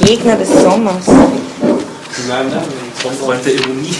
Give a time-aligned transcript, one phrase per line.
[0.00, 1.06] wie Gegner des Sommers.
[1.06, 2.62] Nein, nein,
[3.18, 3.96] Freund der Ironie.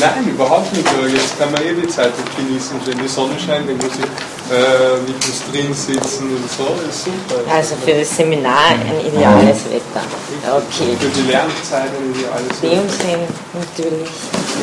[0.00, 0.88] Nein, überhaupt nicht.
[1.12, 2.76] Jetzt kann man eh die Zeit nicht genießen.
[2.84, 4.04] Wenn die Sonne scheint, dann muss ich
[4.52, 6.74] äh, nicht bloß drin sitzen und so.
[6.86, 7.40] Das ist super.
[7.50, 10.04] Also für das Seminar ein ideales Wetter.
[10.48, 10.96] Okay.
[10.98, 13.22] Für die Lernzeit ein ideales In dem Sinn
[13.54, 14.10] natürlich.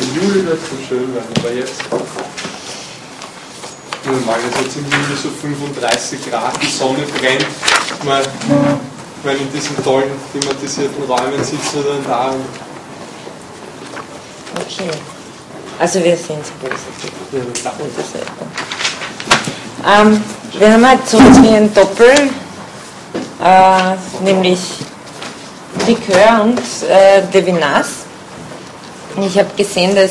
[0.00, 2.29] Im Juli wird es so schön werden, aber jetzt.
[4.04, 7.46] Normal ist jetzt im Juli so 35 Grad, die Sonne brennt.
[8.04, 8.22] Man,
[9.24, 12.34] man in diesen tollen klimatisierten Räumen sitzt dann da
[14.54, 14.90] Okay.
[15.78, 17.10] Also wir sehen es positiv.
[17.32, 18.26] Wetter.
[19.86, 20.22] Ähm,
[20.58, 22.30] wir haben halt so ein Doppel,
[23.42, 24.60] äh, nämlich
[25.86, 26.58] Likör und
[26.88, 27.88] äh, Levinas.
[29.20, 30.10] Ich habe gesehen, dass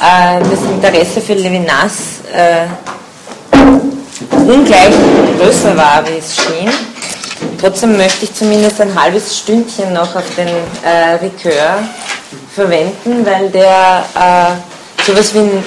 [0.00, 2.66] äh, das Interesse für Levinas äh,
[4.30, 4.94] ungleich
[5.38, 6.70] größer war, wie es schien.
[7.60, 11.78] Trotzdem möchte ich zumindest ein halbes Stündchen noch auf den äh, Likör
[12.54, 15.64] verwenden, weil der äh, sowas wie ein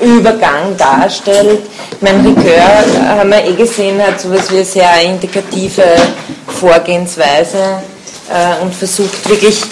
[0.00, 1.62] Übergang darstellt.
[2.00, 5.84] Mein Likör, äh, haben wir eh gesehen, hat sowas wie eine sehr indikative
[6.46, 7.82] Vorgehensweise
[8.30, 9.62] äh, und versucht wirklich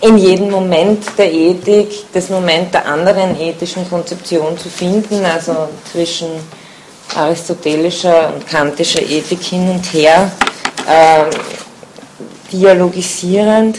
[0.00, 6.28] in jedem Moment der Ethik das Moment der anderen ethischen Konzeption zu finden, also zwischen
[7.14, 10.30] aristotelischer und kantischer Ethik hin und her,
[10.88, 11.24] äh,
[12.52, 13.78] dialogisierend.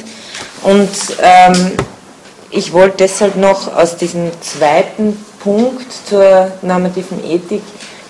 [0.64, 0.90] Und
[1.22, 1.72] ähm,
[2.52, 7.64] ich wollte deshalb noch aus diesem zweiten Punkt zur normativen Ethik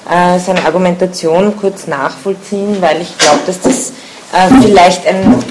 [0.10, 3.92] äh, seine Argumentation kurz nachvollziehen, weil ich glaube, dass das
[4.34, 5.42] äh, vielleicht ein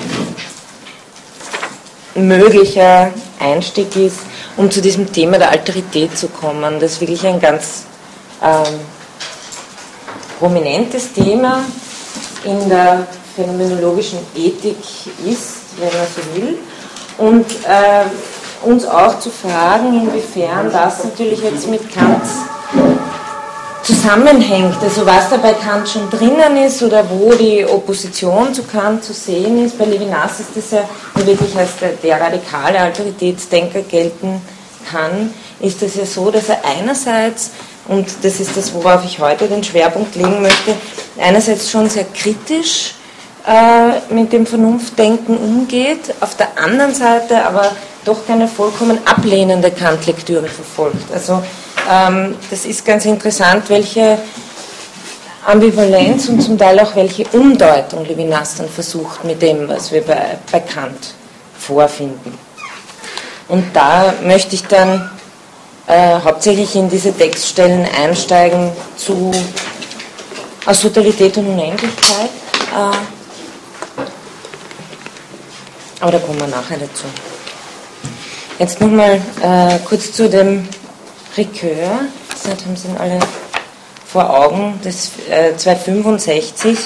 [2.21, 4.21] möglicher Einstieg ist,
[4.57, 7.85] um zu diesem Thema der Alterität zu kommen, das wirklich ein ganz
[8.43, 8.81] ähm,
[10.39, 11.65] prominentes Thema
[12.45, 14.77] in der phänomenologischen Ethik
[15.25, 16.59] ist, wenn man so will,
[17.19, 22.23] und äh, uns auch zu fragen, inwiefern das natürlich jetzt mit Kant
[23.91, 29.03] zusammenhängt, also was da bei Kant schon drinnen ist oder wo die Opposition zu Kant
[29.03, 29.77] zu sehen ist.
[29.79, 34.41] Bei Levinas ist das ja wirklich als der, der radikale Autoritätsdenker gelten
[34.91, 37.51] kann, ist es ja so, dass er einerseits,
[37.89, 40.75] und das ist das, worauf ich heute den Schwerpunkt legen möchte,
[41.19, 42.95] einerseits schon sehr kritisch
[43.47, 47.73] äh, mit dem Vernunftdenken umgeht, auf der anderen Seite aber
[48.05, 51.13] doch keine vollkommen ablehnende Kant-Lektüre verfolgt.
[51.13, 51.43] Also
[51.91, 54.19] ähm, das ist ganz interessant, welche
[55.47, 60.39] Ambivalenz und zum Teil auch welche Umdeutung Levinas dann versucht mit dem, was wir bei,
[60.51, 61.15] bei Kant
[61.59, 62.39] vorfinden.
[63.49, 65.11] Und da möchte ich dann
[65.87, 69.33] äh, hauptsächlich in diese Textstellen einsteigen zu
[70.67, 72.31] aus Totalität und Unendlichkeit.
[72.73, 72.97] Äh,
[76.01, 77.07] aber da kommen wir nachher dazu.
[78.61, 80.69] Jetzt nochmal äh, kurz zu dem
[81.35, 82.01] Ricœur.
[82.29, 83.19] Das haben Sie alle
[84.07, 86.79] vor Augen, das äh, 265.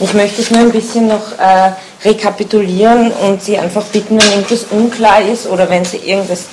[0.00, 1.72] Ich möchte es nur ein bisschen noch äh,
[2.06, 6.46] rekapitulieren und Sie einfach bitten, wenn irgendwas unklar ist oder wenn Sie irgendwas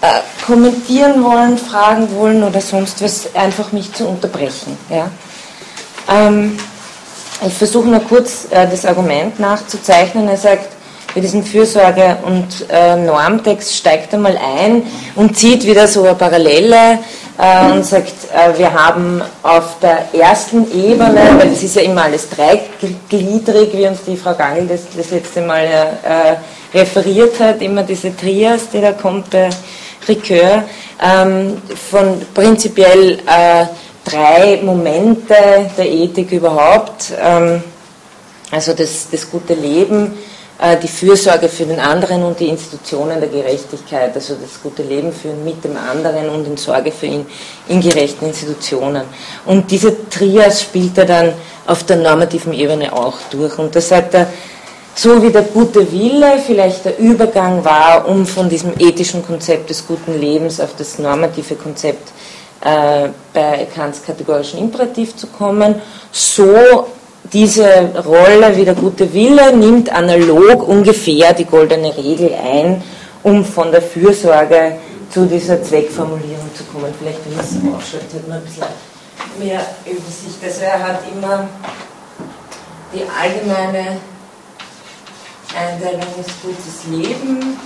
[0.00, 4.78] äh, kommentieren wollen, fragen wollen oder sonst was, einfach mich zu unterbrechen.
[4.90, 5.10] Ja?
[6.08, 6.56] Ähm,
[7.44, 10.28] ich versuche nur kurz äh, das Argument nachzuzeichnen.
[10.28, 10.68] Er sagt,
[11.14, 14.82] bei diesem Fürsorge- und äh, Normtext steigt er mal ein
[15.14, 16.98] und zieht wieder so eine Parallele
[17.38, 22.04] äh, und sagt, äh, wir haben auf der ersten Ebene, weil es ist ja immer
[22.04, 27.82] alles dreigliedrig, wie uns die Frau Gangel das, das letzte Mal äh, referiert hat, immer
[27.82, 29.50] diese Trias, die da kommt bei
[30.08, 30.62] Ricœur,
[31.00, 31.58] ähm,
[31.90, 33.66] von prinzipiell äh,
[34.04, 35.34] drei Momente
[35.76, 37.62] der Ethik überhaupt, ähm,
[38.50, 40.31] also das, das gute Leben, äh,
[40.80, 45.44] die Fürsorge für den anderen und die Institutionen der Gerechtigkeit, also das gute Leben führen
[45.44, 47.26] mit dem anderen und in Sorge für ihn
[47.68, 49.02] in gerechten Institutionen.
[49.44, 51.32] Und diese Trias spielt er dann
[51.66, 53.58] auf der normativen Ebene auch durch.
[53.58, 54.28] Und das sagt er,
[54.94, 59.86] so wie der gute Wille vielleicht der Übergang war, um von diesem ethischen Konzept des
[59.86, 62.10] guten Lebens auf das normative Konzept
[62.60, 65.76] äh, bei Kants kategorischen Imperativ zu kommen,
[66.12, 66.86] so
[67.32, 72.82] diese Rolle wie der gute Wille nimmt analog ungefähr die goldene Regel ein,
[73.22, 74.76] um von der Fürsorge
[75.10, 76.92] zu dieser Zweckformulierung zu kommen.
[76.98, 78.66] Vielleicht, wenn ich es aufschreibt, hat man ein bisschen
[79.38, 80.42] mehr Übersicht.
[80.42, 81.48] Also er hat immer
[82.94, 83.98] die allgemeine
[85.54, 87.58] Einteilung ist gutes Leben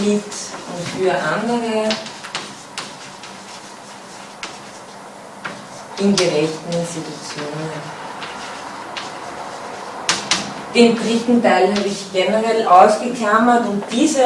[0.00, 1.88] mit und für andere
[5.98, 8.04] in gerechten Institutionen.
[10.74, 14.24] Den dritten Teil habe ich generell ausgeklammert und diese,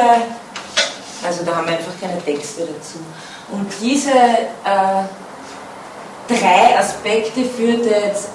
[1.23, 2.99] also da haben wir einfach keine Texte dazu,
[3.51, 5.03] und diese äh,
[6.27, 8.29] drei Aspekte führt er jetzt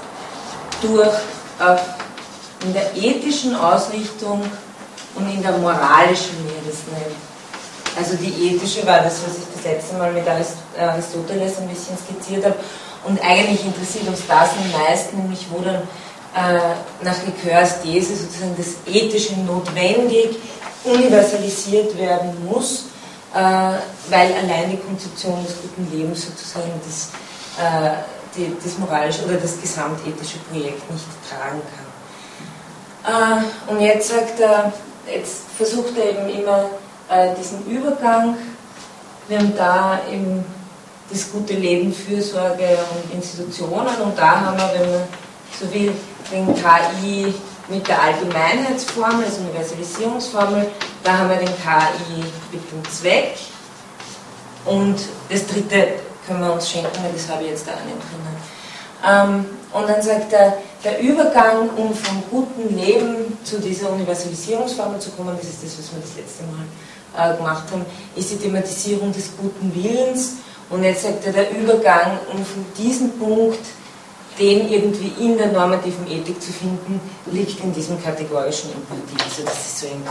[0.80, 4.42] durch äh, in der ethischen Ausrichtung
[5.14, 7.16] und in der moralischen, wie er das nennt.
[7.96, 12.44] Also die ethische war das, was ich das letzte Mal mit Aristoteles ein bisschen skizziert
[12.44, 12.56] habe.
[13.04, 15.82] Und eigentlich interessiert uns das am meisten, nämlich wo dann
[16.34, 20.36] äh, nach Ricoeurs These sozusagen das Ethische notwendig
[20.84, 22.86] universalisiert werden muss,
[23.34, 27.10] äh, weil allein die Konzeption des guten Lebens sozusagen das,
[27.58, 27.94] äh,
[28.36, 31.84] die, das moralische oder das gesamtethische Projekt nicht tragen kann.
[33.04, 34.72] Äh, und jetzt sagt er,
[35.12, 36.70] jetzt versucht er eben immer
[37.08, 38.36] äh, diesen Übergang.
[39.28, 40.44] Wir haben da eben
[41.10, 45.02] das gute Leben, Fürsorge und Institutionen und da haben wir, wenn man
[45.58, 45.92] so will,
[46.32, 47.34] den KI
[47.68, 50.66] mit der Allgemeinheitsformel, also Universalisierungsformel,
[51.02, 53.36] da haben wir den KI mit dem Zweck
[54.64, 54.96] und
[55.28, 55.88] das dritte
[56.26, 58.34] können wir uns schenken, weil das habe ich jetzt da auch nicht drinnen.
[59.06, 65.10] Ähm, und dann sagt er, der Übergang, um vom guten Leben zu dieser Universalisierungsformel zu
[65.10, 67.84] kommen, das ist das, was wir das letzte Mal äh, gemacht haben,
[68.16, 70.34] ist die Thematisierung des guten Willens.
[70.70, 73.61] Und jetzt sagt er, der Übergang, um von diesem Punkt
[74.38, 79.25] den irgendwie in der normativen Ethik zu finden, liegt in diesem kategorischen Imperativ.
[79.25, 80.08] Also das ist so irgendwie,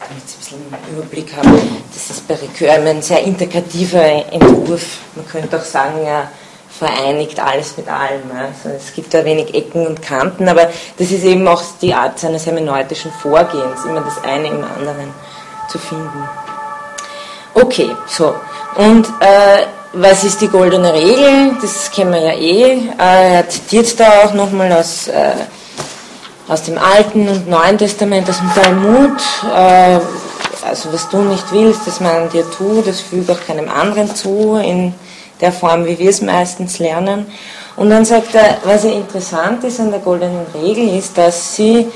[0.00, 4.98] damit Sie ein bisschen einen Überblick haben, das ist bei Ricoeur ein sehr integrativer Entwurf.
[5.16, 6.30] Man könnte auch sagen, er
[6.70, 8.30] vereinigt alles mit allem.
[8.30, 12.18] Also es gibt da wenig Ecken und Kanten, aber das ist eben auch die Art
[12.18, 15.12] seines hermeneutischen Vorgehens, immer das eine im anderen
[15.68, 16.28] zu finden.
[17.54, 18.36] Okay, so.
[18.76, 19.66] Und äh,
[20.00, 21.56] was ist die goldene Regel?
[21.60, 22.72] Das kennen wir ja eh.
[22.98, 25.32] Äh, er zitiert da auch nochmal aus, äh,
[26.48, 29.20] aus dem Alten und Neuen Testament, aus dem Talmud.
[29.54, 29.98] Äh,
[30.66, 34.56] also was du nicht willst, dass man dir tut, das fügt auch keinem anderen zu,
[34.56, 34.94] in
[35.40, 37.26] der Form, wie wir es meistens lernen.
[37.76, 41.86] Und dann sagt er, was ja interessant ist an der goldenen Regel, ist, dass sie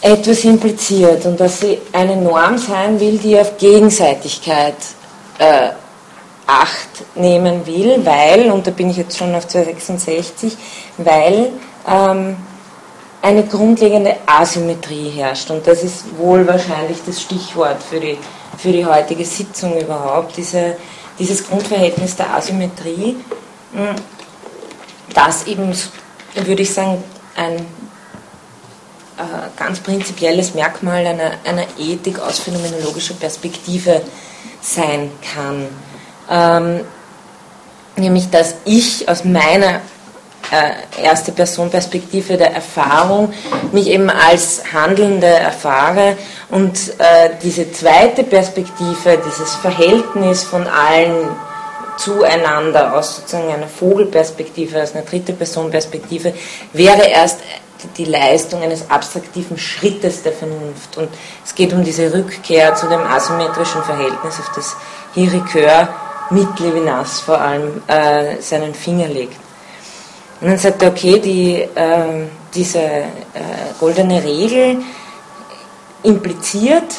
[0.00, 4.76] etwas impliziert und dass sie eine Norm sein will, die auf Gegenseitigkeit
[5.38, 5.70] äh,
[6.50, 10.56] Acht nehmen will, weil, und da bin ich jetzt schon auf 266,
[10.96, 11.50] weil
[11.86, 12.36] ähm,
[13.20, 15.50] eine grundlegende Asymmetrie herrscht.
[15.50, 18.16] Und das ist wohl wahrscheinlich das Stichwort für die,
[18.56, 20.78] für die heutige Sitzung überhaupt, diese,
[21.18, 23.16] dieses Grundverhältnis der Asymmetrie,
[23.74, 23.94] hm,
[25.12, 25.70] das eben,
[26.34, 27.04] würde ich sagen,
[27.36, 34.00] ein äh, ganz prinzipielles Merkmal einer, einer Ethik aus phänomenologischer Perspektive
[34.62, 35.66] sein kann
[36.30, 36.80] ähm,
[37.96, 39.80] nämlich dass ich aus meiner
[40.50, 43.32] äh, erste Person Perspektive der Erfahrung
[43.72, 46.16] mich eben als Handelnde erfahre
[46.50, 51.28] und äh, diese zweite Perspektive, dieses Verhältnis von allen
[51.98, 56.32] zueinander aus sozusagen einer Vogelperspektive, aus einer dritte Person Perspektive,
[56.72, 57.40] wäre erst
[57.96, 60.96] die Leistung eines abstraktiven Schrittes der Vernunft.
[60.96, 61.08] Und
[61.44, 64.76] es geht um diese Rückkehr zu dem asymmetrischen Verhältnis, auf das
[65.14, 65.88] Hirikör
[66.30, 69.36] mit Levinas vor allem äh, seinen Finger legt.
[70.40, 73.04] Und dann sagt er, okay, die, äh, diese äh,
[73.80, 74.78] goldene Regel
[76.02, 76.94] impliziert,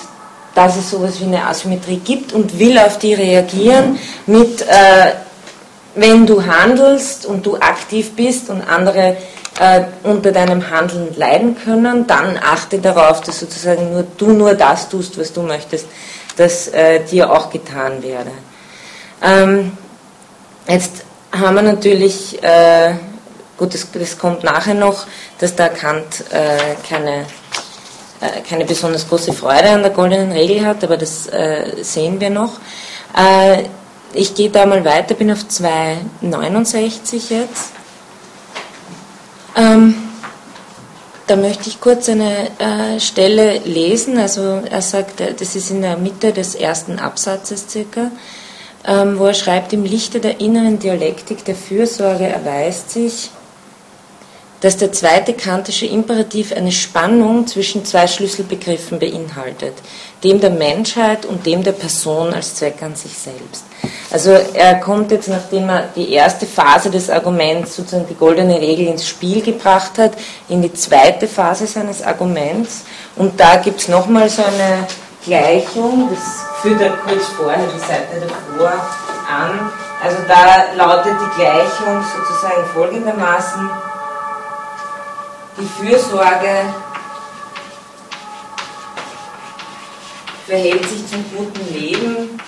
[0.54, 5.14] dass es sowas wie eine Asymmetrie gibt und will auf die reagieren mit, äh,
[5.96, 9.16] wenn du handelst und du aktiv bist und andere
[9.60, 14.90] äh, unter deinem Handeln leiden können, dann achte darauf, dass sozusagen nur du nur das
[14.90, 15.88] tust, was du möchtest,
[16.36, 18.32] dass äh, dir auch getan werde.
[19.22, 19.78] Ähm,
[20.68, 22.94] jetzt haben wir natürlich, äh,
[23.58, 25.06] gut, das, das, kommt nachher noch,
[25.40, 27.26] dass da Kant äh, keine,
[28.22, 32.30] äh, keine besonders große Freude an der goldenen Regel hat, aber das äh, sehen wir
[32.30, 32.60] noch.
[33.16, 33.64] Äh,
[34.14, 37.72] ich gehe da mal weiter, bin auf 2,69 jetzt.
[39.56, 39.96] Ähm,
[41.28, 44.18] da möchte ich kurz eine äh, Stelle lesen.
[44.18, 48.10] Also er sagt, äh, das ist in der Mitte des ersten Absatzes circa.
[48.86, 53.30] Ähm, wo er schreibt, im Lichte der inneren Dialektik der Fürsorge erweist sich,
[54.62, 59.74] dass der zweite kantische Imperativ eine Spannung zwischen zwei Schlüsselbegriffen beinhaltet,
[60.24, 63.64] dem der Menschheit und dem der Person als Zweck an sich selbst.
[64.12, 68.88] Also er kommt jetzt, nachdem er die erste Phase des Arguments, sozusagen die goldene Regel
[68.88, 70.14] ins Spiel gebracht hat,
[70.50, 72.84] in die zweite Phase seines Arguments
[73.16, 74.88] und da gibt es nochmal so eine
[75.24, 78.72] Gleichung, das führt er kurz vorher die Seite davor
[79.30, 79.72] an,
[80.02, 83.70] Also da lautet die Gleichung sozusagen folgendermaßen,
[85.58, 86.74] die Fürsorge
[90.48, 92.40] verhält sich zum guten Leben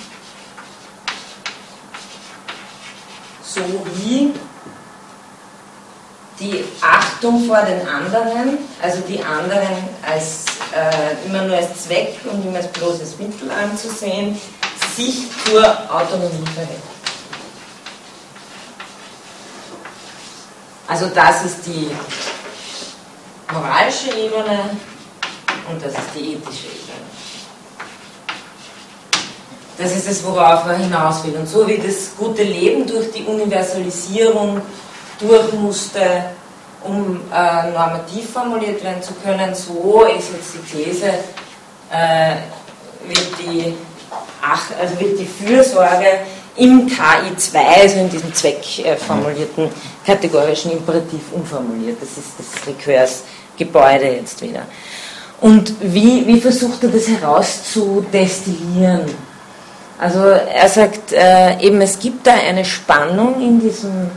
[3.43, 3.61] so
[3.95, 4.33] wie
[6.41, 12.43] die Achtung vor den anderen, also die anderen als, äh, immer nur als Zweck und
[12.43, 14.39] immer als bloßes Mittel anzusehen,
[14.95, 16.81] sich zur Autonomie verhält.
[20.87, 21.89] Also das ist die
[23.53, 24.71] moralische Ebene
[25.69, 26.81] und das ist die ethische Ebene.
[29.77, 31.35] Das ist es, worauf er hinaus will.
[31.35, 34.61] Und so wie das gute Leben durch die Universalisierung
[35.21, 35.99] durch musste,
[36.83, 41.07] um äh, normativ formuliert werden zu können, so ist jetzt die These,
[41.91, 42.35] äh,
[43.07, 43.75] wird, die,
[44.41, 46.21] ach, also wird die Fürsorge
[46.57, 49.69] im KI2, also in diesem zweckformulierten
[50.05, 51.97] kategorischen Imperativ umformuliert.
[52.01, 54.63] Das ist das Rekurs-Gebäude jetzt wieder.
[55.39, 59.05] Und wie, wie versucht er das herauszudestillieren?
[59.97, 64.09] Also er sagt äh, eben, es gibt da eine Spannung in diesem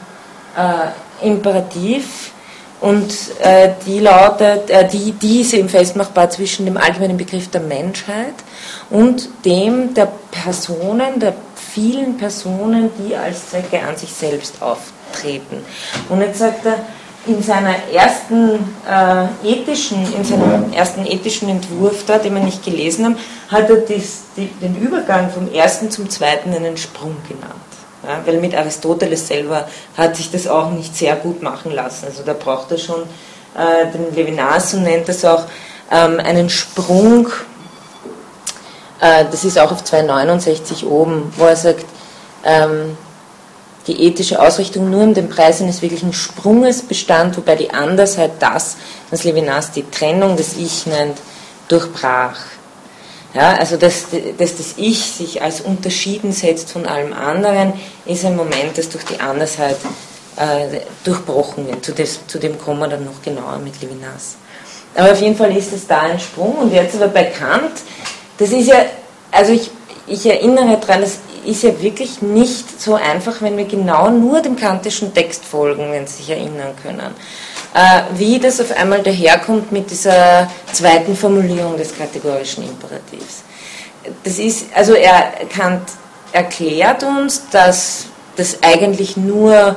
[0.56, 2.32] äh, Imperativ
[2.80, 7.62] und äh, die lautet, äh, die, die ist eben festmachbar zwischen dem allgemeinen Begriff der
[7.62, 8.34] Menschheit
[8.90, 11.34] und dem der Personen, der
[11.73, 15.64] vielen Personen, die als Zwecke an sich selbst auftreten.
[16.08, 16.76] Und jetzt sagt er,
[17.26, 18.50] in seiner ersten
[18.87, 23.16] äh, ethischen, in seinem ersten ethischen Entwurf da, den wir nicht gelesen haben,
[23.49, 27.54] hat er dies, die, den Übergang vom ersten zum zweiten einen Sprung genannt.
[28.06, 32.06] Ja, weil mit Aristoteles selber hat sich das auch nicht sehr gut machen lassen.
[32.06, 33.02] Also da braucht er schon
[33.56, 35.44] äh, den Levinas und nennt das auch
[35.90, 37.28] ähm, einen Sprung,
[39.00, 41.87] äh, das ist auch auf 269 oben, wo er sagt,
[42.44, 42.96] ähm,
[43.87, 48.76] die ethische Ausrichtung nur um den Preis eines wirklichen Sprunges bestand, wobei die Andersheit das,
[49.11, 51.18] was Levinas die Trennung des Ich nennt,
[51.68, 52.37] durchbrach.
[53.34, 54.06] Ja, also dass,
[54.38, 57.72] dass das Ich sich als unterschieden setzt von allem anderen,
[58.06, 59.76] ist ein Moment, das durch die Andersheit
[60.36, 61.84] äh, durchbrochen wird.
[61.84, 64.36] Zu, des, zu, dem kommen wir dann noch genauer mit Levinas.
[64.94, 66.54] Aber auf jeden Fall ist es da ein Sprung.
[66.58, 67.72] Und jetzt aber bei Kant,
[68.38, 68.76] das ist ja,
[69.32, 69.68] also ich,
[70.06, 74.56] ich erinnere daran, das ist ja wirklich nicht so einfach, wenn wir genau nur dem
[74.56, 77.14] kantischen Text folgen, wenn Sie sich erinnern können.
[77.75, 83.43] Äh, wie das auf einmal daherkommt mit dieser zweiten Formulierung des kategorischen Imperativs.
[84.23, 85.83] Das ist, also er, Kant
[86.31, 89.75] erklärt uns, dass das eigentlich nur,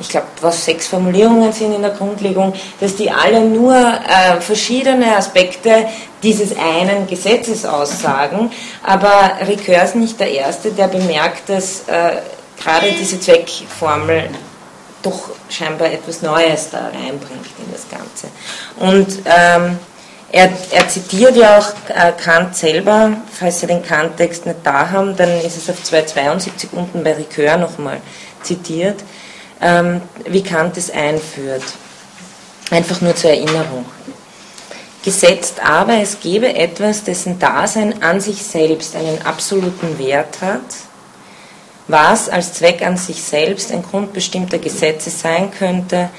[0.00, 5.14] ich glaube, was sechs Formulierungen sind in der Grundlegung, dass die alle nur äh, verschiedene
[5.14, 5.86] Aspekte
[6.22, 8.50] dieses einen Gesetzes aussagen.
[8.82, 12.22] Aber Ricoeur ist nicht der Erste, der bemerkt, dass äh,
[12.58, 14.30] gerade diese Zweckformel
[15.04, 18.28] doch scheinbar etwas Neues da reinbringt in das Ganze.
[18.78, 19.78] Und ähm,
[20.32, 25.16] er, er, zitiert ja auch äh, Kant selber, falls Sie den Kant-Text nicht da haben,
[25.16, 28.00] dann ist es auf 272 unten bei Ricoeur nochmal
[28.42, 29.04] zitiert,
[29.60, 31.62] ähm, wie Kant es einführt.
[32.70, 33.84] Einfach nur zur Erinnerung.
[35.04, 40.62] Gesetzt aber, es gebe etwas, dessen Dasein an sich selbst einen absoluten Wert hat,
[41.88, 46.10] was als Zweck an sich selbst ein Grund bestimmter Gesetze sein könnte,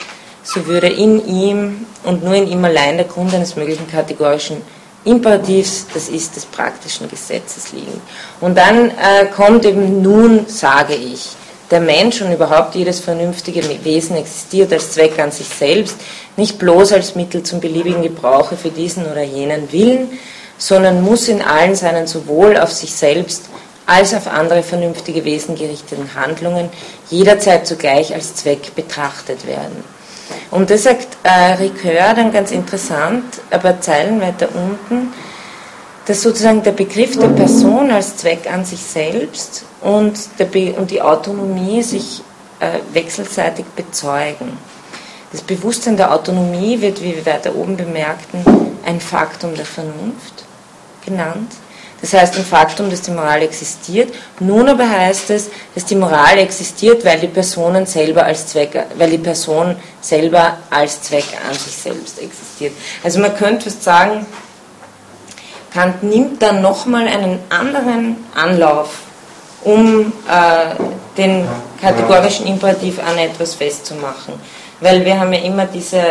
[0.43, 4.57] so würde in ihm und nur in ihm allein der Grund eines möglichen kategorischen
[5.05, 8.01] Imperativs, das ist des praktischen Gesetzes liegen.
[8.41, 11.29] Und dann äh, kommt eben nun, sage ich,
[11.71, 15.97] der Mensch und überhaupt jedes vernünftige Wesen existiert als Zweck an sich selbst,
[16.37, 20.19] nicht bloß als Mittel zum beliebigen Gebrauche für diesen oder jenen Willen,
[20.57, 23.45] sondern muss in allen seinen sowohl auf sich selbst
[23.85, 26.69] als auf andere vernünftige Wesen gerichteten Handlungen
[27.09, 29.83] jederzeit zugleich als Zweck betrachtet werden.
[30.51, 35.13] Und das sagt äh, Ricoeur dann ganz interessant, aber Zeilen weiter unten,
[36.05, 40.13] dass sozusagen der Begriff der Person als Zweck an sich selbst und,
[40.77, 42.21] und die Autonomie sich
[42.59, 44.57] äh, wechselseitig bezeugen.
[45.31, 48.45] Das Bewusstsein der Autonomie wird, wie wir weiter oben bemerkten,
[48.85, 50.45] ein Faktum der Vernunft
[51.03, 51.51] genannt.
[52.05, 54.13] Das heißt ein Faktum, dass die Moral existiert.
[54.39, 59.09] Nun aber heißt es, dass die Moral existiert, weil die Personen selber als Zweck, weil
[59.09, 62.73] die Person selber als Zweck an sich selbst existiert.
[63.03, 64.23] Also man könnte fast sagen,
[65.73, 68.99] Kant nimmt dann nochmal einen anderen Anlauf,
[69.63, 70.75] um äh,
[71.17, 71.47] den
[71.81, 74.35] kategorischen Imperativ an etwas festzumachen.
[74.79, 76.03] Weil wir haben ja immer diese,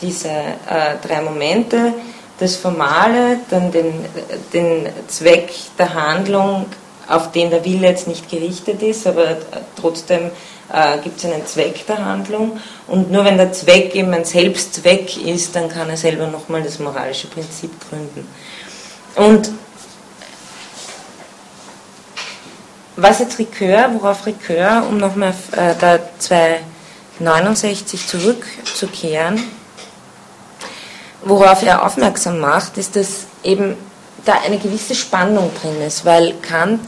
[0.00, 1.92] diese äh, drei Momente,
[2.38, 4.04] das Formale, dann den,
[4.52, 6.66] den Zweck der Handlung
[7.08, 9.36] auf den der Wille jetzt nicht gerichtet ist, aber
[9.78, 10.30] trotzdem
[10.72, 12.58] äh, gibt es einen Zweck der Handlung.
[12.86, 16.78] Und nur wenn der Zweck eben ein Selbstzweck ist, dann kann er selber nochmal das
[16.78, 18.26] moralische Prinzip gründen.
[19.16, 19.50] Und
[22.96, 29.42] was jetzt Ricoeur, worauf Ricoeur, um nochmal äh, da 269 zurückzukehren,
[31.24, 33.76] worauf er aufmerksam macht, ist, dass eben
[34.24, 36.80] da eine gewisse Spannung drin ist, weil Kant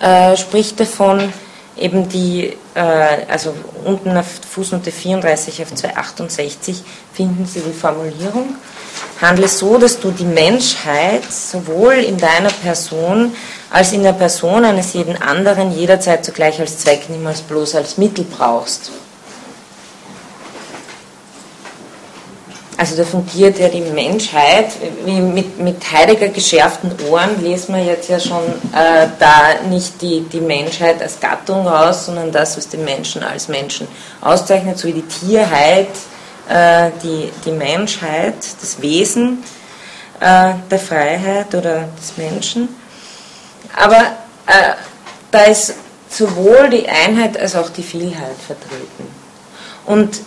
[0.00, 1.32] äh, spricht davon,
[1.76, 2.80] eben die, äh,
[3.28, 6.82] also unten auf Fußnote 34 auf 268
[7.14, 8.56] finden Sie die Formulierung,
[9.20, 13.34] handle so, dass du die Menschheit sowohl in deiner Person
[13.70, 18.24] als in der Person eines jeden anderen jederzeit zugleich als Zweck, niemals bloß als Mittel
[18.24, 18.90] brauchst.
[22.82, 24.72] Also da fungiert ja die Menschheit,
[25.04, 28.42] wie mit, mit Heidegger geschärften Ohren lesen wir jetzt ja schon
[28.74, 33.46] äh, da nicht die, die Menschheit als Gattung aus, sondern das, was den Menschen als
[33.46, 33.86] Menschen
[34.20, 35.90] auszeichnet, so wie die Tierheit,
[36.48, 39.44] äh, die, die Menschheit, das Wesen
[40.18, 42.68] äh, der Freiheit oder des Menschen.
[43.76, 44.00] Aber
[44.48, 44.74] äh,
[45.30, 45.74] da ist
[46.10, 49.06] sowohl die Einheit als auch die Vielheit vertreten.
[49.86, 50.18] Und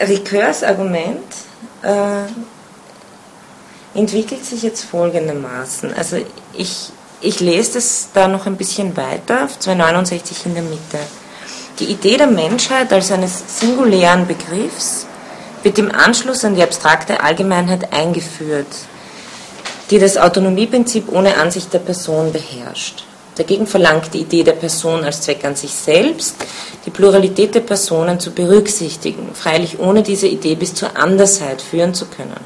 [0.00, 1.45] Ricoeurs Argument
[1.82, 2.22] äh,
[3.98, 5.94] entwickelt sich jetzt folgendermaßen.
[5.94, 6.18] Also
[6.52, 6.90] ich,
[7.20, 10.98] ich lese das da noch ein bisschen weiter, auf 269 in der Mitte.
[11.78, 15.06] Die Idee der Menschheit als eines singulären Begriffs
[15.62, 18.66] wird im Anschluss an die abstrakte Allgemeinheit eingeführt,
[19.90, 23.04] die das Autonomieprinzip ohne Ansicht der Person beherrscht.
[23.36, 26.36] Dagegen verlangt die Idee der Person als Zweck an sich selbst,
[26.86, 32.06] die Pluralität der Personen zu berücksichtigen, freilich ohne diese Idee bis zur Andersheit führen zu
[32.06, 32.40] können.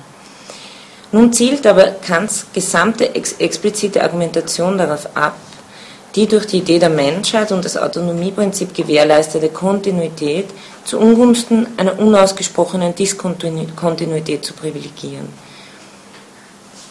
[1.13, 5.37] Nun zielt aber Kants gesamte ex explizite Argumentation darauf ab,
[6.15, 10.47] die durch die Idee der Menschheit und das Autonomieprinzip gewährleistete Kontinuität
[10.85, 15.29] zu Ungunsten einer unausgesprochenen Diskontinuität zu privilegieren.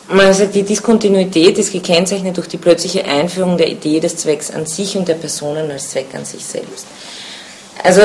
[0.09, 4.97] Also die Diskontinuität ist gekennzeichnet durch die plötzliche Einführung der Idee des Zwecks an sich
[4.97, 6.87] und der Personen als Zweck an sich selbst.
[7.83, 8.01] Also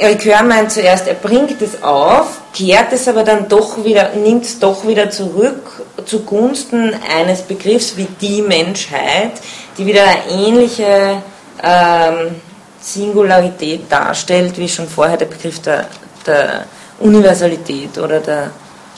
[0.00, 4.58] Ricoeur meint zuerst, er bringt es auf, kehrt es aber dann doch wieder, nimmt es
[4.58, 9.32] doch wieder zurück zugunsten eines Begriffs wie die Menschheit,
[9.78, 11.22] die wieder eine ähnliche
[11.62, 12.36] ähm,
[12.80, 15.88] Singularität darstellt, wie schon vorher der Begriff der,
[16.26, 16.66] der
[17.00, 18.50] Universalität oder der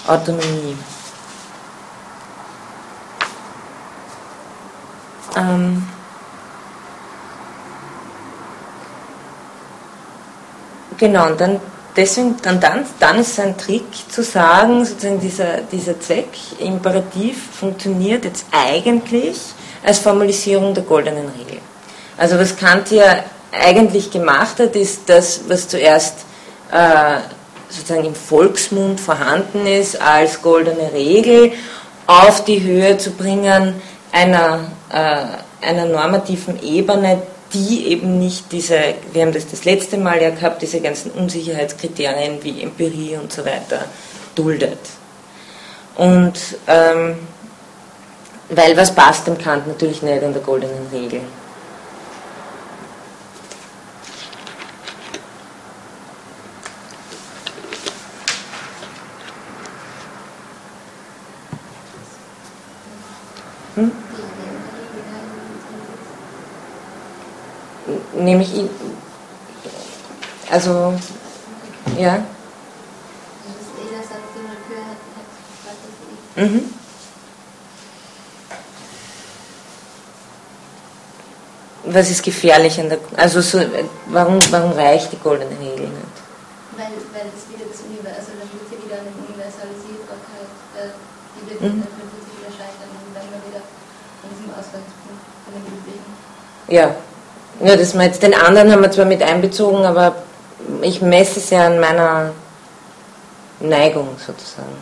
[0.06, 0.76] Autonomie.
[5.37, 5.87] Ähm,
[10.96, 11.61] genau, und dann
[11.96, 18.25] deswegen, dann, dann, dann ist ein Trick zu sagen, sozusagen dieser, dieser Zweck, Imperativ, funktioniert
[18.25, 19.38] jetzt eigentlich
[19.85, 21.61] als Formalisierung der goldenen Regel.
[22.16, 26.25] Also was Kant hier eigentlich gemacht hat, ist das, was zuerst
[26.72, 27.18] äh,
[27.68, 31.53] sozusagen im Volksmund vorhanden ist, als goldene Regel
[32.07, 33.75] auf die Höhe zu bringen
[34.12, 38.78] einer einer normativen Ebene, die eben nicht diese,
[39.12, 43.44] wir haben das das letzte Mal ja gehabt, diese ganzen Unsicherheitskriterien wie Empirie und so
[43.44, 43.85] weiter
[44.35, 44.78] duldet.
[45.96, 46.35] Und
[46.66, 47.16] ähm,
[48.48, 51.20] weil was passt dem Kant natürlich nicht in der goldenen Regel.
[63.74, 64.05] Hm?
[68.16, 68.70] Nehme ich ihn.
[70.50, 70.94] Also,
[71.98, 72.24] ja.
[76.37, 76.72] Mhm.
[81.87, 82.98] Was ist gefährlich an der.
[83.16, 83.61] Also, so,
[84.07, 86.16] warum, warum reicht die goldene Regel nicht?
[86.76, 90.92] Weil, weil das wieder das Universum, also dann wird sie wieder eine Universalisierbarkeit, äh,
[91.40, 91.81] die wird, mhm.
[91.81, 96.12] dann sie wieder scheitern und dann wieder an diesem Ausgangspunkt von den Üblichen.
[96.68, 96.92] Ja,
[97.60, 100.16] ja, das jetzt, den anderen haben wir zwar mit einbezogen, aber
[100.82, 102.32] ich messe es ja an meiner
[103.60, 104.76] Neigung sozusagen.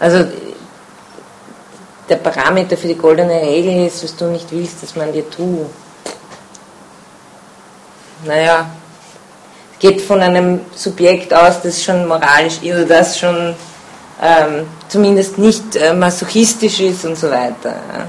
[0.00, 0.24] Also
[2.08, 5.66] der Parameter für die goldene Regel ist, was du nicht willst, dass man dir tut.
[8.24, 8.66] Naja,
[9.78, 13.54] geht von einem Subjekt aus, das schon moralisch ist, oder das schon
[14.22, 17.70] ähm, zumindest nicht äh, masochistisch ist und so weiter.
[17.70, 18.06] Ja.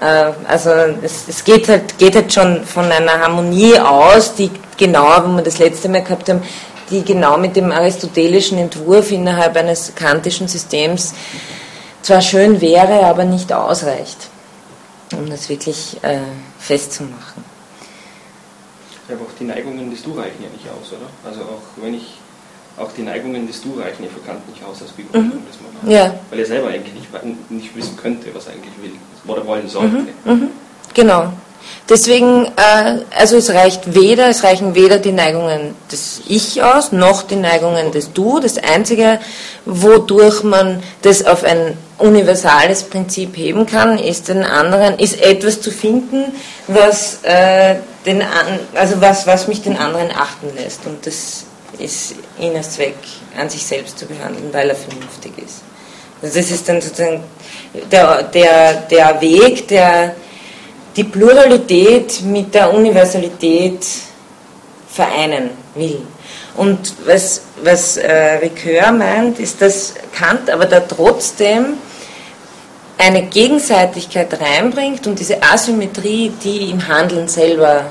[0.00, 0.70] Äh, also
[1.02, 5.42] es, es, geht, halt, geht halt schon von einer Harmonie aus, die genau, wo wir
[5.42, 6.42] das letzte Mal gehabt haben,
[6.90, 11.14] die genau mit dem aristotelischen Entwurf innerhalb eines kantischen Systems
[12.02, 14.28] zwar schön wäre, aber nicht ausreicht.
[15.12, 16.18] um das wirklich äh,
[16.58, 17.44] festzumachen.
[19.08, 21.08] Aber auch die Neigungen des Du reichen ja nicht aus, oder?
[21.28, 22.14] Also auch wenn ich
[22.76, 25.46] auch die Neigungen des Du reichen ja für Kant nicht aus als Begründung mhm.
[25.46, 25.86] des Morals.
[25.86, 26.14] Ja.
[26.30, 28.92] Weil er selber eigentlich nicht, nicht wissen könnte, was er eigentlich will,
[29.26, 29.96] oder wollen sollte.
[29.96, 30.08] Mhm.
[30.24, 30.48] Mhm.
[30.92, 31.32] Genau.
[31.88, 37.22] Deswegen, äh, also es reicht weder, es reichen weder die Neigungen des Ich aus, noch
[37.22, 38.40] die Neigungen des Du.
[38.40, 39.18] Das Einzige,
[39.66, 45.70] wodurch man das auf ein universales Prinzip heben kann, ist den anderen, ist etwas zu
[45.70, 46.24] finden,
[46.68, 48.22] was äh, den
[48.74, 50.86] also was, was mich den anderen achten lässt.
[50.86, 51.44] Und das
[51.78, 52.96] ist ihn als Zweck
[53.38, 55.62] an sich selbst zu behandeln, weil er vernünftig ist.
[56.22, 57.22] Also das ist dann sozusagen
[57.90, 60.14] der, der, der Weg, der
[60.96, 63.84] die Pluralität mit der Universalität
[64.88, 66.00] vereinen will.
[66.56, 71.74] Und was, was äh, Ricoeur meint, ist, dass Kant aber da trotzdem
[72.96, 77.86] eine Gegenseitigkeit reinbringt und diese Asymmetrie, die im Handeln selber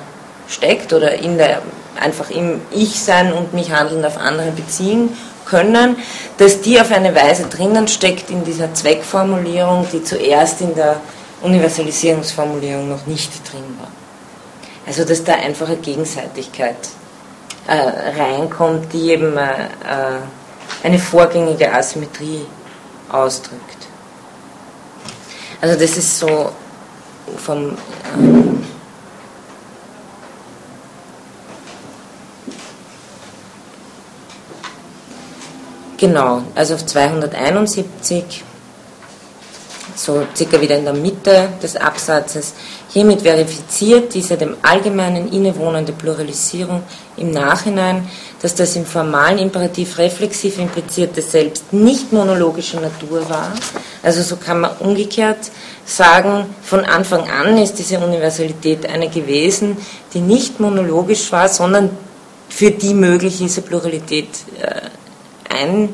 [0.47, 1.61] steckt oder in der,
[1.99, 5.09] einfach im Ich-Sein und mich handeln auf andere beziehen
[5.45, 5.97] können,
[6.37, 11.01] dass die auf eine Weise drinnen steckt in dieser Zweckformulierung, die zuerst in der
[11.41, 13.91] Universalisierungsformulierung noch nicht drin war.
[14.85, 16.75] Also dass da einfach eine Gegenseitigkeit
[17.67, 20.19] äh, reinkommt, die eben äh, äh
[20.81, 22.45] eine vorgängige Asymmetrie
[23.09, 23.87] ausdrückt.
[25.61, 26.51] Also das ist so
[27.37, 27.77] vom...
[28.17, 28.65] Ähm,
[36.03, 38.43] genau, also auf 271
[39.95, 42.53] so circa wieder in der Mitte des Absatzes.
[42.89, 46.83] Hiermit verifiziert diese dem Allgemeinen innewohnende Pluralisierung
[47.15, 48.09] im Nachhinein,
[48.41, 53.53] dass das im formalen Imperativ reflexiv implizierte Selbst nicht monologischer Natur war.
[54.01, 55.51] Also so kann man umgekehrt
[55.85, 59.77] sagen, von Anfang an ist diese Universalität eine gewesen,
[60.13, 61.91] die nicht monologisch war, sondern
[62.49, 64.27] für die möglich diese Pluralität
[64.61, 64.81] äh,
[65.53, 65.89] ein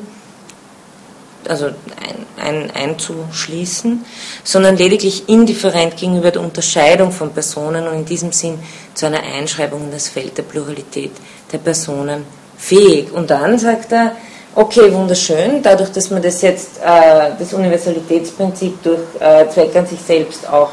[1.48, 4.04] also ein, ein, einzuschließen,
[4.44, 8.58] sondern lediglich indifferent gegenüber der Unterscheidung von Personen und in diesem Sinn
[8.94, 11.12] zu einer Einschreibung in das Feld der Pluralität
[11.50, 12.24] der Personen
[12.58, 13.12] fähig.
[13.12, 14.16] Und dann sagt er,
[14.54, 20.00] okay, wunderschön, dadurch, dass man das jetzt, äh, das Universalitätsprinzip durch äh, Zweck an sich
[20.00, 20.70] selbst auch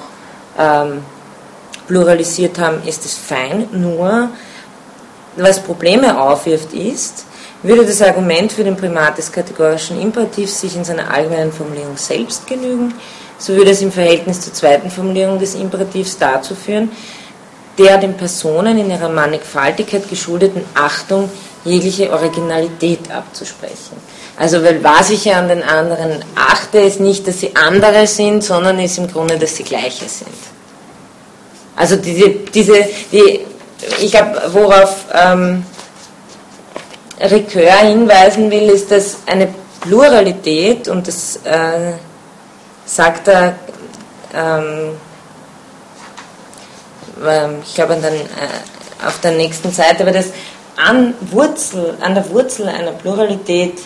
[0.59, 1.03] ähm,
[1.87, 4.29] pluralisiert haben, ist es fein, nur
[5.37, 7.25] was Probleme aufwirft ist,
[7.63, 12.45] würde das Argument für den Primat des kategorischen Imperativs sich in seiner allgemeinen Formulierung selbst
[12.47, 12.93] genügen,
[13.37, 16.91] so würde es im Verhältnis zur zweiten Formulierung des Imperativs dazu führen,
[17.77, 21.29] der den Personen in ihrer Mannigfaltigkeit geschuldeten Achtung
[21.63, 23.97] jegliche Originalität abzusprechen.
[24.37, 28.43] Also, weil was ich ja an den anderen achte, ist nicht, dass sie andere sind,
[28.43, 30.29] sondern ist im Grunde, dass sie gleiche sind.
[31.75, 33.41] Also diese, diese die,
[33.99, 35.63] ich glaube, worauf ähm,
[37.19, 41.93] Ricoeur hinweisen will, ist, dass eine Pluralität, und das äh,
[42.85, 43.55] sagt er,
[44.33, 44.91] ähm,
[47.25, 50.27] ähm ich glaube äh, auf der nächsten Seite, aber das
[50.75, 53.79] an, Wurzel, an der Wurzel einer Pluralität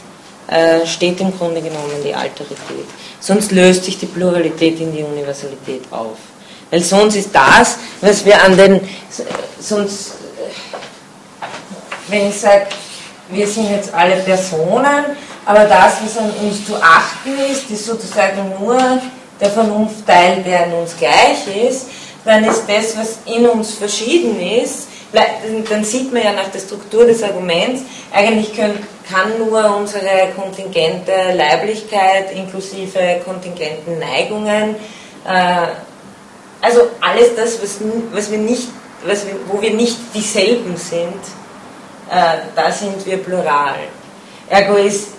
[0.48, 2.86] äh, steht im Grunde genommen die Alterität.
[3.20, 6.18] Sonst löst sich die Pluralität in die Universalität auf.
[6.70, 8.82] Weil sonst ist das, was wir an den,
[9.60, 10.14] sonst,
[12.08, 12.68] wenn ich sage,
[13.32, 15.06] wir sind jetzt alle Personen,
[15.46, 18.78] aber das, was an uns zu achten ist, ist sozusagen nur
[19.40, 21.88] der Vernunftteil, der an uns gleich ist,
[22.24, 24.88] dann ist das, was in uns verschieden ist,
[25.70, 27.82] dann sieht man ja nach der Struktur des Arguments,
[28.14, 34.76] eigentlich können, kann nur unsere kontingente Leiblichkeit inklusive kontingenten Neigungen,
[35.28, 35.68] äh,
[36.62, 37.80] also alles das, was,
[38.14, 38.68] was wir nicht,
[39.06, 41.20] was wir, wo wir nicht dieselben sind,
[42.56, 43.76] da sind wir plural.
[44.50, 45.10] Ergo ist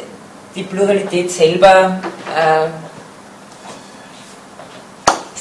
[0.55, 1.98] die Pluralität selber
[2.37, 2.68] äh,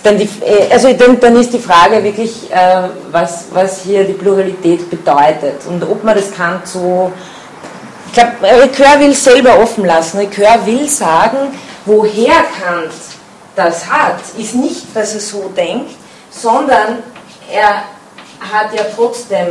[0.03, 4.13] dann die, äh, also dann, dann, ist die Frage wirklich, äh, was, was hier die
[4.13, 7.11] Pluralität bedeutet und ob man das kann so.
[8.07, 10.17] Ich glaube, Ricoeur will selber offen lassen.
[10.17, 12.91] Ricoeur will sagen, woher Kant
[13.55, 15.91] das hat, ist nicht, dass er so denkt,
[16.29, 17.03] sondern
[17.49, 17.83] er
[18.39, 19.47] hat ja trotzdem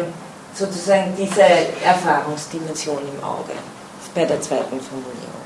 [0.61, 1.43] sozusagen diese
[1.85, 3.53] Erfahrungsdimension im Auge
[4.15, 5.41] bei der zweiten Formulierung.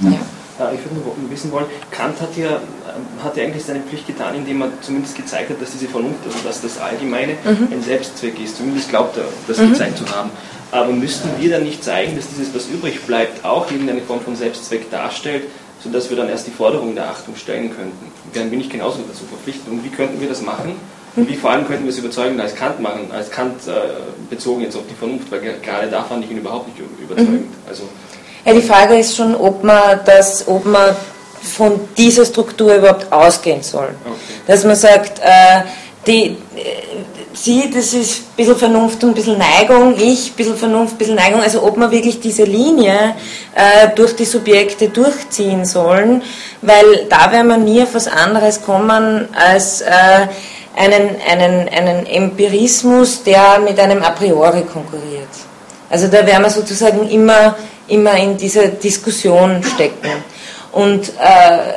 [0.00, 0.18] Ja.
[0.58, 4.06] Ja, ich würde nur wissen wollen, Kant hat ja, ähm, hat ja eigentlich seine Pflicht
[4.06, 7.68] getan, indem er zumindest gezeigt hat, dass diese Vernunft, also dass das Allgemeine mhm.
[7.72, 8.58] ein Selbstzweck ist.
[8.58, 9.70] Zumindest glaubt er, das mhm.
[9.70, 10.30] gezeigt zu haben.
[10.70, 14.36] Aber müssten wir dann nicht zeigen, dass dieses, was übrig bleibt, auch irgendeine Form von
[14.36, 15.44] Selbstzweck darstellt,
[15.82, 18.12] sodass wir dann erst die Forderung der Achtung stellen könnten.
[18.34, 19.68] Wären wir nicht genauso dazu verpflichtet?
[19.68, 20.76] Und wie könnten wir das machen?
[21.14, 23.72] Und wie vor allem könnten wir es überzeugend als Kant machen, als Kant äh,
[24.30, 27.50] bezogen jetzt auf die Vernunft, weil gerade da fand ich ihn überhaupt nicht überzeugend.
[27.50, 27.68] Mhm.
[27.68, 27.82] Also,
[28.44, 30.96] ja, die Frage ist schon, ob man das, ob man
[31.42, 33.90] von dieser Struktur überhaupt ausgehen soll.
[34.04, 34.16] Okay.
[34.46, 35.62] Dass man sagt, äh,
[36.06, 36.36] die, äh,
[37.34, 40.98] sie, das ist ein bisschen Vernunft und ein bisschen Neigung, ich, ein bisschen Vernunft, ein
[40.98, 43.14] bisschen Neigung, also ob man wirklich diese Linie
[43.54, 46.22] äh, durch die Subjekte durchziehen sollen,
[46.62, 50.26] weil da werden wir nie auf was anderes kommen als äh,
[50.76, 55.28] einen, einen, einen Empirismus, der mit einem A priori konkurriert.
[55.90, 57.54] Also da werden wir sozusagen immer,
[57.88, 60.10] immer in dieser Diskussion stecken.
[60.72, 61.74] Und äh,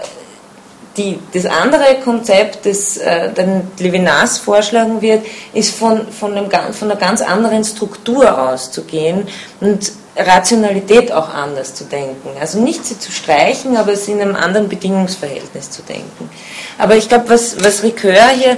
[0.96, 6.90] die, das andere Konzept, das äh, den Levinas vorschlagen wird, ist von, von, einem, von
[6.90, 9.28] einer ganz anderen Struktur auszugehen
[9.60, 12.30] und Rationalität auch anders zu denken.
[12.40, 16.30] Also nicht sie zu streichen, aber es in einem anderen Bedingungsverhältnis zu denken.
[16.78, 18.58] Aber ich glaube, was, was Ricoeur hier,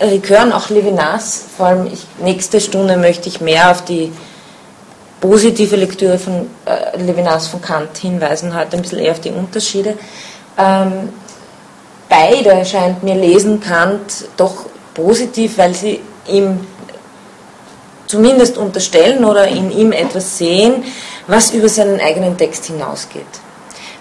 [0.00, 4.10] Ricoeur und auch Levinas, vor allem ich, nächste Stunde möchte ich mehr auf die
[5.20, 9.98] positive Lektüre von äh, Levinas von Kant hinweisen, heute ein bisschen eher auf die Unterschiede.
[10.56, 11.10] Ähm,
[12.08, 16.60] beide scheint mir lesen Kant doch positiv, weil sie ihm
[18.10, 20.84] zumindest unterstellen oder in ihm etwas sehen,
[21.28, 23.32] was über seinen eigenen Text hinausgeht.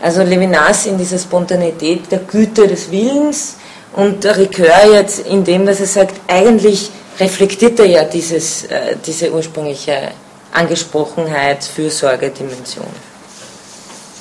[0.02, 3.58] Also Levinas in dieser Spontaneität der Güte des Willens
[3.94, 9.32] und Ricoeur jetzt in dem, dass er sagt, eigentlich reflektiert er ja dieses, äh, diese
[9.32, 10.12] ursprüngliche
[10.54, 12.88] Angesprochenheit, Fürsorge, Dimension.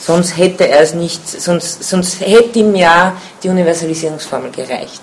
[0.00, 5.02] Sonst hätte er es nicht, sonst, sonst hätte ihm ja die Universalisierungsformel gereicht.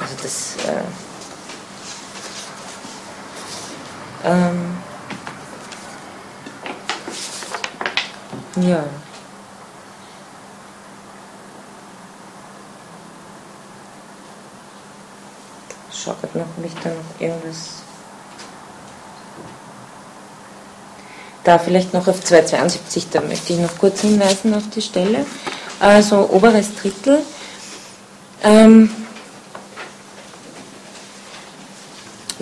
[0.00, 0.54] Also das.
[0.66, 1.05] Äh,
[4.26, 4.76] ähm,
[8.56, 8.84] ja.
[15.92, 17.86] Schaut noch, ob ich da noch irgendwas
[21.46, 25.24] Da vielleicht noch auf 272, da möchte ich noch kurz hinweisen auf die Stelle.
[25.78, 27.22] Also oberes Drittel.
[28.42, 28.90] Ähm,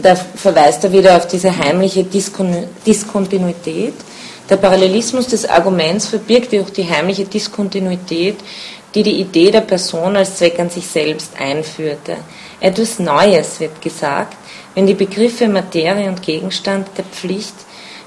[0.04, 3.94] da verweist er wieder auf diese heimliche Diskon Diskontinuität.
[4.50, 8.36] Der Parallelismus des Arguments verbirgt jedoch die heimliche Diskontinuität,
[8.94, 12.18] die die Idee der Person als Zweck an sich selbst einführte.
[12.60, 14.36] Etwas Neues wird gesagt,
[14.74, 17.54] wenn die Begriffe Materie und Gegenstand der Pflicht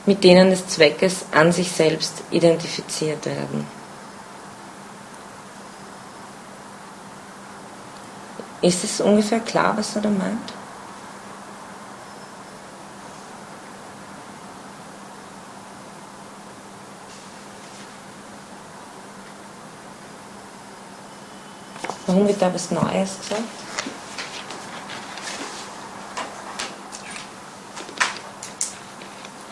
[0.05, 3.65] mit denen des Zweckes an sich selbst identifiziert werden.
[8.61, 10.56] Ist es ungefähr klar, was er da meint?
[22.07, 23.43] Warum wird da was Neues gesagt?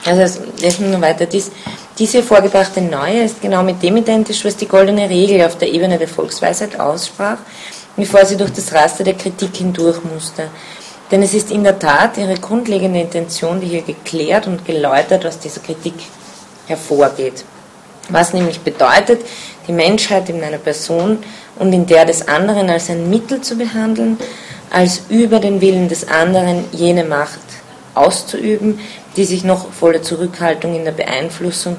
[0.06, 1.26] Also es nur weiter.
[1.26, 1.52] Dies,
[1.98, 5.98] diese vorgebrachte Neue ist genau mit dem identisch, was die goldene Regel auf der Ebene
[5.98, 7.38] der Volksweisheit aussprach,
[7.98, 10.50] bevor sie durch das Raster der Kritik hindurch musste.
[11.12, 15.39] Denn es ist in der Tat ihre grundlegende Intention, die hier geklärt und geläutert aus
[15.39, 15.96] dieser Kritik
[16.68, 17.44] hervorgeht.
[18.10, 19.22] Was nämlich bedeutet,
[19.67, 21.19] die Menschheit in einer Person
[21.58, 24.17] und in der des anderen als ein Mittel zu behandeln,
[24.71, 27.39] als über den Willen des anderen jene Macht
[27.93, 28.80] auszuüben,
[29.15, 31.78] die sich noch voller Zurückhaltung in der Beeinflussung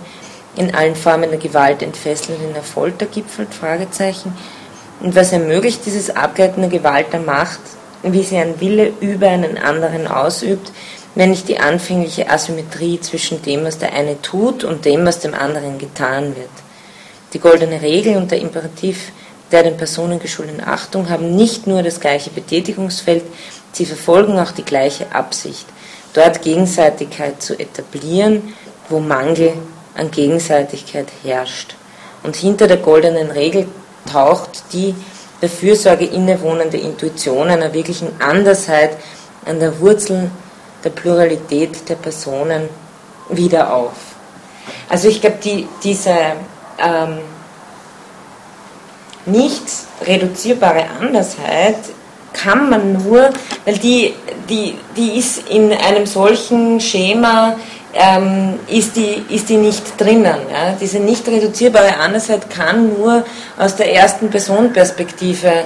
[0.56, 3.48] in allen Formen der Gewalt entfesselt und in der Folter gipfelt?
[5.00, 7.60] Und was ermöglicht dieses Abgleiten der Gewalt der Macht,
[8.02, 10.72] wie sie ein Wille über einen anderen ausübt,
[11.14, 15.34] wenn nicht die anfängliche Asymmetrie zwischen dem, was der eine tut und dem, was dem
[15.34, 16.48] anderen getan wird?
[17.32, 19.12] Die goldene Regel und der Imperativ
[19.52, 23.22] der den Personen geschuldeten Achtung haben nicht nur das gleiche Betätigungsfeld,
[23.72, 25.66] sie verfolgen auch die gleiche Absicht
[26.14, 28.54] dort Gegenseitigkeit zu etablieren,
[28.88, 29.52] wo Mangel
[29.94, 31.76] an Gegenseitigkeit herrscht.
[32.22, 33.68] Und hinter der goldenen Regel
[34.10, 34.94] taucht die
[35.42, 38.96] der Fürsorge innewohnende Intuition einer wirklichen Andersheit
[39.44, 40.30] an der Wurzel
[40.82, 42.68] der Pluralität der Personen
[43.28, 43.92] wieder auf.
[44.88, 46.14] Also ich glaube, die, diese
[46.78, 47.18] ähm,
[49.26, 49.62] nicht
[50.06, 51.76] reduzierbare Andersheit
[52.32, 53.30] kann man nur,
[53.64, 54.14] weil die,
[54.48, 57.56] die, die ist in einem solchen Schema,
[57.94, 60.36] ähm, ist, die, ist die nicht drinnen.
[60.52, 60.76] Ja?
[60.80, 63.24] Diese nicht reduzierbare Andersheit kann nur
[63.58, 65.64] aus der ersten Personenperspektive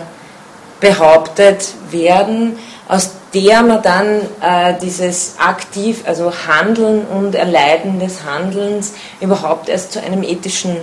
[0.79, 2.57] behauptet werden,
[2.88, 9.92] aus der man dann äh, dieses aktiv, also Handeln und Erleiden des Handelns überhaupt erst
[9.92, 10.77] zu einem ethischen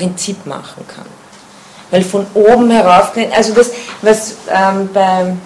[0.00, 1.06] Prinzip machen kann.
[1.90, 5.36] Weil von oben herauf, also das, was ähm, bei,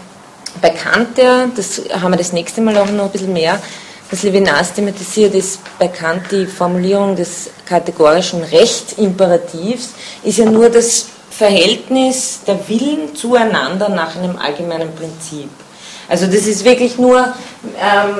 [0.60, 3.58] bei Kant, ja, das haben wir das nächste Mal auch noch ein bisschen mehr,
[4.10, 9.90] was Levinas thematisiert, ist bei Kant die Formulierung des kategorischen Rechtimmperativs,
[10.22, 15.50] ist ja nur das Verhältnis der Willen zueinander nach einem allgemeinen Prinzip.
[16.08, 18.16] Also das ist wirklich nur, ähm,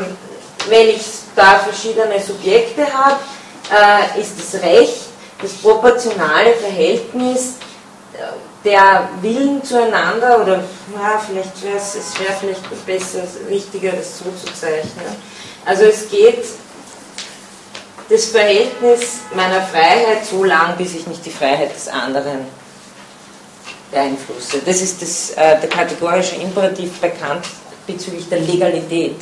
[0.69, 1.05] wenn ich
[1.37, 3.21] da verschiedene Subjekte habe,
[3.71, 7.55] äh, ist das Recht das proportionale Verhältnis
[8.15, 8.19] äh,
[8.65, 10.57] der Willen zueinander, oder
[10.95, 15.05] ja, vielleicht wäre es, es wäre vielleicht besser, richtiger, das so zu zeichnen.
[15.67, 16.45] Also es geht
[18.09, 22.47] das Verhältnis meiner Freiheit so lang, bis ich nicht die Freiheit des anderen
[23.91, 24.59] beeinflusse.
[24.65, 27.47] Das ist das, äh, der kategorische Imperativ bekannt
[27.87, 29.17] bezüglich der Legalität,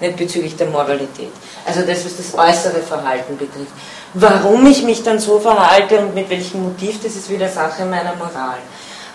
[0.00, 1.32] nicht bezüglich der Moralität.
[1.64, 3.72] Also das, was das äußere Verhalten betrifft.
[4.18, 8.14] Warum ich mich dann so verhalte und mit welchem Motiv, das ist wieder Sache meiner
[8.14, 8.56] Moral.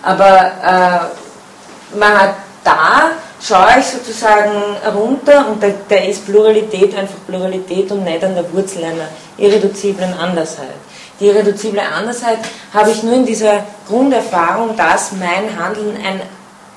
[0.00, 3.10] Aber äh, man hat da,
[3.42, 4.52] schaue ich sozusagen
[4.94, 10.14] runter und da, da ist Pluralität einfach Pluralität und nicht an der Wurzel einer irreduziblen
[10.14, 10.76] Andersheit.
[11.18, 12.38] Die irreduzible Andersheit
[12.72, 16.20] habe ich nur in dieser Grunderfahrung, dass mein Handeln ein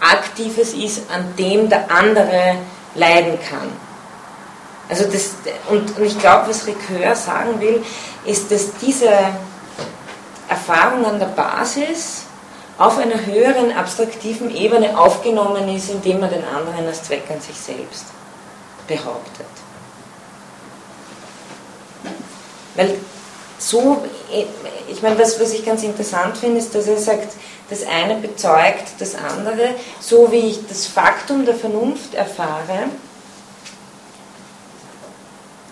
[0.02, 2.56] aktives ist, an dem der andere
[2.96, 3.85] leiden kann.
[4.90, 5.32] Also das,
[5.70, 7.84] und, und ich glaube, was Ricoeur sagen will,
[8.26, 9.10] ist, dass diese
[10.48, 12.24] Erfahrung an der Basis
[12.78, 17.56] auf einer höheren abstraktiven Ebene aufgenommen ist, indem man den anderen als Zweck an sich
[17.56, 18.06] selbst
[18.88, 19.46] behauptet.
[22.76, 22.96] Weil
[23.58, 24.04] so,
[24.90, 27.34] ich meine, was, was ich ganz interessant finde, ist, dass er sagt,
[27.70, 32.90] das eine bezeugt das andere, so wie ich das Faktum der Vernunft erfahre,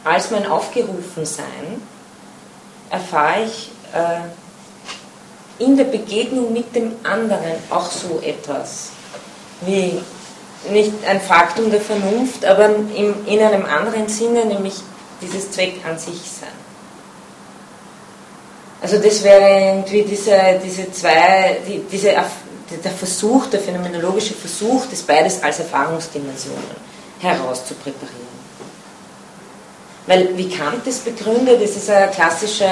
[0.03, 1.81] als mein Aufgerufensein,
[2.89, 8.89] erfahre ich äh, in der Begegnung mit dem anderen auch so etwas
[9.61, 10.01] wie
[10.69, 14.75] nicht ein Faktum der Vernunft, aber im, in einem anderen Sinne, nämlich
[15.21, 16.49] dieses Zweck an sich sein.
[18.81, 22.13] Also das wäre irgendwie diese, diese zwei, die, diese,
[22.83, 26.75] der Versuch, der phänomenologische Versuch, das beides als Erfahrungsdimensionen
[27.19, 28.32] herauszupräparieren.
[30.05, 32.67] Weil wie Kant das begründet, das ist eine klassische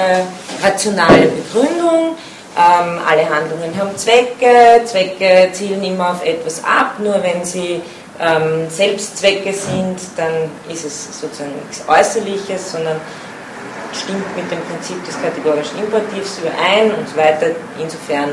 [0.62, 2.16] rationale Begründung.
[2.54, 7.80] Ähm, alle Handlungen haben Zwecke, Zwecke zielen immer auf etwas ab, nur wenn sie
[8.20, 13.00] ähm, Selbstzwecke sind, dann ist es sozusagen nichts Äußerliches, sondern
[13.94, 17.46] stimmt mit dem Prinzip des kategorischen Imperativs überein und so weiter.
[17.80, 18.30] Insofern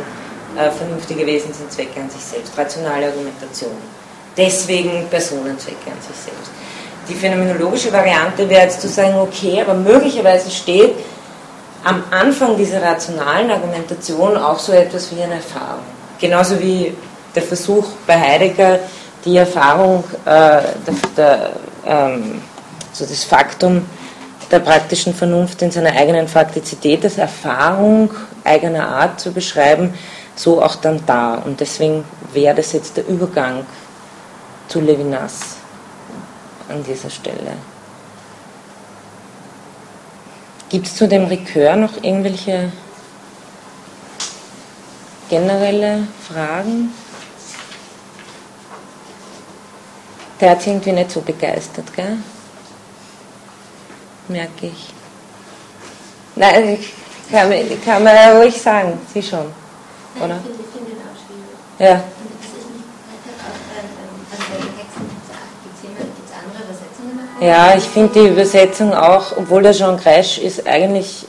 [0.57, 3.77] äh, vernünftige Wesen sind Zwecke an sich selbst, rationale Argumentation.
[4.35, 6.51] Deswegen Personenzwecke an sich selbst.
[7.09, 10.93] Die phänomenologische Variante wäre jetzt zu sagen, okay, aber möglicherweise steht
[11.83, 15.83] am Anfang dieser rationalen Argumentation auch so etwas wie eine Erfahrung.
[16.19, 16.93] Genauso wie
[17.33, 18.79] der Versuch bei Heidegger,
[19.25, 21.49] die Erfahrung, äh, der, der,
[21.87, 22.41] ähm,
[22.91, 23.85] so das Faktum
[24.51, 28.11] der praktischen Vernunft in seiner eigenen Faktizität als Erfahrung
[28.43, 29.93] eigener Art zu beschreiben,
[30.35, 31.35] so auch dann da.
[31.35, 33.65] Und deswegen wäre das jetzt der Übergang
[34.67, 35.58] zu Levinas
[36.69, 37.57] an dieser Stelle.
[40.69, 42.71] Gibt es zu dem Ricœur noch irgendwelche
[45.29, 46.93] generelle Fragen?
[50.39, 52.17] Der hat irgendwie nicht so begeistert, gell?
[54.29, 54.93] merke ich.
[56.35, 56.77] Nein,
[57.31, 57.51] kann,
[57.83, 59.51] kann man ja ruhig sagen, Sie schon,
[60.21, 60.39] oder?
[61.79, 62.03] Ja.
[67.41, 71.25] Ja, ich finde die Übersetzung auch, obwohl der Jean Gresch ist eigentlich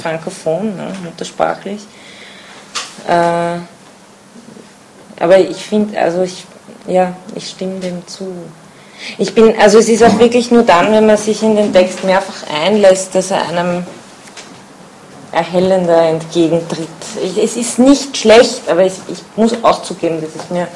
[0.00, 1.82] frankophon, ne, muttersprachlich.
[3.06, 3.58] Äh,
[5.20, 6.44] aber ich finde, also ich,
[6.86, 8.32] ja, ich stimme dem zu.
[9.18, 12.02] Ich bin, also es ist auch wirklich nur dann, wenn man sich in den Text
[12.02, 13.84] mehrfach einlässt, dass er einem
[15.32, 16.88] erhellender entgegentritt.
[17.42, 20.68] es ist nicht schlecht, aber ich, ich muss auch zugeben, das ist mir.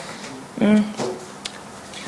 [0.59, 0.83] Mh.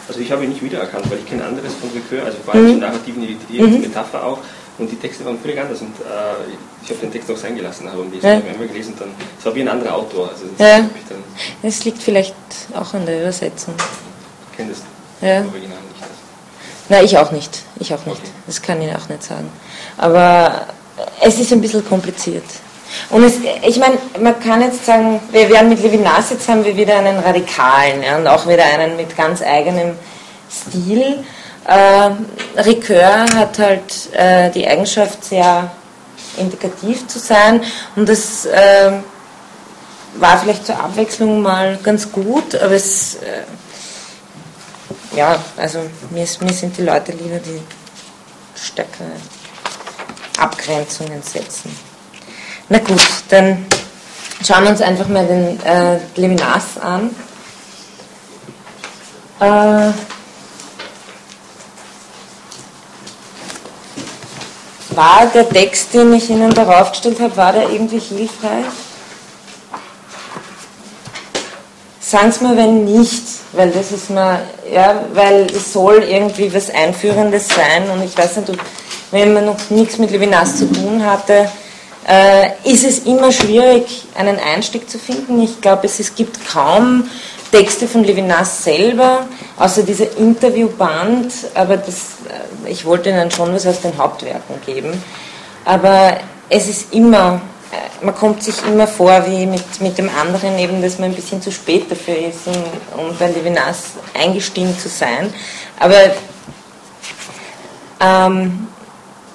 [0.08, 2.64] Also ich habe ihn nicht wiedererkannt, weil ich kenne anderes von Ricoeur, also vor allem
[2.64, 2.74] mhm.
[2.74, 3.80] die narrativen Identität, mhm.
[3.80, 4.38] Metapher auch.
[4.78, 7.90] Und die Texte waren völlig anders und äh, ich habe den Text auch sein gelassen,
[7.90, 8.30] habe ihn ja.
[8.30, 10.28] einmal gelesen, dann, es war wie ein anderer Autor.
[10.28, 10.88] Also das, ja.
[11.62, 12.34] das liegt vielleicht
[12.74, 13.74] auch an der Übersetzung.
[14.50, 14.82] Ich kenne das
[15.20, 15.44] ja.
[15.44, 15.78] Original.
[16.88, 17.62] Nein, ich auch nicht.
[17.80, 18.22] Ich auch nicht.
[18.46, 19.50] Das kann ich auch nicht sagen.
[19.98, 20.66] Aber
[21.20, 22.44] es ist ein bisschen kompliziert.
[23.10, 23.34] Und es,
[23.66, 27.18] ich meine, man kann jetzt sagen, wir werden mit Levinas jetzt haben wir wieder einen
[27.18, 29.94] Radikalen ja, und auch wieder einen mit ganz eigenem
[30.50, 31.24] Stil.
[31.66, 32.10] Äh,
[32.60, 35.70] Ricoeur hat halt äh, die Eigenschaft, sehr
[36.38, 37.62] indikativ zu sein
[37.96, 38.92] und das äh,
[40.14, 43.44] war vielleicht zur Abwechslung mal ganz gut, aber es, äh,
[45.16, 45.80] ja, also
[46.10, 47.60] mir, mir sind die Leute lieber, die
[48.54, 49.12] stärkere
[50.38, 51.87] Abgrenzungen setzen.
[52.70, 53.00] Na gut,
[53.30, 53.64] dann
[54.46, 57.14] schauen wir uns einfach mal den äh, Levinas an.
[59.40, 59.92] Äh,
[64.90, 68.66] war der Text, den ich Ihnen darauf gestellt habe, war der irgendwie hilfreich?
[72.00, 74.40] Sagen Sie mir, wenn nicht, weil das ist mir,
[74.70, 78.52] ja, weil es soll irgendwie was Einführendes sein und ich weiß nicht,
[79.10, 81.50] wenn man noch nichts mit Levinas zu tun hatte,
[82.08, 85.42] äh, ist es immer schwierig, einen Einstieg zu finden.
[85.42, 87.08] Ich glaube, es, es gibt kaum
[87.52, 89.26] Texte von Levinas selber,
[89.58, 92.16] außer dieser Interviewband, aber das,
[92.64, 95.02] äh, ich wollte Ihnen schon was aus den Hauptwerken geben.
[95.66, 96.16] Aber
[96.48, 97.42] es ist immer,
[97.72, 101.14] äh, man kommt sich immer vor wie mit, mit dem anderen eben, dass man ein
[101.14, 105.32] bisschen zu spät dafür ist, um, um bei Levinas eingestiegen zu sein.
[105.78, 106.12] Aber
[108.00, 108.66] ähm,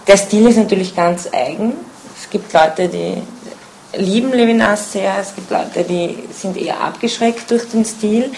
[0.07, 1.74] der Stil ist natürlich ganz eigen.
[2.34, 3.22] Es gibt Leute, die
[3.96, 8.32] lieben Levinas sehr, es gibt Leute, die sind eher abgeschreckt durch den Stil.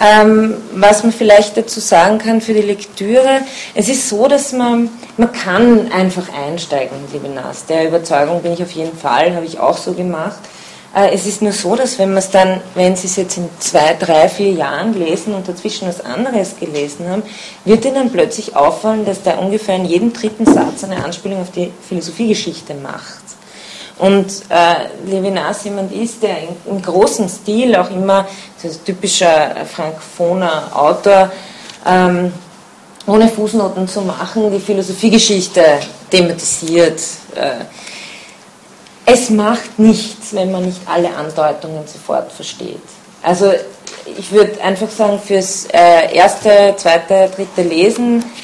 [0.00, 3.40] Ähm, was man vielleicht dazu sagen kann für die Lektüre,
[3.74, 7.66] es ist so, dass man, man kann einfach einsteigen in Levinas.
[7.66, 10.38] Der Überzeugung bin ich auf jeden Fall, habe ich auch so gemacht.
[10.94, 13.48] Äh, es ist nur so, dass wenn man es dann, wenn Sie es jetzt in
[13.58, 17.24] zwei, drei, vier Jahren lesen und dazwischen was anderes gelesen haben,
[17.64, 21.72] wird Ihnen plötzlich auffallen, dass der ungefähr in jedem dritten Satz eine Anspielung auf die
[21.88, 23.23] Philosophiegeschichte macht.
[23.98, 28.26] Und äh, Levinas jemand ist, der in, im großen Stil auch immer,
[28.60, 31.30] so ein typischer frankophoner Autor,
[31.86, 32.32] ähm,
[33.06, 35.62] ohne Fußnoten zu machen, die Philosophiegeschichte
[36.10, 37.00] thematisiert.
[37.36, 37.64] Äh,
[39.06, 42.80] es macht nichts, wenn man nicht alle Andeutungen sofort versteht.
[43.22, 43.52] Also
[44.18, 48.43] ich würde einfach sagen, fürs äh, erste, zweite, dritte Lesen äh,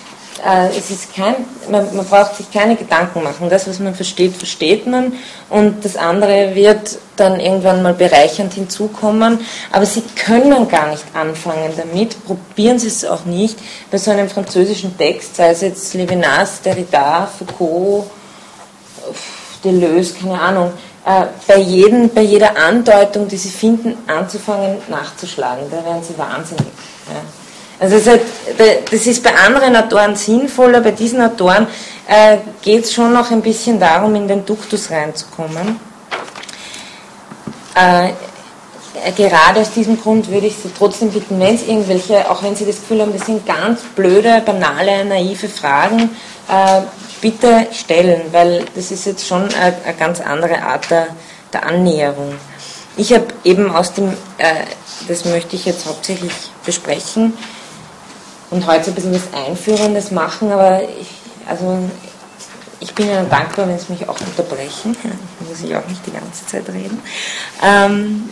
[0.76, 1.34] es ist kein,
[1.70, 3.48] man, man, braucht sich keine Gedanken machen.
[3.50, 5.12] Das, was man versteht, versteht man
[5.48, 9.40] und das andere wird dann irgendwann mal bereichernd hinzukommen.
[9.72, 13.58] Aber Sie können gar nicht anfangen damit, probieren Sie es auch nicht
[13.90, 18.06] bei so einem französischen Text, sei es jetzt Levinas, Derrida, Foucault,
[19.62, 20.72] Deleuze, keine Ahnung.
[21.04, 25.64] Äh, bei, jedem, bei jeder Andeutung, die Sie finden, anzufangen nachzuschlagen.
[25.70, 26.66] Da werden Sie wahnsinnig.
[27.08, 27.39] Ja.
[27.80, 27.98] Also
[28.90, 31.66] das ist bei anderen Autoren sinnvoller, bei diesen Autoren
[32.06, 35.80] äh, geht es schon noch ein bisschen darum, in den Duktus reinzukommen.
[37.74, 38.10] Äh,
[39.16, 42.66] gerade aus diesem Grund würde ich Sie trotzdem bitten, wenn es irgendwelche, auch wenn Sie
[42.66, 46.10] das Gefühl haben, das sind ganz blöde, banale, naive Fragen,
[46.48, 46.82] äh,
[47.22, 51.06] bitte stellen, weil das ist jetzt schon eine, eine ganz andere Art der,
[51.52, 52.34] der Annäherung.
[52.98, 54.64] Ich habe eben aus dem, äh,
[55.08, 56.32] das möchte ich jetzt hauptsächlich
[56.66, 57.32] besprechen,
[58.50, 61.08] und heute ein bisschen was Einführendes machen, aber ich,
[61.48, 61.78] also
[62.80, 64.96] ich bin Ihnen dankbar, wenn Sie mich auch unterbrechen.
[65.02, 67.00] Da muss ich auch nicht die ganze Zeit reden.
[67.62, 68.28] Ähm,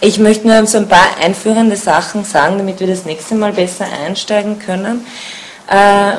[0.00, 3.86] ich möchte nur so ein paar einführende Sachen sagen, damit wir das nächste Mal besser
[4.06, 5.06] einsteigen können.
[5.68, 6.12] Äh,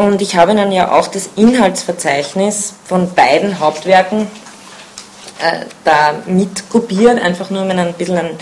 [0.00, 4.28] und ich habe Ihnen ja auch das Inhaltsverzeichnis von beiden Hauptwerken
[5.40, 6.64] äh, da mit
[7.22, 8.38] einfach nur um Ihnen ein bisschen einen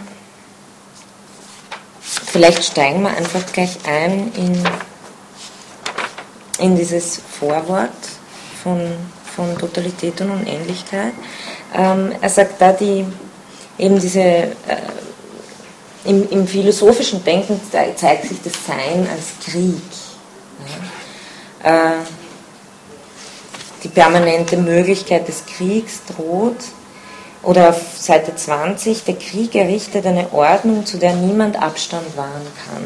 [2.00, 4.64] vielleicht steigen wir einfach gleich ein in,
[6.58, 7.90] in dieses Vorwort
[8.64, 8.80] von,
[9.36, 11.12] von Totalität und Unendlichkeit.
[11.74, 13.04] Ähm, er sagt da, die,
[13.78, 14.52] eben diese, äh,
[16.06, 17.60] im, im, philosophischen Denken
[17.96, 19.82] zeigt sich das Sein als Krieg.
[21.62, 21.92] Ja.
[21.92, 21.98] Äh,
[23.84, 26.56] die permanente Möglichkeit des Kriegs droht.
[27.42, 32.84] Oder auf Seite 20, der Krieg errichtet eine Ordnung, zu der niemand Abstand wahren kann.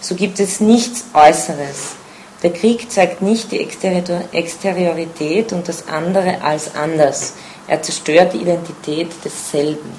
[0.00, 1.94] So gibt es nichts Äußeres,
[2.42, 7.34] der Krieg zeigt nicht die Exteriorität und das andere als anders.
[7.66, 9.92] Er zerstört die Identität desselben.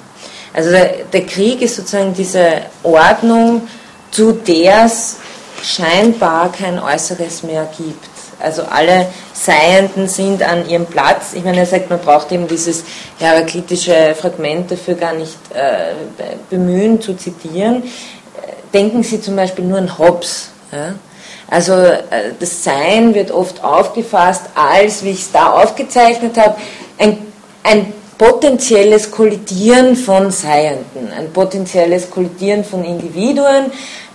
[0.52, 3.68] Also der, der Krieg ist sozusagen diese Ordnung,
[4.10, 5.16] zu der es
[5.62, 8.10] scheinbar kein Äußeres mehr gibt.
[8.40, 11.32] Also alle Seienden sind an ihrem Platz.
[11.34, 12.82] Ich meine, er sagt, man braucht eben dieses
[13.18, 15.94] heraklitische Fragment dafür gar nicht äh,
[16.50, 17.84] bemühen zu zitieren.
[18.74, 20.48] Denken Sie zum Beispiel nur an Hobbes.
[20.72, 20.94] Ja?
[21.48, 22.00] Also äh,
[22.38, 26.56] das Sein wird oft aufgefasst als, wie ich es da aufgezeichnet habe,
[26.98, 27.18] ein,
[27.62, 33.72] ein potenzielles Kollidieren von Seienden, ein potenzielles Kollidieren von Individuen,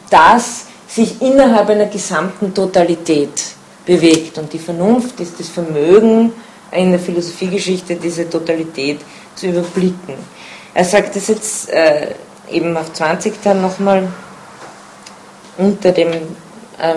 [0.09, 3.43] das sich innerhalb einer gesamten Totalität
[3.85, 4.37] bewegt.
[4.37, 6.31] Und die Vernunft ist das Vermögen
[6.71, 8.99] in der Philosophiegeschichte, diese Totalität
[9.35, 10.15] zu überblicken.
[10.73, 12.07] Er sagt das jetzt äh,
[12.51, 14.07] eben auf 20 dann nochmal
[15.57, 16.11] unter dem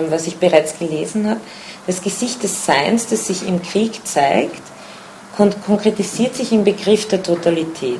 [0.09, 1.39] was ich bereits gelesen habe.
[1.87, 4.61] Das Gesicht des Seins, das sich im Krieg zeigt,
[5.65, 7.99] konkretisiert sich im Begriff der Totalität.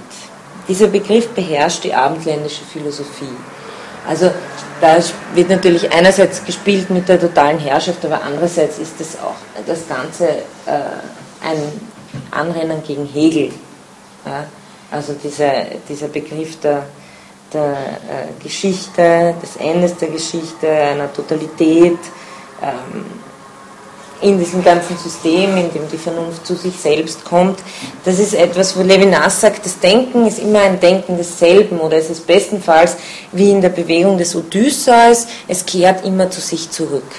[0.67, 3.35] Dieser Begriff beherrscht die abendländische Philosophie.
[4.07, 4.31] Also
[4.79, 4.97] da
[5.35, 10.27] wird natürlich einerseits gespielt mit der totalen Herrschaft, aber andererseits ist das auch das Ganze
[10.27, 10.71] äh,
[11.43, 11.61] ein
[12.31, 13.51] Anrennen gegen Hegel.
[14.25, 14.45] Ja?
[14.89, 16.85] Also dieser, dieser Begriff der
[17.53, 21.99] der äh, Geschichte, des Endes der Geschichte, einer Totalität,
[22.61, 23.05] ähm,
[24.21, 27.59] in diesem ganzen System, in dem die Vernunft zu sich selbst kommt.
[28.05, 32.09] Das ist etwas, wo Levinas sagt, das Denken ist immer ein Denken desselben oder es
[32.09, 32.97] ist bestenfalls
[33.31, 37.09] wie in der Bewegung des Odysseus, es kehrt immer zu sich zurück.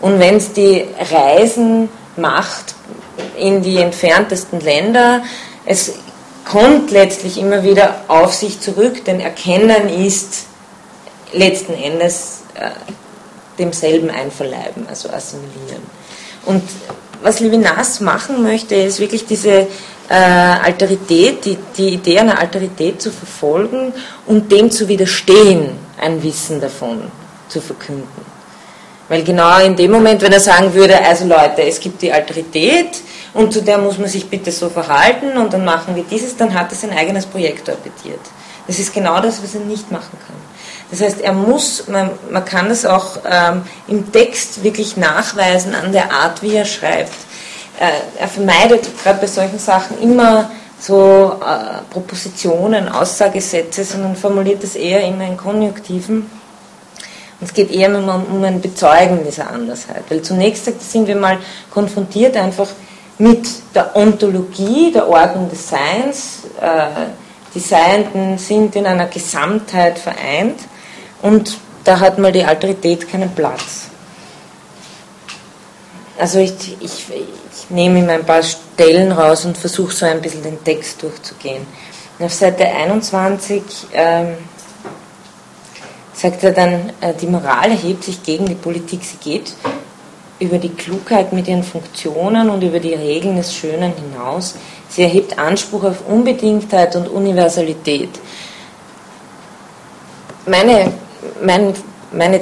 [0.00, 2.74] Und wenn es die Reisen macht
[3.38, 5.22] in die entferntesten Länder,
[5.64, 5.94] es
[6.44, 10.46] kommt letztlich immer wieder auf sich zurück, denn Erkennen ist
[11.32, 12.70] letzten Endes äh,
[13.58, 15.82] demselben einverleiben, also assimilieren.
[16.44, 16.62] Und
[17.22, 19.68] was Levinas machen möchte, ist wirklich diese
[20.08, 23.92] äh, Alterität, die, die Idee einer Alterität zu verfolgen
[24.26, 25.70] und dem zu widerstehen,
[26.00, 27.02] ein Wissen davon
[27.48, 28.32] zu verkünden.
[29.08, 32.88] Weil genau in dem Moment, wenn er sagen würde, also Leute, es gibt die Alterität,
[33.34, 36.52] und zu der muss man sich bitte so verhalten und dann machen wir dieses, dann
[36.52, 38.20] hat er sein eigenes Projekt orbitiert.
[38.66, 40.36] Das ist genau das, was er nicht machen kann.
[40.90, 45.90] Das heißt, er muss, man, man kann das auch ähm, im Text wirklich nachweisen an
[45.90, 47.14] der Art, wie er schreibt.
[47.80, 54.74] Äh, er vermeidet gerade bei solchen Sachen immer so äh, Propositionen, Aussagesätze, sondern formuliert das
[54.74, 56.30] eher immer in Konjunktiven.
[57.40, 60.04] Und es geht eher um, um ein Bezeugen dieser Andersheit.
[60.10, 61.38] Weil zunächst sind wir mal
[61.70, 62.68] konfrontiert einfach
[63.22, 66.40] mit der Ontologie, der Ordnung des Seins.
[66.60, 67.06] Äh,
[67.54, 70.58] die Seienden sind in einer Gesamtheit vereint
[71.22, 73.90] und da hat mal die Alterität keinen Platz.
[76.18, 80.42] Also ich, ich, ich nehme ihm ein paar Stellen raus und versuche so ein bisschen
[80.42, 81.64] den Text durchzugehen.
[82.18, 83.62] Und auf Seite 21
[83.92, 84.34] ähm,
[86.12, 89.52] sagt er dann, äh, die Moral erhebt sich gegen die Politik, sie geht
[90.38, 94.56] über die Klugheit mit ihren Funktionen und über die Regeln des Schönen hinaus.
[94.88, 98.10] Sie erhebt Anspruch auf Unbedingtheit und Universalität.
[100.46, 100.92] Meine,
[101.42, 101.72] mein,
[102.12, 102.40] meine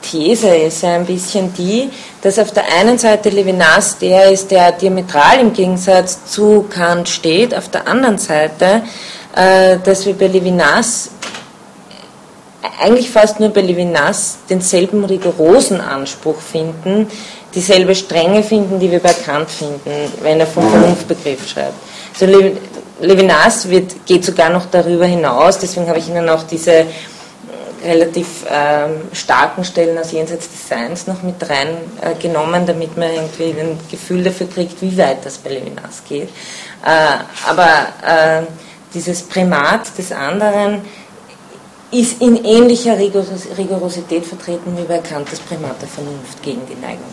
[0.00, 1.90] These ist ein bisschen die,
[2.22, 7.54] dass auf der einen Seite Levinas der ist, der diametral im Gegensatz zu Kant steht,
[7.54, 8.82] auf der anderen Seite,
[9.34, 11.10] äh, dass wir bei Levinas
[12.80, 17.08] eigentlich fast nur bei Levinas denselben rigorosen Anspruch finden,
[17.54, 21.74] dieselbe Strenge finden, die wir bei Kant finden, wenn er vom Vernunftbegriff schreibt.
[22.20, 22.52] Also
[23.00, 26.86] Levinas wird, geht sogar noch darüber hinaus, deswegen habe ich Ihnen auch diese
[27.84, 33.58] relativ ähm, starken Stellen aus Jenseits des Seins noch mit reingenommen, äh, damit man irgendwie
[33.58, 36.28] ein Gefühl dafür kriegt, wie weit das bei Levinas geht.
[36.84, 37.68] Äh, aber
[38.06, 38.42] äh,
[38.94, 40.82] dieses Primat des anderen
[41.90, 47.04] ist in ähnlicher Rigorosität vertreten wie bei Kant das Primat der Vernunft gegen die Neigung.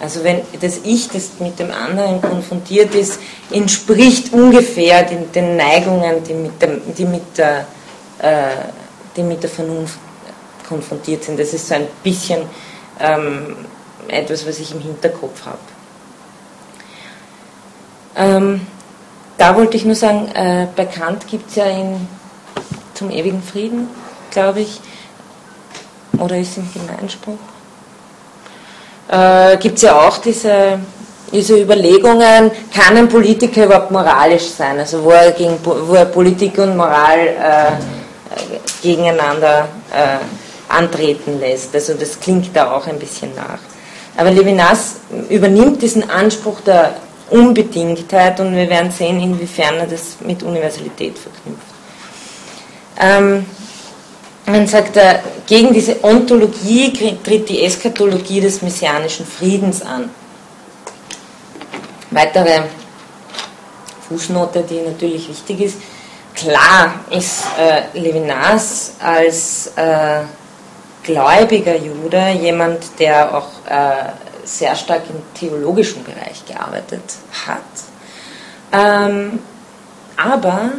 [0.00, 3.20] Also wenn das Ich, das mit dem anderen konfrontiert ist,
[3.50, 7.66] entspricht ungefähr den, den Neigungen, die mit, der, die, mit der,
[8.18, 8.48] äh,
[9.16, 9.98] die mit der Vernunft
[10.68, 11.38] konfrontiert sind.
[11.38, 12.42] Das ist so ein bisschen
[12.98, 13.54] ähm,
[14.08, 15.58] etwas, was ich im Hinterkopf habe.
[18.16, 18.66] Ähm,
[19.38, 22.08] da wollte ich nur sagen, äh, bei Kant gibt es ja in
[23.02, 23.88] Zum ewigen Frieden,
[24.30, 24.80] glaube ich,
[26.20, 27.34] oder ist im Gemeinspruch,
[29.08, 30.78] äh, gibt es ja auch diese,
[31.32, 34.78] diese Überlegungen, kann ein Politiker überhaupt moralisch sein?
[34.78, 37.72] Also wo er, gegen, wo er Politik und Moral äh,
[38.80, 41.74] gegeneinander äh, antreten lässt.
[41.74, 43.58] Also das klingt da auch ein bisschen nach.
[44.16, 44.98] Aber Levinas
[45.28, 46.94] übernimmt diesen Anspruch der
[47.30, 51.71] Unbedingtheit und wir werden sehen, inwiefern er das mit Universalität verknüpft.
[52.98, 53.46] Ähm,
[54.46, 60.10] man sagt, äh, gegen diese Ontologie tritt die Eskatologie des messianischen Friedens an.
[62.10, 62.62] Weitere
[64.08, 65.76] Fußnote, die natürlich wichtig ist.
[66.34, 70.22] Klar ist äh, Levinas als äh,
[71.02, 74.10] gläubiger Jude jemand, der auch äh,
[74.44, 77.02] sehr stark im theologischen Bereich gearbeitet
[77.46, 77.60] hat.
[78.72, 79.38] Ähm,
[80.16, 80.70] aber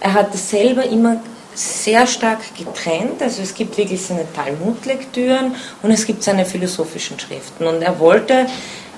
[0.00, 1.16] er hat es selber immer
[1.56, 3.22] sehr stark getrennt.
[3.22, 7.66] Also es gibt wirklich seine Talmud-Lektüren und es gibt seine philosophischen Schriften.
[7.66, 8.46] Und er wollte,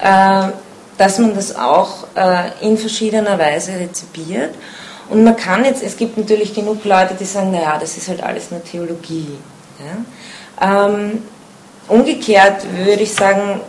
[0.03, 0.49] äh,
[0.97, 4.55] dass man das auch äh, in verschiedener Weise rezipiert.
[5.09, 8.23] Und man kann jetzt, es gibt natürlich genug Leute, die sagen, naja, das ist halt
[8.23, 9.39] alles nur Theologie.
[10.61, 10.87] Ja?
[10.87, 11.23] Ähm,
[11.87, 13.61] umgekehrt würde ich sagen,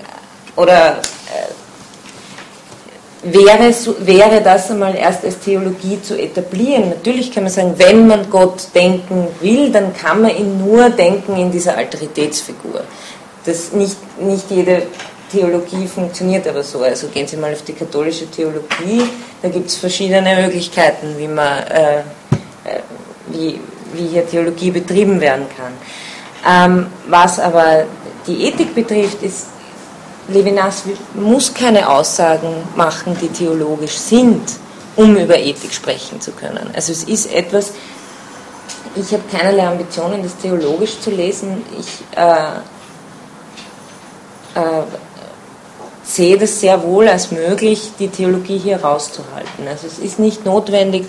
[0.55, 1.53] oder äh,
[3.24, 6.89] wäre, wäre das einmal erst als Theologie zu etablieren.
[6.89, 11.36] Natürlich kann man sagen, wenn man Gott denken will, dann kann man ihn nur denken
[11.36, 12.82] in dieser Alteritätsfigur.
[13.45, 14.84] Das nicht, nicht jede
[15.32, 16.82] Theologie funktioniert aber so.
[16.82, 19.03] Also gehen Sie mal auf die katholische Theologie,
[19.41, 22.03] da gibt es verschiedene Möglichkeiten, wie, man, äh, äh,
[23.28, 23.59] wie,
[23.93, 25.74] wie hier Theologie betrieben werden kann.
[26.47, 27.86] Ähm, was aber
[28.26, 29.47] die Ethik betrifft, ist
[30.30, 34.41] Levinas muss keine Aussagen machen, die theologisch sind,
[34.95, 36.69] um über Ethik sprechen zu können.
[36.73, 37.73] Also es ist etwas,
[38.95, 41.63] ich habe keinerlei Ambitionen, das theologisch zu lesen.
[41.80, 42.57] Ich äh,
[44.55, 44.84] äh,
[46.03, 49.67] sehe das sehr wohl als möglich, die Theologie hier rauszuhalten.
[49.67, 51.05] Also es ist nicht notwendig,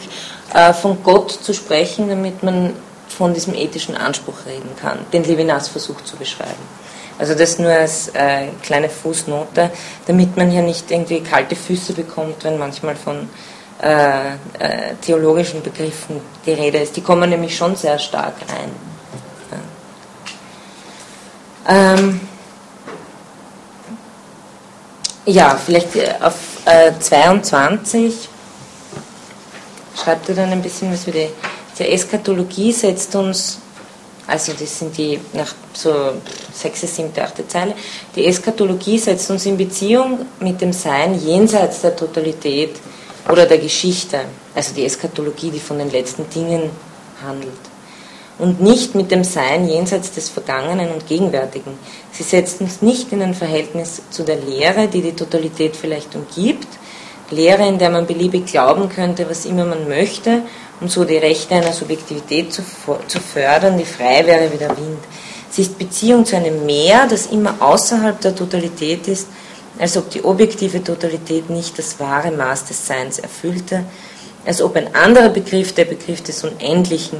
[0.53, 2.75] äh, von Gott zu sprechen, damit man
[3.09, 6.80] von diesem ethischen Anspruch reden kann, den Levinas versucht zu beschreiben.
[7.21, 9.71] Also das nur als äh, kleine Fußnote,
[10.07, 13.29] damit man hier nicht irgendwie kalte Füße bekommt, wenn manchmal von
[13.83, 16.97] äh, äh, theologischen Begriffen die Rede ist.
[16.97, 18.71] Die kommen nämlich schon sehr stark rein.
[21.69, 22.21] Ja, ähm,
[25.27, 26.35] ja vielleicht äh, auf
[27.01, 28.19] 22 äh,
[30.03, 31.29] schreibt er dann ein bisschen was über die,
[31.79, 33.59] die Eskatologie setzt uns
[34.31, 35.93] also das sind die nach so
[36.53, 37.75] sechste, siebte, achte Zeile.
[38.15, 42.77] Die Eskatologie setzt uns in Beziehung mit dem Sein jenseits der Totalität
[43.29, 44.21] oder der Geschichte.
[44.55, 46.71] Also die Eskatologie, die von den letzten Dingen
[47.25, 47.53] handelt.
[48.39, 51.73] Und nicht mit dem Sein jenseits des Vergangenen und Gegenwärtigen.
[52.13, 56.69] Sie setzt uns nicht in ein Verhältnis zu der Lehre, die die Totalität vielleicht umgibt,
[57.31, 60.43] Lehre, in der man beliebig glauben könnte, was immer man möchte
[60.81, 62.63] um so die Rechte einer Subjektivität zu,
[63.07, 64.99] zu fördern, die frei wäre wie der Wind.
[65.51, 69.29] Sie ist Beziehung zu einem Meer, das immer außerhalb der Totalität ist,
[69.79, 73.85] als ob die objektive Totalität nicht das wahre Maß des Seins erfüllte,
[74.47, 77.19] als ob ein anderer Begriff, der Begriff des Unendlichen,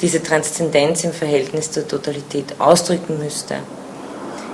[0.00, 3.56] diese Transzendenz im Verhältnis zur Totalität ausdrücken müsste.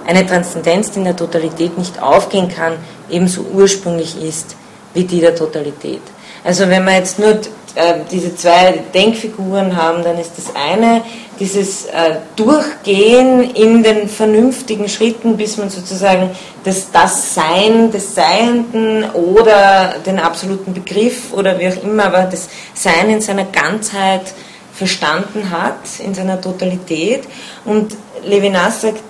[0.07, 2.74] Eine Transzendenz, die in der Totalität nicht aufgehen kann,
[3.11, 4.57] ebenso ursprünglich ist
[4.92, 6.02] wie die der Totalität.
[6.44, 7.38] Also wenn man jetzt nur
[7.75, 11.03] äh, diese zwei Denkfiguren haben, dann ist das eine
[11.41, 16.31] dieses äh, Durchgehen in den vernünftigen Schritten, bis man sozusagen
[16.62, 22.49] das, das Sein des Seienden oder den absoluten Begriff oder wie auch immer, aber das
[22.75, 24.33] Sein in seiner Ganzheit
[24.72, 27.25] verstanden hat, in seiner Totalität.
[27.64, 29.03] Und Levinas sagt,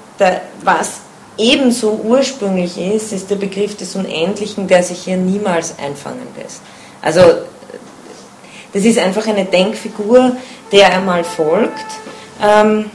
[0.62, 1.00] was
[1.36, 6.60] ebenso ursprünglich ist, ist der Begriff des Unendlichen, der sich hier niemals einfangen lässt.
[7.02, 7.20] Also
[8.74, 10.36] das ist einfach eine Denkfigur,
[10.72, 11.86] der er mal folgt.
[12.42, 12.90] Ähm,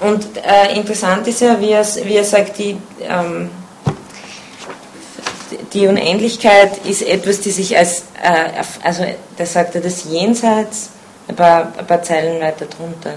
[0.00, 3.50] und äh, interessant ist ja, wie er, wie er sagt, die, ähm,
[5.72, 9.04] die Unendlichkeit ist etwas, die sich als, äh, also
[9.36, 10.90] da sagt er das Jenseits,
[11.26, 13.14] ein paar, ein paar Zeilen weiter drunter,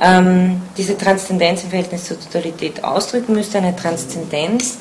[0.00, 4.78] ähm, diese Transzendenz im Verhältnis zur Totalität ausdrücken müsste, eine Transzendenz,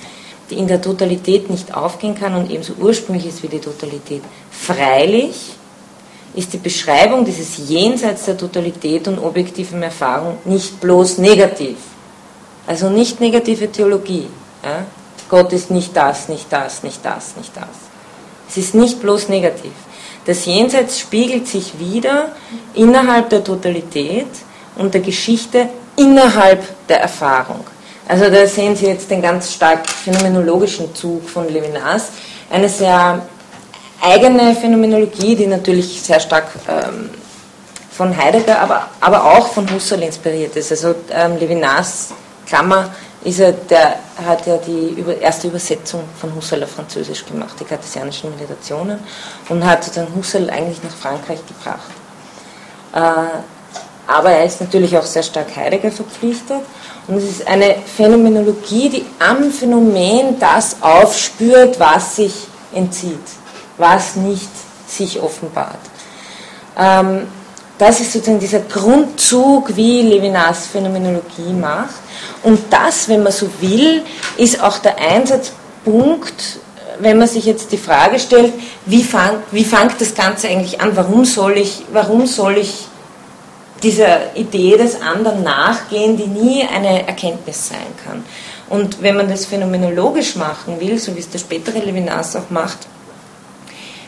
[0.49, 4.21] die in der Totalität nicht aufgehen kann und ebenso ursprünglich ist wie die Totalität.
[4.51, 5.53] Freilich
[6.35, 11.77] ist die Beschreibung dieses Jenseits der Totalität und objektiven Erfahrung nicht bloß negativ.
[12.65, 14.27] Also nicht negative Theologie.
[14.63, 14.85] Ja?
[15.29, 17.67] Gott ist nicht das, nicht das, nicht das, nicht das.
[18.49, 19.71] Es ist nicht bloß negativ.
[20.25, 22.31] Das Jenseits spiegelt sich wieder
[22.73, 24.27] innerhalb der Totalität
[24.75, 27.65] und der Geschichte innerhalb der Erfahrung.
[28.07, 32.09] Also da sehen Sie jetzt den ganz stark phänomenologischen Zug von Levinas,
[32.49, 33.21] eine sehr
[34.01, 37.09] eigene Phänomenologie, die natürlich sehr stark ähm,
[37.91, 40.71] von Heidegger, aber, aber auch von Husserl inspiriert ist.
[40.71, 42.09] Also ähm, Levinas,
[42.45, 42.89] Klammer,
[43.23, 48.31] ist er, der hat ja die erste Übersetzung von Husserl auf Französisch gemacht, die kartesianischen
[48.31, 48.99] Meditationen,
[49.47, 51.89] und hat sozusagen Husserl eigentlich nach Frankreich gebracht.
[52.93, 53.39] Äh,
[54.05, 56.61] aber er ist natürlich auch sehr stark Heidegger verpflichtet.
[57.07, 62.33] Und es ist eine Phänomenologie, die am Phänomen das aufspürt, was sich
[62.73, 63.19] entzieht,
[63.77, 64.49] was nicht
[64.87, 65.79] sich offenbart.
[66.77, 67.27] Ähm,
[67.77, 71.95] das ist sozusagen dieser Grundzug, wie Levinas Phänomenologie macht.
[72.43, 74.03] Und das, wenn man so will,
[74.37, 76.59] ist auch der Einsatzpunkt,
[76.99, 78.53] wenn man sich jetzt die Frage stellt,
[78.85, 80.95] wie, fang, wie fängt das Ganze eigentlich an?
[80.95, 82.87] Warum soll ich, warum soll ich
[83.83, 88.23] dieser Idee des anderen nachgehen, die nie eine Erkenntnis sein kann.
[88.69, 92.87] Und wenn man das phänomenologisch machen will, so wie es der spätere Levinas auch macht,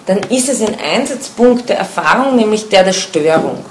[0.05, 3.65] dann ist es ein Einsatzpunkt der Erfahrung, nämlich der der Störung,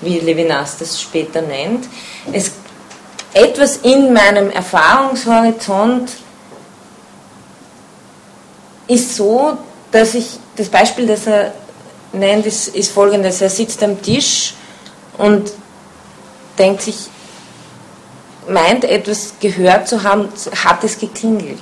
[0.00, 1.86] wie Levinas das später nennt.
[2.32, 2.52] Es,
[3.32, 6.10] etwas in meinem Erfahrungshorizont
[8.86, 9.56] ist so,
[9.90, 11.52] dass ich, das Beispiel, das er
[12.12, 14.54] nennt, ist, ist folgendes, er sitzt am Tisch
[15.18, 15.52] und
[16.58, 17.08] denkt sich,
[18.48, 20.28] meint etwas gehört zu haben,
[20.64, 21.60] hat es geklingelt.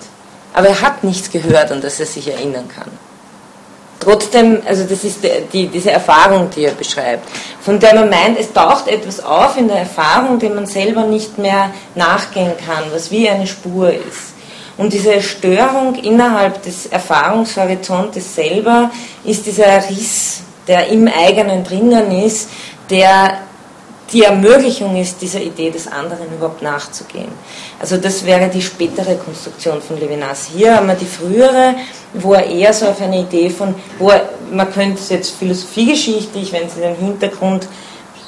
[0.54, 2.90] Aber er hat nichts gehört, an das er sich erinnern kann.
[3.98, 7.28] Trotzdem, also das ist die, die, diese Erfahrung, die er beschreibt,
[7.60, 11.38] von der man meint, es taucht etwas auf in der Erfahrung, dem man selber nicht
[11.38, 14.34] mehr nachgehen kann, was wie eine Spur ist.
[14.76, 18.90] Und diese Störung innerhalb des Erfahrungshorizontes selber
[19.24, 22.50] ist dieser Riss, der im eigenen drinnen ist,
[22.90, 23.38] der
[24.12, 27.30] die Ermöglichung ist, dieser Idee des anderen überhaupt nachzugehen.
[27.80, 30.48] Also das wäre die spätere Konstruktion von Levinas.
[30.54, 31.74] Hier haben wir die frühere,
[32.14, 36.52] wo er eher so auf eine Idee von, wo er, man könnte es jetzt philosophiegeschichtlich,
[36.52, 37.66] wenn Sie den Hintergrund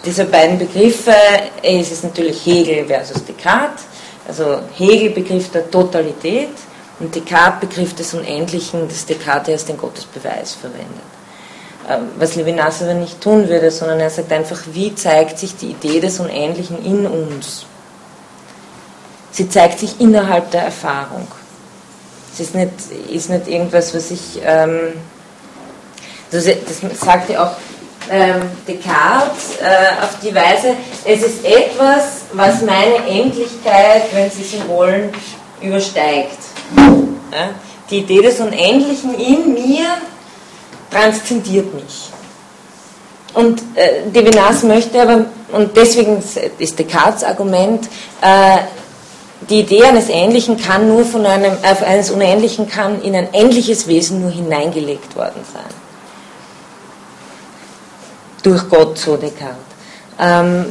[0.04, 1.14] dieser beiden Begriffe,
[1.62, 3.84] es ist natürlich Hegel versus Descartes,
[4.26, 6.50] also Hegel Begriff der Totalität
[6.98, 11.17] und Descartes Begriff des Unendlichen, das Descartes als den Gottesbeweis verwendet.
[11.88, 15.70] Ähm, was Levinas aber nicht tun würde, sondern er sagt einfach, wie zeigt sich die
[15.70, 17.64] Idee des Unendlichen in uns?
[19.30, 21.26] Sie zeigt sich innerhalb der Erfahrung.
[22.32, 22.72] Es ist nicht,
[23.10, 24.92] ist nicht irgendwas, was ich, ähm,
[26.30, 27.52] das, das sagt ja auch
[28.10, 34.68] ähm, Descartes äh, auf die Weise, es ist etwas, was meine Endlichkeit, wenn Sie so
[34.68, 35.10] wollen,
[35.62, 36.38] übersteigt.
[36.76, 37.50] Ja?
[37.90, 39.86] Die Idee des Unendlichen in mir
[40.90, 42.10] transzendiert mich.
[43.34, 46.22] Und äh, Devinas möchte aber, und deswegen
[46.58, 47.88] ist Descartes Argument,
[48.20, 48.58] äh,
[49.48, 53.86] die Idee eines Ähnlichen kann nur von einem, äh, eines Unähnlichen kann in ein ähnliches
[53.86, 55.62] Wesen nur hineingelegt worden sein.
[58.42, 59.56] Durch Gott, so Descartes.
[60.18, 60.66] Ähm,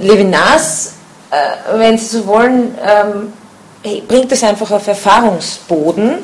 [0.00, 0.92] Levinas,
[1.30, 3.32] äh, wenn Sie so wollen, ähm,
[4.08, 6.18] bringt das einfach auf Erfahrungsboden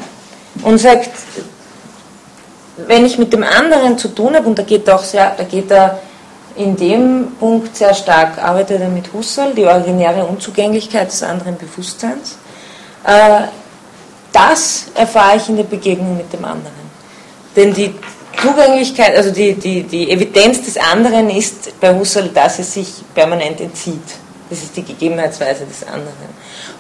[0.63, 1.11] und sagt,
[2.87, 5.45] wenn ich mit dem anderen zu tun habe, und da geht er auch sehr, da
[5.45, 6.01] geht er
[6.57, 12.37] in dem Punkt sehr stark, arbeitet er mit Husserl, die originäre Unzugänglichkeit des anderen Bewusstseins.
[13.05, 13.43] Äh,
[14.33, 16.91] das erfahre ich in der Begegnung mit dem anderen.
[17.57, 17.95] Denn die
[18.41, 23.61] Zugänglichkeit, also die, die, die Evidenz des anderen ist bei Husserl, dass es sich permanent
[23.61, 24.03] entzieht.
[24.49, 26.31] Das ist die Gegebenheitsweise des anderen.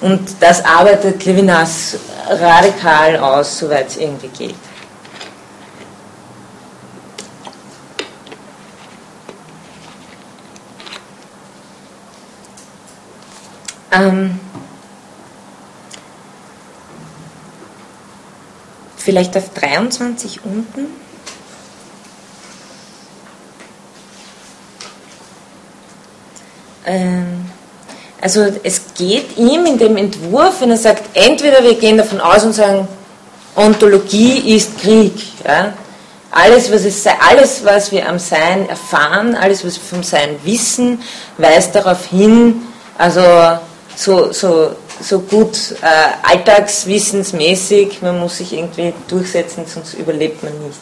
[0.01, 1.96] Und das arbeitet Levinas
[2.28, 4.70] radikal aus, soweit es irgendwie geht.
[13.93, 14.38] Ähm,
[18.97, 20.86] vielleicht auf 23 unten.
[26.86, 27.51] Ähm,
[28.22, 32.45] Also es geht ihm in dem Entwurf, wenn er sagt, entweder wir gehen davon aus
[32.45, 32.86] und sagen,
[33.57, 35.14] Ontologie ist Krieg.
[35.45, 35.72] Ja?
[36.30, 41.01] Alles, was es alles, was wir am Sein erfahren, alles, was wir vom Sein wissen,
[41.38, 42.62] weist darauf hin,
[42.99, 43.20] also
[44.01, 50.78] so, so, so gut äh, alltagswissensmäßig, man muss sich irgendwie durchsetzen, sonst überlebt man nicht.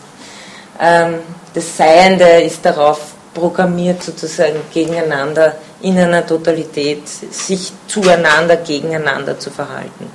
[0.80, 1.14] Ähm,
[1.52, 3.00] das Seiende ist darauf
[3.34, 10.10] programmiert, sozusagen gegeneinander in einer Totalität sich zueinander, gegeneinander zu verhalten.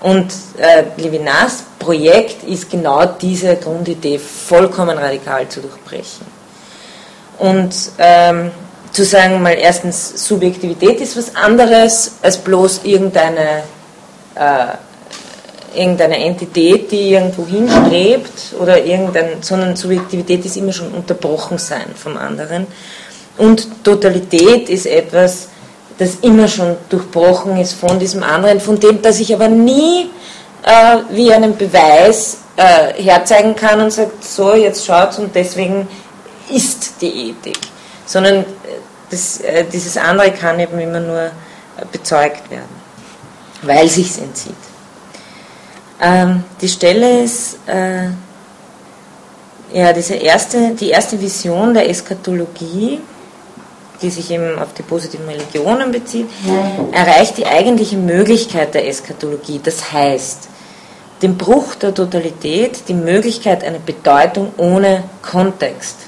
[0.00, 6.26] Und äh, Levinas Projekt ist genau diese Grundidee vollkommen radikal zu durchbrechen.
[7.38, 8.50] Und ähm,
[8.92, 13.62] zu sagen, mal erstens, Subjektivität ist was anderes als bloß irgendeine,
[14.34, 21.86] äh, irgendeine Entität, die irgendwo hinstrebt, oder irgendein, sondern Subjektivität ist immer schon unterbrochen sein
[21.94, 22.66] vom anderen.
[23.36, 25.48] Und Totalität ist etwas,
[25.98, 30.10] das immer schon durchbrochen ist von diesem anderen, von dem, das ich aber nie
[30.62, 35.88] äh, wie einen Beweis äh, herzeigen kann und sagt, so, jetzt schaut und deswegen
[36.50, 37.58] ist die Ethik.
[38.08, 38.44] Sondern äh,
[39.10, 41.30] das, äh, dieses andere kann eben immer nur äh,
[41.92, 42.74] bezeugt werden,
[43.62, 44.54] weil sich entzieht.
[46.00, 48.08] Ähm, die Stelle ist, äh,
[49.72, 53.00] ja, diese erste, die erste Vision der Eskatologie,
[54.00, 56.28] die sich eben auf die positiven Religionen bezieht,
[56.92, 59.60] erreicht die eigentliche Möglichkeit der Eskatologie.
[59.62, 60.48] Das heißt,
[61.20, 66.07] den Bruch der Totalität, die Möglichkeit einer Bedeutung ohne Kontext.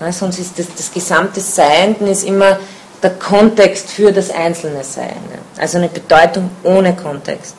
[0.00, 2.58] Ja, sonst ist das, das gesamte Seiende ist immer
[3.02, 5.38] der Kontext für das einzelne Seiende.
[5.56, 7.54] Also eine Bedeutung ohne Kontext.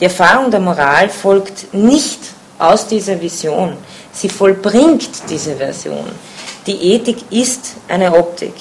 [0.00, 2.18] Die Erfahrung der Moral folgt nicht
[2.58, 3.76] aus dieser Vision.
[4.12, 6.04] Sie vollbringt diese Version.
[6.66, 8.54] Die Ethik ist eine Optik.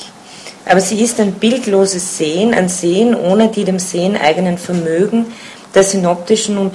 [0.66, 5.26] Aber sie ist ein bildloses Sehen, ein Sehen ohne die dem Sehen eigenen Vermögen
[5.74, 6.74] der synoptischen und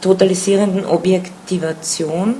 [0.00, 2.36] totalisierenden Objektivation.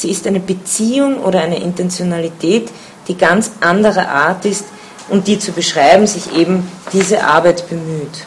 [0.00, 2.70] Sie ist eine Beziehung oder eine Intentionalität,
[3.06, 4.64] die ganz anderer Art ist
[5.10, 8.26] und die zu beschreiben sich eben diese Arbeit bemüht.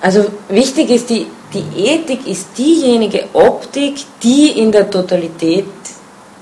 [0.00, 5.66] Also wichtig ist, die, die Ethik ist diejenige Optik, die in der Totalität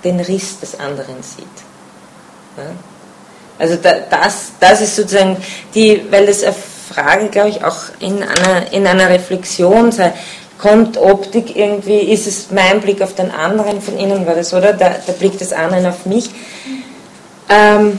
[0.05, 1.47] den Riss des anderen sieht.
[2.59, 2.65] Ja?
[3.59, 5.39] Also da, das, das ist sozusagen
[5.75, 6.55] die, weil das eine
[6.93, 10.13] Frage, glaube ich, auch in einer, in einer Reflexion sei,
[10.59, 14.73] kommt Optik irgendwie, ist es mein Blick auf den anderen, von innen war das, oder?
[14.73, 16.31] Der, der Blick des anderen auf mich.
[17.49, 17.99] Ähm,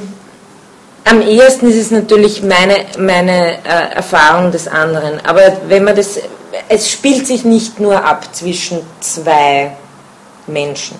[1.06, 5.26] am ehesten ist es natürlich meine, meine äh, Erfahrung des anderen.
[5.26, 6.20] Aber wenn man das,
[6.68, 9.72] es spielt sich nicht nur ab zwischen zwei
[10.48, 10.98] Menschen.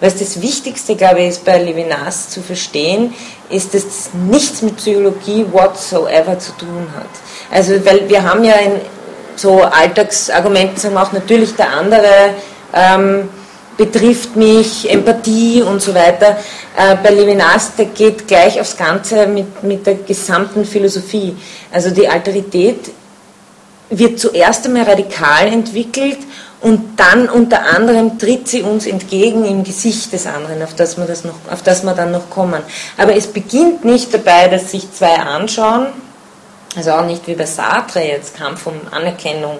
[0.00, 3.14] Was das Wichtigste, glaube ich, ist bei Levinas zu verstehen,
[3.48, 7.08] ist, dass es nichts mit Psychologie whatsoever zu tun hat.
[7.50, 8.72] Also, weil wir haben ja in
[9.38, 12.34] so Alltagsargumenten sagen auch natürlich der andere
[12.72, 13.28] ähm,
[13.76, 16.38] betrifft mich, Empathie und so weiter.
[16.76, 21.36] Äh, bei Levinas, der geht gleich aufs Ganze mit, mit der gesamten Philosophie.
[21.70, 22.90] Also die Alterität
[23.90, 26.18] wird zuerst einmal radikal entwickelt
[26.60, 31.04] und dann unter anderem tritt sie uns entgegen im Gesicht des anderen, auf das, wir
[31.04, 32.62] das noch, auf das wir dann noch kommen.
[32.96, 35.88] Aber es beginnt nicht dabei, dass sich zwei anschauen,
[36.76, 39.58] also auch nicht wie bei Sartre jetzt, Kampf um Anerkennung,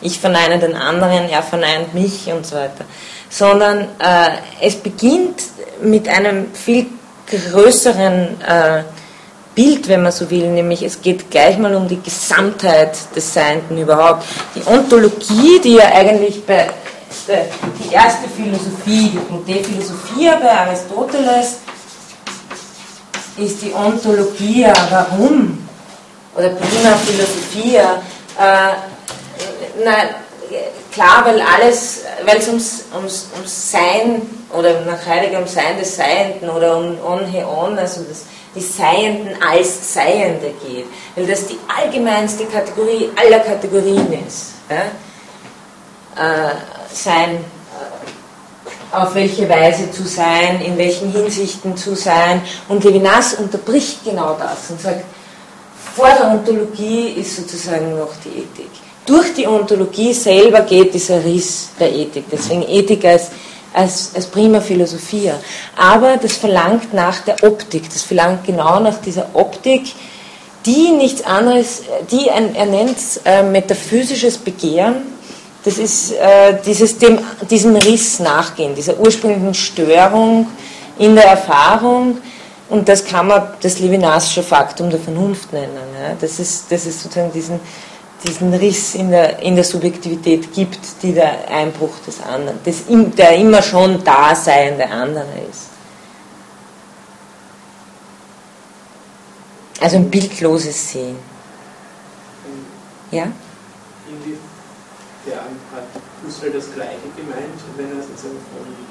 [0.00, 2.84] ich verneine den anderen, er verneint mich und so weiter,
[3.30, 4.30] sondern äh,
[4.60, 5.42] es beginnt
[5.82, 6.86] mit einem viel
[7.26, 8.82] größeren äh,
[9.54, 13.76] Bild, wenn man so will, nämlich es geht gleich mal um die Gesamtheit des Seienden
[13.76, 14.24] überhaupt.
[14.54, 16.68] Die Ontologie, die ja eigentlich bei
[17.26, 17.46] der,
[17.82, 21.56] die erste Philosophie, die De bei Aristoteles,
[23.36, 25.67] ist die Ontologie, warum?
[26.36, 28.02] Oder prima Philosophia.
[28.38, 28.74] Äh,
[29.84, 29.92] na,
[30.92, 34.22] klar, weil alles, weil es ums, ums, ums Sein
[34.56, 38.24] oder nach Heidegger um Sein des Seienden oder um On He On, also das
[38.54, 44.52] die Seienden als Seiende geht, weil das die allgemeinste Kategorie aller Kategorien ist.
[44.68, 46.48] Ja?
[46.48, 46.54] Äh,
[46.92, 52.42] sein, äh, auf welche Weise zu sein, in welchen Hinsichten zu sein.
[52.68, 55.04] Und Levinas unterbricht genau das und sagt,
[55.94, 58.70] vor der Ontologie ist sozusagen noch die Ethik.
[59.06, 62.24] Durch die Ontologie selber geht dieser Riss der Ethik.
[62.30, 63.30] Deswegen Ethik als
[63.72, 65.38] als, als prima Philosophia.
[65.76, 69.92] Aber das verlangt nach der Optik, das verlangt genau nach dieser Optik,
[70.66, 74.96] die nichts anderes, die ein, er nennt äh, metaphysisches Begehren,
[75.64, 77.18] das ist äh, dieses, dem,
[77.50, 80.46] diesem Riss nachgehen, dieser ursprünglichen Störung
[80.98, 82.18] in der Erfahrung,
[82.68, 85.76] und das kann man das Levinasche Faktum der Vernunft nennen.
[86.00, 86.14] Ja.
[86.20, 87.60] Das, ist, das ist sozusagen diesen,
[88.22, 93.36] diesen Riss in der, in der Subjektivität gibt, die der Einbruch des anderen, des, der
[93.36, 95.68] immer schon Daseiende andere ist.
[99.80, 101.16] Also ein bildloses Sehen.
[103.10, 103.28] Ja?
[105.26, 105.86] Der hat
[106.26, 108.87] Husserl das Gleiche gemeint, wenn er sozusagen von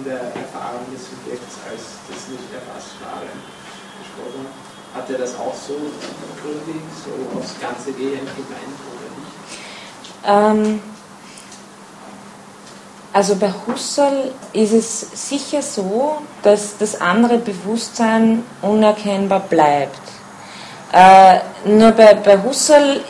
[0.00, 3.28] in der Erfahrung des Subjekts als das nicht Erfassbare
[4.00, 4.46] gesprochen
[4.94, 5.10] hat.
[5.10, 5.74] Er das auch so
[6.40, 10.72] gründlich, so aufs ganze Gehen gemeint oder nicht?
[10.72, 10.82] Ähm,
[13.12, 20.00] also bei Husserl ist es sicher so, dass das andere Bewusstsein unerkennbar bleibt.
[20.92, 23.00] Äh, nur bei, bei Husserl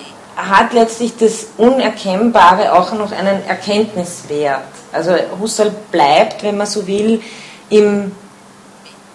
[0.48, 4.62] hat letztlich das Unerkennbare auch noch einen Erkenntniswert.
[4.92, 7.20] Also Husserl bleibt, wenn man so will,
[7.68, 8.12] im,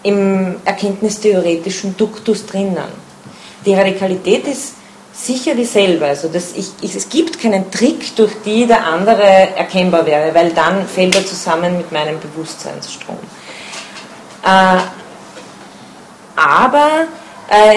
[0.03, 3.05] im erkenntnistheoretischen Duktus drinnen.
[3.65, 4.75] Die Radikalität ist
[5.13, 6.05] sicher dieselbe.
[6.05, 10.51] Also das, ich, ich, es gibt keinen Trick, durch die der andere erkennbar wäre, weil
[10.51, 13.17] dann fällt er zusammen mit meinem Bewusstseinsstrom.
[14.43, 14.77] Äh,
[16.35, 17.07] aber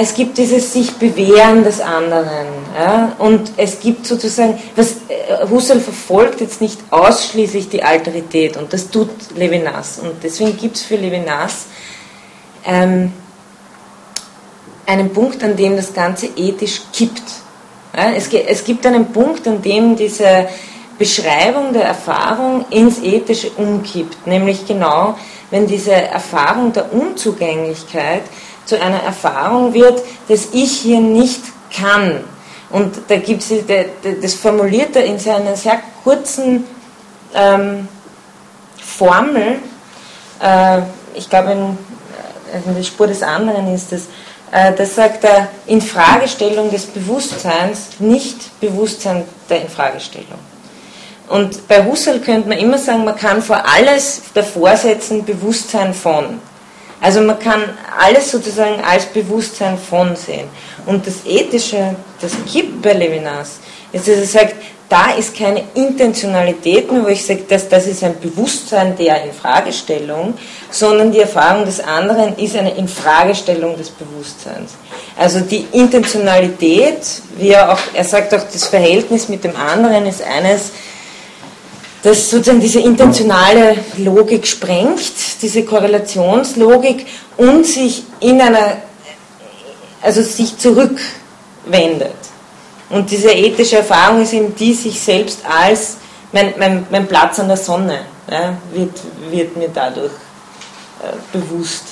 [0.01, 2.47] es gibt dieses sich bewähren des anderen.
[2.79, 3.13] Ja?
[3.19, 8.91] Und es gibt sozusagen, was äh, Husserl verfolgt jetzt nicht ausschließlich die Alterität und das
[8.91, 9.99] tut Levinas.
[9.99, 11.67] Und deswegen gibt es für Levinas
[12.65, 13.13] ähm,
[14.87, 17.23] einen Punkt, an dem das Ganze ethisch kippt.
[17.95, 18.13] Ja?
[18.13, 20.49] Es, es gibt einen Punkt, an dem diese
[20.99, 25.17] Beschreibung der Erfahrung ins Ethische umkippt, nämlich genau,
[25.51, 28.23] wenn diese Erfahrung der Unzugänglichkeit
[28.69, 31.41] zu einer Erfahrung wird, dass ich hier nicht
[31.75, 32.23] kann.
[32.71, 33.65] Und da gibt es,
[34.21, 36.65] das formuliert er in seiner sehr kurzen
[37.35, 37.89] ähm,
[38.79, 39.59] Formel,
[40.43, 40.81] äh,
[41.15, 41.79] ich glaube in,
[42.67, 44.03] in der Spur des anderen ist es,
[44.53, 50.39] äh, das sagt er, Infragestellung des Bewusstseins, nicht Bewusstsein der Infragestellung.
[51.29, 56.41] Und bei Husserl könnte man immer sagen, man kann vor alles davor setzen Bewusstsein von.
[57.01, 57.63] Also man kann
[57.99, 60.49] alles sozusagen als Bewusstsein von sehen.
[60.87, 63.61] Und das Ethische, das gibt bei Levinas,
[63.93, 64.55] ist, dass er sagt,
[64.89, 70.33] da ist keine Intentionalität, nur wo ich sage, dass das ist ein Bewusstsein der Infragestellung,
[70.71, 74.73] sondern die Erfahrung des anderen ist eine Infragestellung des Bewusstseins.
[75.17, 77.01] Also die Intentionalität,
[77.37, 80.73] wie er auch, er sagt auch, das Verhältnis mit dem anderen ist eines,
[82.03, 88.79] das sozusagen diese intentionale Logik sprengt, diese Korrelationslogik und sich in einer,
[90.01, 92.15] also sich zurückwendet.
[92.91, 95.97] Und diese ethische Erfahrung ist eben die, sich selbst als
[96.33, 98.93] mein, mein, mein Platz an der Sonne ja, wird,
[99.31, 100.13] wird mir dadurch
[101.03, 101.85] äh, bewusst.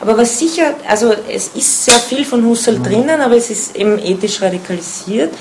[0.00, 3.98] Aber was sicher, also es ist sehr viel von Husserl drinnen, aber es ist eben
[3.98, 5.32] ethisch radikalisiert.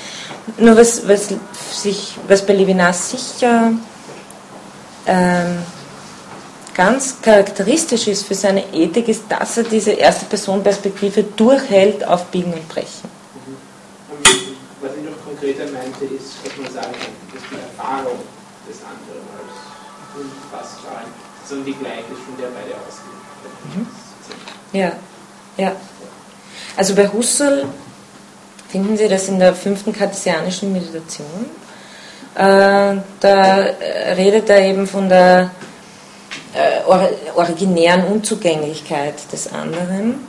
[0.58, 1.30] Nur was, was,
[1.72, 3.72] sich, was bei Levinas sicher
[5.06, 5.58] ähm,
[6.74, 12.54] ganz charakteristisch ist für seine Ethik, ist, dass er diese erste Person-Perspektive durchhält auf Biegen
[12.54, 13.10] und Brechen.
[14.82, 18.20] Was ich noch konkreter meinte, ist, dass man sagen kann, dass die Erfahrung
[18.68, 21.04] des anderen als unfassbar
[21.48, 23.14] so die gleiche ist, von der beide ausgehen.
[23.76, 23.88] Mhm.
[24.78, 24.92] Ja,
[25.58, 25.76] ja.
[26.76, 27.66] Also bei Husserl
[28.74, 31.46] finden Sie das in der fünften kartesianischen Meditation.
[32.34, 33.66] Äh, da
[34.18, 35.52] redet er eben von der
[36.56, 36.90] äh,
[37.36, 40.26] originären Unzugänglichkeit des anderen.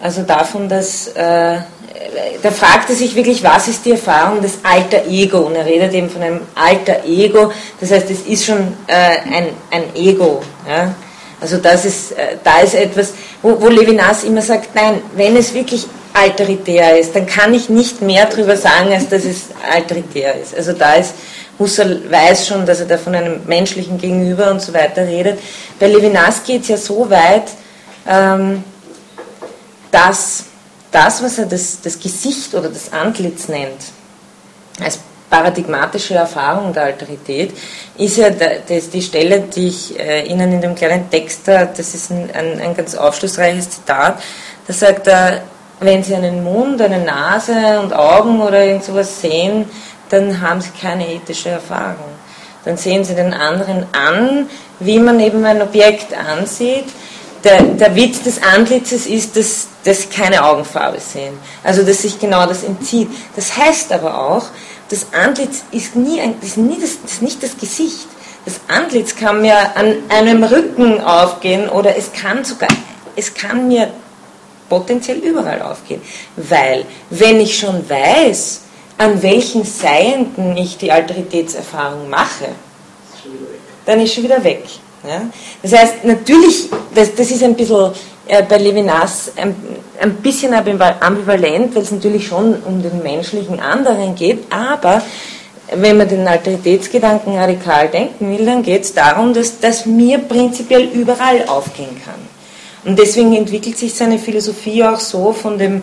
[0.00, 1.58] Also davon, dass äh,
[2.42, 5.40] da fragt er sich wirklich, was ist die Erfahrung des alter Ego?
[5.40, 9.48] Und er redet eben von einem alter Ego, das heißt, es ist schon äh, ein,
[9.70, 10.42] ein Ego.
[10.66, 10.94] Ja?
[11.42, 13.12] Also das ist, äh, da ist etwas,
[13.42, 18.00] wo, wo Levinas immer sagt, nein, wenn es wirklich alteritär ist, dann kann ich nicht
[18.00, 20.54] mehr darüber sagen, als dass es alteritär ist.
[20.54, 21.14] Also da ist,
[21.58, 25.40] Husserl weiß schon, dass er da von einem menschlichen Gegenüber und so weiter redet.
[25.80, 27.50] Bei Levinas geht es ja so weit,
[28.08, 28.62] ähm,
[29.90, 30.44] dass
[30.92, 33.80] das, was er das, das Gesicht oder das Antlitz nennt,
[34.80, 34.98] als
[35.32, 37.56] paradigmatische Erfahrung der Alterität,
[37.96, 41.94] ist ja das die Stelle, die ich äh, Ihnen in dem kleinen Text, da, das
[41.94, 44.22] ist ein, ein, ein ganz aufschlussreiches Zitat,
[44.66, 45.40] da sagt er,
[45.80, 49.64] wenn Sie einen Mund, eine Nase und Augen oder irgend sowas sehen,
[50.10, 52.12] dann haben Sie keine ethische Erfahrung.
[52.66, 56.84] Dann sehen Sie den anderen an, wie man eben ein Objekt ansieht.
[57.42, 61.36] Der, der Witz des Antlitzes ist, dass, dass keine Augenfarbe sehen.
[61.64, 63.08] Also, dass sich genau das entzieht.
[63.34, 64.44] Das heißt aber auch,
[64.92, 68.06] das Antlitz ist, nie ein, ist, nie das, ist nicht das Gesicht.
[68.44, 72.68] Das Antlitz kann ja an einem Rücken aufgehen oder es kann sogar
[73.16, 73.90] es kann mir
[74.68, 76.00] potenziell überall aufgehen.
[76.36, 78.62] Weil, wenn ich schon weiß,
[78.98, 82.48] an welchen Seienden ich die Alteritätserfahrung mache,
[83.84, 84.64] dann ist schon wieder weg.
[85.06, 85.22] Ja?
[85.62, 87.92] Das heißt, natürlich, das, das ist ein bisschen
[88.48, 89.54] bei Levinas ein,
[90.00, 95.02] ein bisschen ambivalent, weil es natürlich schon um den menschlichen anderen geht, aber
[95.74, 100.84] wenn man den Alteritätsgedanken radikal denken will, dann geht es darum, dass das mir prinzipiell
[100.84, 102.20] überall aufgehen kann.
[102.84, 105.82] Und deswegen entwickelt sich seine Philosophie auch so von dem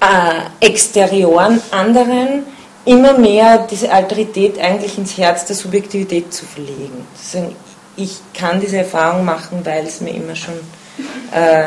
[0.00, 2.44] äh, exterioren anderen
[2.84, 7.06] immer mehr diese Alterität eigentlich ins Herz der Subjektivität zu verlegen.
[7.14, 7.54] Sagen,
[7.96, 10.54] ich kann diese Erfahrung machen, weil es mir immer schon,
[11.32, 11.64] äh,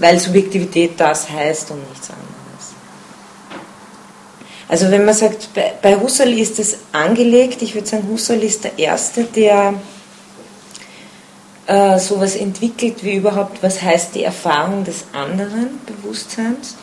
[0.00, 2.34] weil Subjektivität das heißt und nichts anderes.
[4.68, 8.64] Also wenn man sagt, bei, bei Husserl ist es angelegt, ich würde sagen, Husserl ist
[8.64, 9.74] der Erste, der
[11.66, 16.76] äh, sowas entwickelt wie überhaupt, was heißt die Erfahrung des anderen Bewusstseins.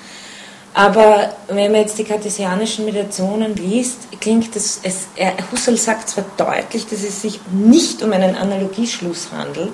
[0.74, 6.24] Aber wenn man jetzt die kartesianischen Meditationen liest, klingt das, es, er, Husserl sagt zwar
[6.38, 9.74] deutlich, dass es sich nicht um einen Analogieschluss handelt,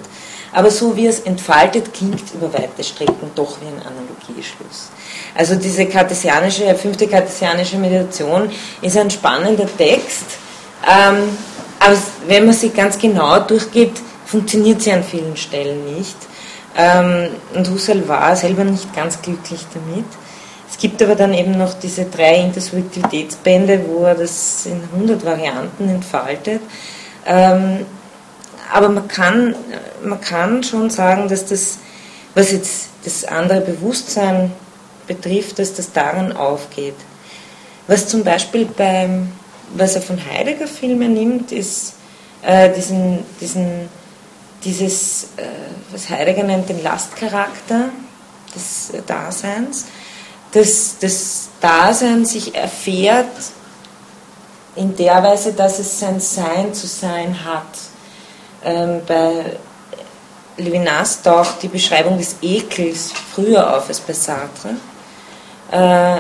[0.54, 4.90] aber so wie es entfaltet, klingt über weite Strecken doch wie ein Analogieschluss.
[5.36, 8.50] Also diese kartesianische, fünfte kartesianische Meditation
[8.82, 10.26] ist ein spannender Text,
[10.84, 11.38] ähm,
[11.80, 13.94] aber wenn man sie ganz genau durchgeht,
[14.26, 16.18] funktioniert sie an vielen Stellen nicht.
[16.76, 20.06] Ähm, und Husserl war selber nicht ganz glücklich damit.
[20.70, 25.90] Es gibt aber dann eben noch diese drei Intersubjektivitätsbände, wo er das in 100 Varianten
[25.90, 26.62] entfaltet.
[27.26, 27.86] Ähm,
[28.72, 29.56] aber man kann,
[30.04, 31.78] man kann schon sagen, dass das,
[32.36, 34.52] was jetzt das andere Bewusstsein
[35.08, 36.96] betrifft, dass das daran aufgeht.
[37.88, 39.32] Was zum Beispiel beim,
[39.76, 41.94] was er von Heidegger Filme nimmt, ist
[42.42, 43.90] äh, diesen, diesen,
[44.64, 45.44] dieses, äh,
[45.92, 47.90] was Heidegger nennt, den Lastcharakter
[48.54, 49.86] des Daseins
[50.52, 53.28] dass das Dasein sich erfährt
[54.76, 57.66] in der Weise, dass es sein Sein zu sein hat.
[58.64, 59.58] Ähm, bei
[60.58, 64.70] Levinas taucht die Beschreibung des Ekels früher auf als bei Sartre.
[65.72, 66.20] Äh,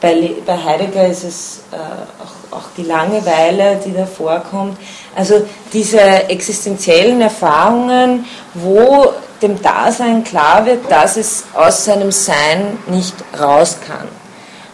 [0.00, 4.78] bei, bei, Heidegger ist es äh, auch, auch, die Langeweile, die da vorkommt.
[5.14, 9.12] Also diese existenziellen Erfahrungen, wo
[9.42, 14.08] dem Dasein klar wird, dass es aus seinem Sein nicht raus kann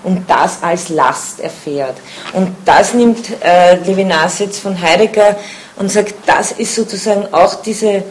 [0.04, 1.96] und das als Last erfährt.
[2.32, 5.36] Und das nimmt äh, Levinas jetzt von Heidegger
[5.76, 8.04] und sagt, das ist sozusagen auch diese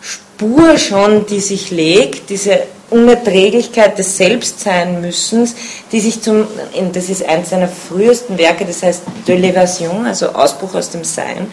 [0.00, 2.60] Spur schon, die sich legt, diese
[2.90, 5.54] Unerträglichkeit des Selbstseinmüssens,
[5.92, 6.46] die sich zum,
[6.92, 11.48] das ist eines seiner frühesten Werke, das heißt De l'Evasion, also Ausbruch aus dem Sein,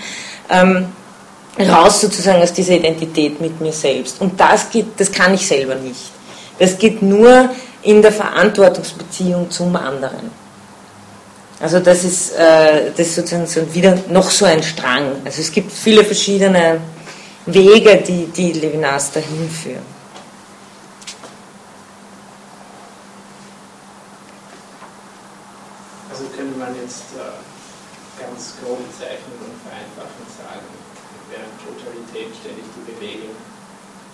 [0.49, 0.87] ähm,
[1.59, 4.21] raus sozusagen aus dieser Identität mit mir selbst.
[4.21, 6.11] Und das geht, das kann ich selber nicht.
[6.59, 7.49] Das geht nur
[7.81, 10.31] in der Verantwortungsbeziehung zum anderen.
[11.59, 15.21] Also das ist, äh, das ist sozusagen so wieder noch so ein Strang.
[15.23, 16.81] Also es gibt viele verschiedene
[17.45, 19.85] Wege, die, die Levinas dahin führen.
[26.11, 30.67] Also könnte man jetzt äh, ganz grob zeichnen und vereinfachen sagen,
[31.31, 33.35] während Totalität ständig die Bewegung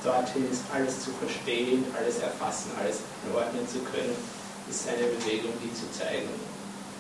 [0.04, 3.02] dorthin ist, alles zu verstehen, alles erfassen, alles
[3.34, 4.18] ordnen zu können,
[4.70, 6.30] ist eine Bewegung, die zu zeigen,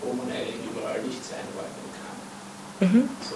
[0.03, 1.89] wo man eigentlich überall nicht sein ordnen
[2.79, 2.87] kann.
[2.87, 3.09] Mhm.
[3.29, 3.35] So.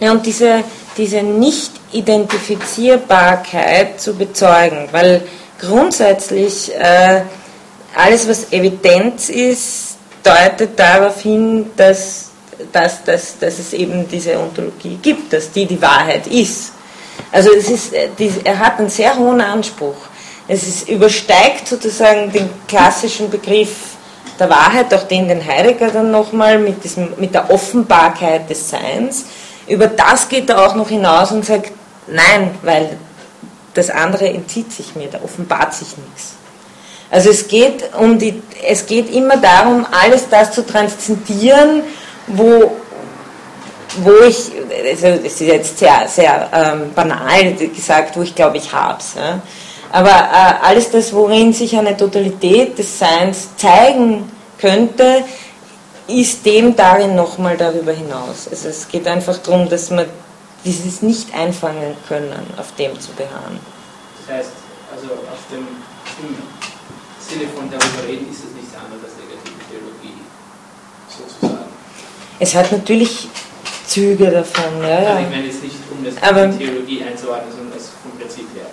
[0.00, 0.64] Ja, und diese,
[0.96, 5.22] diese Nicht-Identifizierbarkeit zu bezeugen, weil
[5.60, 7.22] grundsätzlich äh,
[7.94, 12.30] alles, was Evidenz ist, deutet darauf hin, dass,
[12.72, 16.72] dass, dass, dass es eben diese Ontologie gibt, dass die die Wahrheit ist.
[17.30, 18.08] Also es ist, äh,
[18.44, 19.96] er hat einen sehr hohen Anspruch.
[20.48, 23.91] Es ist, übersteigt sozusagen den klassischen Begriff
[24.42, 26.78] der Wahrheit, auch den den Heidegger dann nochmal mit,
[27.18, 29.26] mit der Offenbarkeit des Seins,
[29.68, 31.72] über das geht er auch noch hinaus und sagt,
[32.08, 32.98] nein, weil
[33.74, 36.34] das andere entzieht sich mir, da offenbart sich nichts.
[37.10, 41.82] Also es geht, um die, es geht immer darum, alles das zu transzendieren,
[42.26, 42.72] wo,
[43.98, 44.50] wo ich,
[44.90, 49.14] also es ist jetzt sehr, sehr ähm, banal gesagt, wo ich glaube, ich habe es.
[49.14, 49.40] Ja.
[49.92, 55.22] Aber äh, alles das, worin sich eine Totalität des Seins zeigen könnte,
[56.08, 58.48] ist dem darin nochmal darüber hinaus.
[58.50, 60.06] Also es geht einfach darum, dass man
[60.64, 63.60] dieses nicht einfangen können, auf dem zu beharren.
[64.26, 64.50] Das heißt,
[64.94, 65.66] also auf dem,
[66.22, 66.36] im
[67.20, 70.22] Sinne von darüber reden ist es nichts anderes als negative Theologie,
[71.08, 71.70] sozusagen.
[72.38, 73.28] Es hat natürlich
[73.86, 74.96] Züge davon, ja, ja.
[75.10, 78.66] Also ich meine jetzt nicht, um das Aber, Theologie einzuordnen, sondern das vom Prinzip her.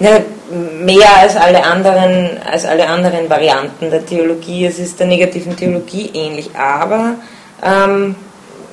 [0.00, 0.18] Ja,
[0.50, 4.64] mehr als alle anderen, als alle anderen Varianten der Theologie.
[4.66, 7.16] Es ist der negativen Theologie ähnlich, aber
[7.62, 8.16] ähm,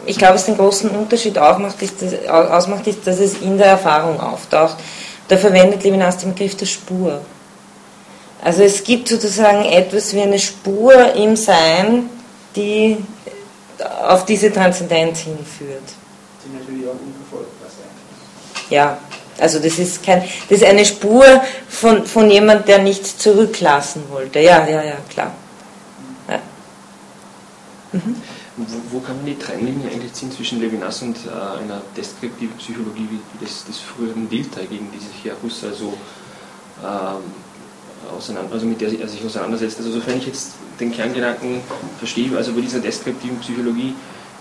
[0.06, 3.68] ich glaube, was den großen Unterschied aufmacht, ist, dass, ausmacht, ist, dass es in der
[3.68, 4.78] Erfahrung auftaucht.
[5.28, 7.20] Da verwendet Levinas den Begriff der Spur.
[8.42, 12.10] Also es gibt sozusagen etwas wie eine Spur im Sein,
[12.56, 12.98] die
[14.08, 15.84] auf diese Transzendenz hinführt.
[16.46, 17.90] Die natürlich auch unverfolgbar sein
[18.70, 18.98] Ja,
[19.40, 21.26] also das ist kein, das ist eine Spur
[21.68, 24.40] von, von jemand, der nichts zurücklassen wollte.
[24.40, 25.32] Ja, ja, ja, klar.
[26.30, 26.40] Ja.
[27.94, 28.16] Mhm.
[28.58, 31.30] Wo, wo, kann man die Trennlinie eigentlich ziehen zwischen Levinas und äh,
[31.62, 35.94] einer deskriptiven Psychologie wie, des, des früheren Dilthey, gegen die sich ja Husserl so
[36.84, 37.24] ähm,
[38.16, 39.78] auseinander, also mit der er sich auseinandersetzt.
[39.78, 41.62] Also sofern ich jetzt den Kerngedanken
[42.00, 43.94] verstehe, also bei dieser deskriptiven Psychologie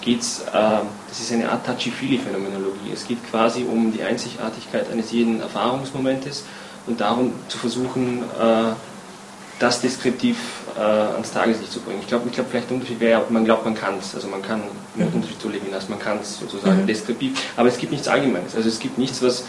[0.06, 2.92] geht es, äh, das ist eine Art Touchy-Feely-Phänomenologie.
[2.94, 6.44] Es geht quasi um die Einzigartigkeit eines jeden Erfahrungsmomentes
[6.86, 8.72] und darum zu versuchen, äh,
[9.58, 10.36] das deskriptiv
[10.76, 11.98] äh, ans Tageslicht zu bringen.
[12.02, 14.14] Ich glaube, ich glaub, vielleicht der Unterschied wäre, man glaubt, man kann es.
[14.14, 14.60] Also man kann,
[14.96, 16.86] im Unterschied zu Levinas, man kann es sozusagen mhm.
[16.86, 18.54] deskriptiv, aber es gibt nichts Allgemeines.
[18.54, 19.44] Also es gibt nichts, was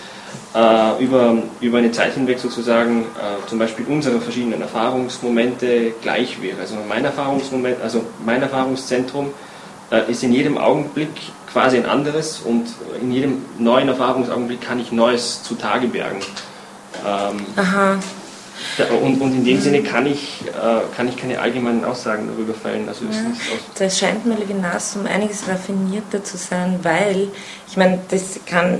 [0.55, 6.61] äh, über, über eine Zeit hinweg sozusagen äh, zum Beispiel unsere verschiedenen Erfahrungsmomente gleich wäre.
[6.61, 9.31] Also mein Erfahrungsmoment, also mein Erfahrungszentrum
[10.07, 11.09] ist in jedem Augenblick
[11.51, 12.67] quasi ein anderes und
[13.01, 16.19] in jedem neuen Erfahrungsaugenblick kann ich Neues zutage bergen.
[17.05, 17.97] Ähm, Aha.
[19.01, 22.87] Und, und, in dem Sinne kann ich, äh, kann ich keine allgemeinen Aussagen darüber fällen.
[22.87, 23.31] Also ja,
[23.77, 27.29] das scheint mir Levinas um einiges raffinierter zu sein, weil,
[27.67, 28.79] ich meine, das kann,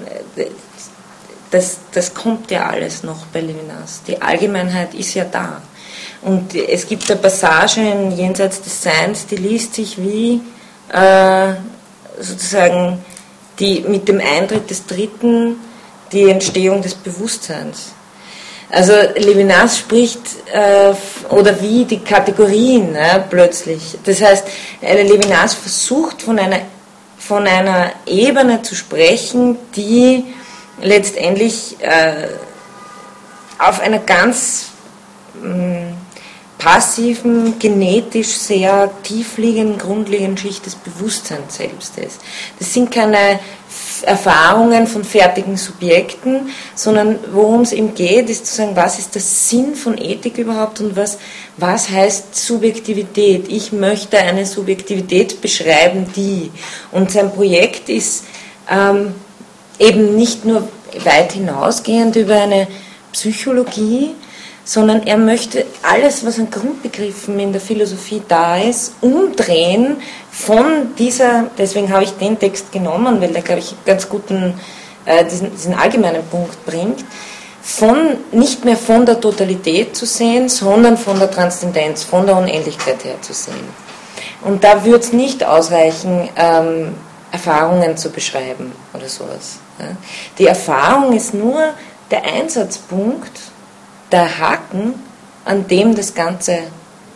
[1.51, 4.01] das, das kommt ja alles noch bei Levinas.
[4.07, 5.61] Die Allgemeinheit ist ja da.
[6.21, 10.41] Und es gibt eine Passage in Jenseits des Seins, die liest sich wie
[10.91, 11.53] äh,
[12.19, 13.03] sozusagen
[13.59, 15.57] die, mit dem Eintritt des Dritten
[16.11, 17.93] die Entstehung des Bewusstseins.
[18.69, 20.19] Also Levinas spricht,
[20.51, 20.93] äh,
[21.29, 23.97] oder wie die Kategorien äh, plötzlich.
[24.03, 24.45] Das heißt,
[24.81, 26.59] Levinas versucht von einer,
[27.17, 30.25] von einer Ebene zu sprechen, die
[30.81, 32.27] letztendlich äh,
[33.57, 34.67] auf einer ganz
[35.41, 36.06] mh, mm,
[36.57, 42.19] passiven, genetisch sehr tiefliegenden, grundlegenden Schicht des Bewusstseins selbst ist.
[42.57, 43.39] Das sind keine
[44.03, 49.21] Erfahrungen von fertigen Subjekten, sondern worum es ihm geht, ist zu sagen, was ist der
[49.21, 51.17] Sinn von Ethik überhaupt und was,
[51.57, 53.45] was heißt Subjektivität?
[53.49, 56.51] Ich möchte eine Subjektivität beschreiben, die.
[56.91, 58.25] Und sein Projekt ist
[58.69, 59.13] ähm,
[59.79, 60.67] eben nicht nur
[61.03, 62.67] weit hinausgehend über eine
[63.11, 64.15] Psychologie,
[64.67, 69.95] sondern er möchte alles, was an Grundbegriffen in der Philosophie da ist, umdrehen
[70.29, 74.59] von dieser, deswegen habe ich den Text genommen, weil der, glaube ich, ganz guten,
[75.05, 77.05] äh, diesen, diesen allgemeinen Punkt bringt,
[77.61, 83.05] von, nicht mehr von der Totalität zu sehen, sondern von der Transzendenz, von der Unendlichkeit
[83.05, 83.69] her zu sehen.
[84.43, 86.93] Und da würde es nicht ausreichen, ähm,
[87.31, 89.59] Erfahrungen zu beschreiben oder sowas.
[89.79, 89.95] Ja.
[90.37, 91.57] Die Erfahrung ist nur
[92.11, 93.31] der Einsatzpunkt
[94.11, 94.95] der Haken,
[95.45, 96.59] an dem das Ganze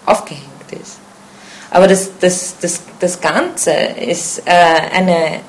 [0.06, 0.98] aufgehängt ist.
[1.70, 4.52] Aber das, das, das, das Ganze ist äh,
[4.94, 5.40] eine,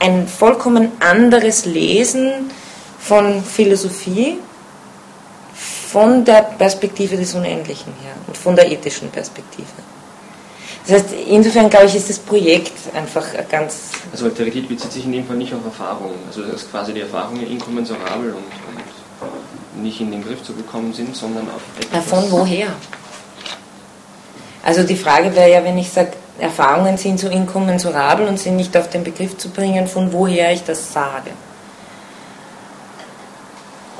[0.00, 2.50] ein vollkommen anderes Lesen
[2.98, 4.38] von Philosophie,
[5.54, 9.66] von der Perspektive des Unendlichen her und von der ethischen Perspektive.
[10.86, 13.90] Das heißt, insofern glaube ich, ist das Projekt einfach ganz.
[14.10, 16.18] Also Alterität bezieht sich in dem Fall nicht auf Erfahrungen.
[16.26, 18.82] Also das ist quasi die Erfahrungen inkommensurabel und, und
[19.78, 22.04] nicht in den Griff zu bekommen sind, sondern auf etwas.
[22.06, 22.68] Von woher?
[24.64, 28.76] Also die Frage wäre ja, wenn ich sage, Erfahrungen sind so inkommensurabel und sind nicht
[28.76, 31.30] auf den Begriff zu bringen, von woher ich das sage.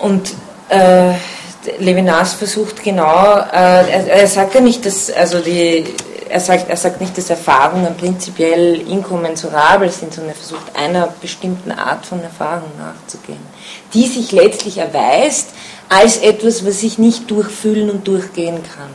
[0.00, 0.34] Und
[0.68, 1.14] äh,
[1.78, 5.84] Levinas versucht genau, äh, er, er, sagt ja nicht, dass, also die,
[6.28, 11.72] er, sagt, er sagt nicht, dass Erfahrungen prinzipiell inkommensurabel sind, sondern er versucht einer bestimmten
[11.72, 13.40] Art von Erfahrung nachzugehen,
[13.94, 15.50] die sich letztlich erweist
[15.88, 18.90] als etwas, was ich nicht durchfühlen und durchgehen kann.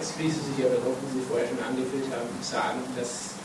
[0.00, 3.36] Es ließe sich aber doch, wie Sie vorher schon angeführt haben, sagen, dass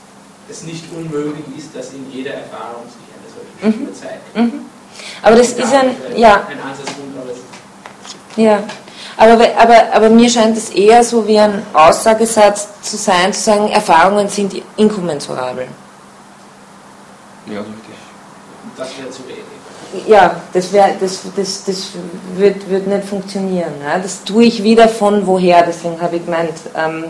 [0.50, 3.96] es nicht unmöglich ist, dass in jeder Erfahrung sich eine solche Spur mhm.
[3.96, 4.36] zeigt.
[4.36, 4.66] Mhm.
[5.22, 6.48] Aber das ist ein, ja.
[6.48, 7.32] Ein Ansatzpunkt, aber
[8.42, 8.64] ja.
[9.18, 13.70] Aber, aber, aber mir scheint es eher so wie ein Aussagesatz zu sein, zu sagen,
[13.70, 15.68] Erfahrungen sind inkommensurabel.
[17.48, 17.76] Ja, richtig.
[18.78, 19.52] Das wäre zu wenig
[20.08, 21.90] ja, das, wär, das, das, das
[22.36, 23.74] wird, wird nicht funktionieren.
[23.84, 24.00] Ja.
[24.00, 27.06] Das tue ich wieder von woher, deswegen habe ich gemeint, ähm,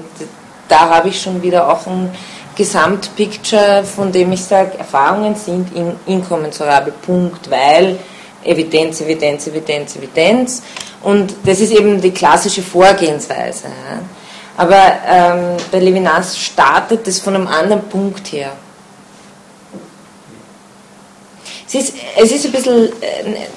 [0.67, 2.09] da habe ich schon wieder auch ein
[2.55, 7.99] Gesamtpicture, von dem ich sage, Erfahrungen sind in, inkommensurabel, Punkt, weil
[8.43, 10.61] Evidenz, Evidenz, Evidenz, Evidenz.
[11.01, 13.67] Und das ist eben die klassische Vorgehensweise.
[14.57, 14.77] Aber
[15.07, 18.51] ähm, bei Levinas startet das von einem anderen Punkt her.
[21.67, 23.47] Es ist, es ist ein bisschen äh,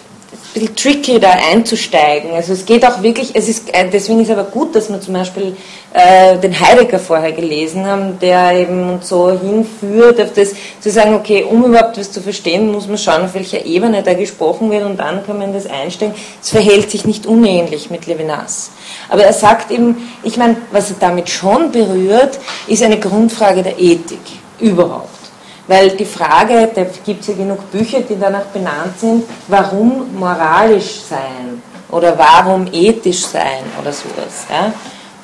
[0.55, 2.32] bisschen tricky, da einzusteigen.
[2.32, 5.14] Also es geht auch wirklich, es ist, äh, deswegen ist aber gut, dass wir zum
[5.14, 5.56] Beispiel
[5.93, 11.44] äh, den Heidegger vorher gelesen haben, der eben so hinführt, auf das zu sagen, okay,
[11.44, 14.98] um überhaupt was zu verstehen, muss man schauen, auf welcher Ebene da gesprochen wird und
[14.98, 16.14] dann kann man das einsteigen.
[16.40, 18.70] Es verhält sich nicht unähnlich mit Levinas.
[19.09, 23.78] Aber er sagt eben, ich meine, was er damit schon berührt, ist eine Grundfrage der
[23.78, 24.20] Ethik
[24.60, 25.23] überhaupt.
[25.66, 31.00] Weil die Frage, da gibt es ja genug Bücher, die danach benannt sind, warum moralisch
[31.08, 34.72] sein oder warum ethisch sein oder sowas, ja,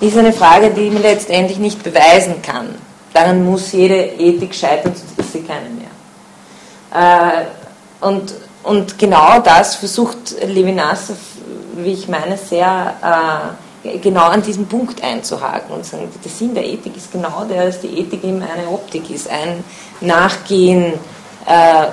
[0.00, 2.74] ist eine Frage, die man letztendlich nicht beweisen kann.
[3.12, 5.90] Daran muss jede Ethik scheitern, sonst ist sie keine mehr.
[7.42, 7.44] Äh,
[8.00, 11.12] und, und genau das versucht Levinas,
[11.76, 16.64] wie ich meine, sehr äh, genau an diesem Punkt einzuhaken und sagen, der Sinn der
[16.64, 19.64] Ethik ist genau der, dass die Ethik eben eine Optik ist, ein
[20.00, 20.94] Nachgehen
[21.46, 21.86] äh,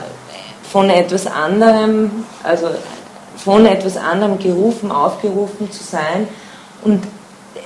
[0.69, 2.69] von etwas anderem, also
[3.37, 6.27] von etwas anderem gerufen, aufgerufen zu sein
[6.83, 7.03] und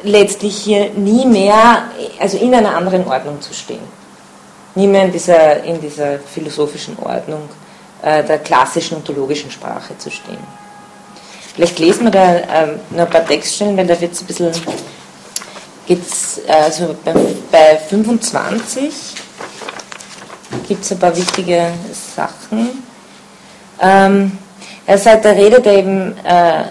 [0.04, 1.84] letztlich hier nie mehr,
[2.20, 4.02] also in einer anderen Ordnung zu stehen.
[4.76, 7.50] Nie mehr in dieser, in dieser philosophischen Ordnung
[8.02, 10.61] äh, der klassischen ontologischen Sprache zu stehen.
[11.54, 14.52] Vielleicht lesen wir da ähm, noch ein paar Textstellen, weil da wird es ein bisschen,
[15.86, 17.14] geht's, also bei,
[17.52, 18.94] bei 25
[20.68, 21.72] gibt es ein paar wichtige
[22.16, 22.84] Sachen.
[23.82, 24.38] Ähm,
[24.86, 26.64] er sagt, er redet eben äh,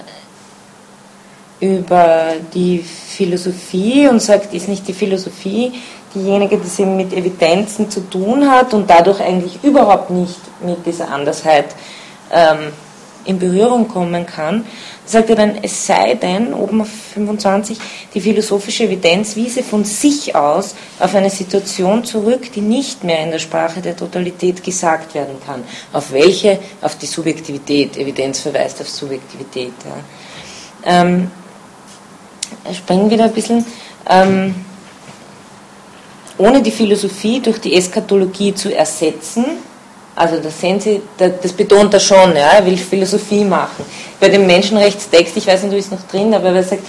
[1.60, 5.72] über die Philosophie und sagt, ist nicht die Philosophie
[6.14, 11.10] diejenige, die sie mit Evidenzen zu tun hat und dadurch eigentlich überhaupt nicht mit dieser
[11.10, 11.66] Andersheit
[12.32, 12.72] ähm,
[13.24, 14.64] in Berührung kommen kann,
[15.04, 17.78] sagt er dann, es sei denn, oben auf 25,
[18.14, 23.30] die philosophische Evidenz wiese von sich aus auf eine Situation zurück, die nicht mehr in
[23.30, 25.64] der Sprache der Totalität gesagt werden kann.
[25.92, 26.58] Auf welche?
[26.80, 27.96] Auf die Subjektivität.
[27.96, 29.72] Evidenz verweist auf Subjektivität.
[29.84, 31.02] Ja.
[31.02, 31.30] Ähm,
[32.72, 33.64] springen wieder ein bisschen.
[34.08, 34.54] Ähm,
[36.38, 39.44] ohne die Philosophie durch die Eskatologie zu ersetzen,
[40.16, 43.84] also das sehen Sie, das betont er schon, ja, er will Philosophie machen.
[44.18, 46.82] Bei dem Menschenrechtstext, ich weiß nicht, du bist noch drin, aber er sagt,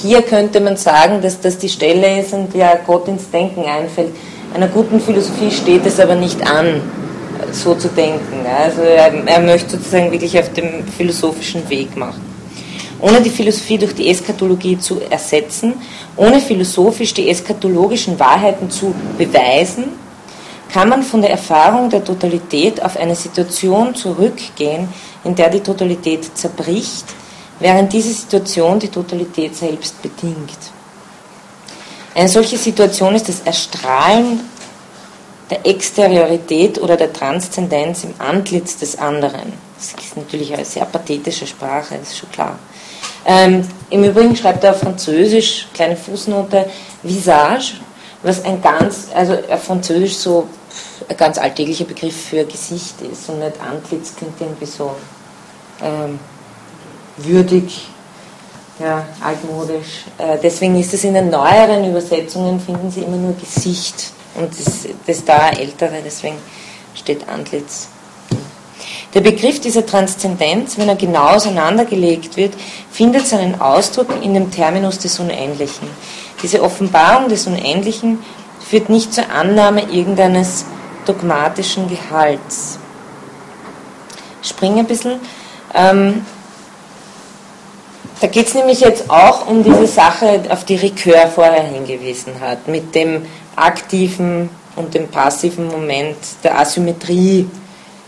[0.00, 4.10] hier könnte man sagen, dass das die Stelle ist, in der Gott ins Denken einfällt.
[4.52, 6.80] Einer guten Philosophie steht es aber nicht an,
[7.52, 8.44] so zu denken.
[8.46, 12.20] Also er, er möchte sozusagen wirklich auf dem philosophischen Weg machen.
[13.00, 15.74] Ohne die Philosophie durch die Eskatologie zu ersetzen,
[16.16, 19.84] ohne philosophisch die eskatologischen Wahrheiten zu beweisen,
[20.74, 24.88] kann man von der Erfahrung der Totalität auf eine Situation zurückgehen,
[25.22, 27.04] in der die Totalität zerbricht,
[27.60, 30.58] während diese Situation die Totalität selbst bedingt.
[32.12, 34.40] Eine solche Situation ist das Erstrahlen
[35.48, 39.52] der Exteriorität oder der Transzendenz im Antlitz des anderen.
[39.76, 42.58] Das ist natürlich eine sehr pathetische Sprache, das ist schon klar.
[43.24, 46.68] Ähm, Im Übrigen schreibt er auf Französisch, kleine Fußnote,
[47.04, 47.74] Visage,
[48.24, 50.48] was ein ganz, also auf Französisch so
[51.08, 54.94] ein ganz alltäglicher Begriff für Gesicht ist und nicht Antlitz klingt irgendwie so
[55.82, 56.18] ähm,
[57.16, 57.88] würdig,
[58.78, 60.04] ja, altmodisch.
[60.18, 64.88] Äh, deswegen ist es in den neueren Übersetzungen, finden Sie immer nur Gesicht und das,
[65.06, 66.36] das da ältere, deswegen
[66.94, 67.88] steht Antlitz.
[69.14, 72.54] Der Begriff dieser Transzendenz, wenn er genau auseinandergelegt wird,
[72.90, 75.88] findet seinen Ausdruck in dem Terminus des Unendlichen.
[76.42, 78.18] Diese Offenbarung des Unendlichen
[78.60, 80.64] führt nicht zur Annahme irgendeines
[81.04, 82.78] dogmatischen Gehalts.
[84.42, 85.20] Ich springe ein bisschen.
[85.74, 86.24] Ähm,
[88.20, 92.68] da geht es nämlich jetzt auch um diese Sache, auf die Ricoeur vorher hingewiesen hat,
[92.68, 93.26] mit dem
[93.56, 97.48] aktiven und dem passiven Moment der Asymmetrie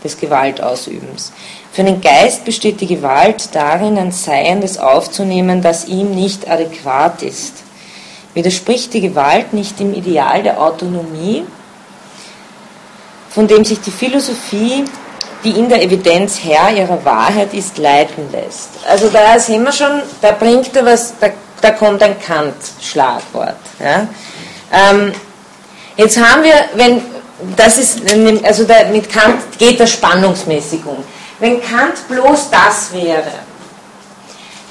[0.03, 1.31] des Gewaltausübens.
[1.71, 7.63] Für den Geist besteht die Gewalt darin, ein Seiendes aufzunehmen, das ihm nicht adäquat ist.
[8.33, 11.43] Widerspricht die Gewalt nicht dem Ideal der Autonomie,
[13.37, 14.83] von dem sich die Philosophie,
[15.43, 18.69] die in der Evidenz Herr ihrer Wahrheit ist, leiten lässt.
[18.89, 21.27] Also da sehen wir schon, da bringt er was, da,
[21.61, 23.59] da kommt ein Kant-Schlagwort.
[23.79, 24.07] Ja.
[24.73, 25.11] Ähm,
[25.97, 27.03] jetzt haben wir, wenn,
[27.55, 28.01] das ist,
[28.43, 31.03] also da, mit Kant geht das spannungsmäßig um.
[31.37, 33.33] Wenn Kant bloß das wäre,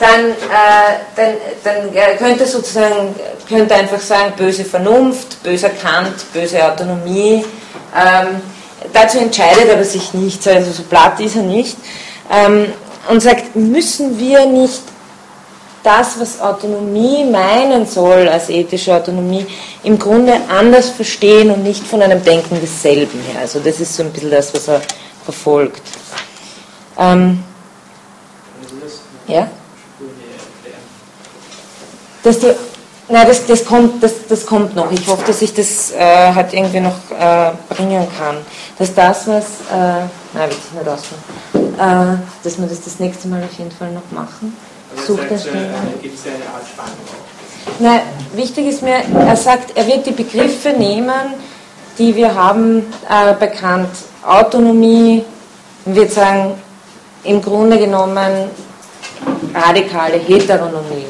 [0.01, 3.15] dann, äh, dann, dann könnte sozusagen
[3.49, 7.45] könnte einfach sagen, böse Vernunft, böser Kant, böse Autonomie.
[7.97, 8.41] Ähm,
[8.93, 11.77] dazu entscheidet er aber sich nicht, also so platt ist er nicht.
[12.31, 12.73] Ähm,
[13.09, 14.83] und sagt, müssen wir nicht
[15.83, 19.47] das, was Autonomie meinen soll als ethische Autonomie,
[19.85, 23.41] im Grunde anders verstehen und nicht von einem Denken desselben her.
[23.43, 24.83] Also das ist so ein bisschen das, was er
[25.25, 25.83] verfolgt.
[26.99, 27.45] Ähm,
[29.29, 29.49] ja?
[32.25, 32.51] Dass die,
[33.09, 34.91] nein, das, das, kommt, das, das kommt noch.
[34.91, 38.37] Ich hoffe, dass ich das äh, halt irgendwie noch äh, bringen kann.
[38.79, 43.29] Dass das, was, äh, nein, will ich nicht ausmachen, äh, dass wir das das nächste
[43.29, 44.57] Mal auf jeden Fall noch machen.
[45.07, 46.97] Sucht er Gibt es eine Art Spannung
[47.79, 48.01] Nein,
[48.35, 51.35] wichtig ist mir, er sagt, er wird die Begriffe nehmen,
[51.99, 53.91] die wir haben, äh, bekannt.
[54.25, 55.25] Autonomie,
[55.85, 56.55] wird sagen,
[57.25, 58.51] im Grunde genommen
[59.55, 61.07] radikale Heteronomie.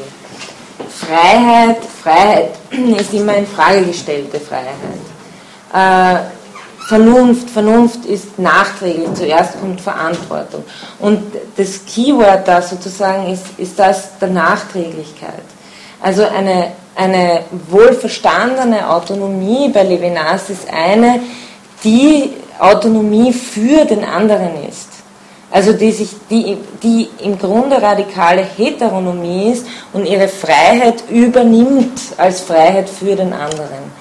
[1.07, 2.51] Freiheit, Freiheit
[2.99, 4.75] ist immer in Frage gestellte Freiheit.
[5.73, 6.19] Äh,
[6.87, 10.63] Vernunft, Vernunft ist nachträglich, zuerst kommt Verantwortung.
[10.99, 11.21] Und
[11.57, 15.43] das Keyword da sozusagen ist, ist das der Nachträglichkeit.
[16.01, 21.19] Also eine, eine wohlverstandene Autonomie bei Levinas ist eine,
[21.83, 24.96] die Autonomie für den anderen ist.
[25.49, 32.41] Also die, sich, die, die im Grunde radikale Heteronomie ist und ihre Freiheit übernimmt als
[32.41, 33.91] Freiheit für den anderen.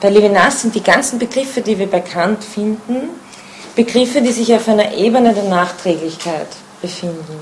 [0.00, 3.08] Bei Levinas sind die ganzen Begriffe, die wir bei Kant finden,
[3.74, 6.48] Begriffe, die sich auf einer Ebene der Nachträglichkeit
[6.80, 7.40] befinden.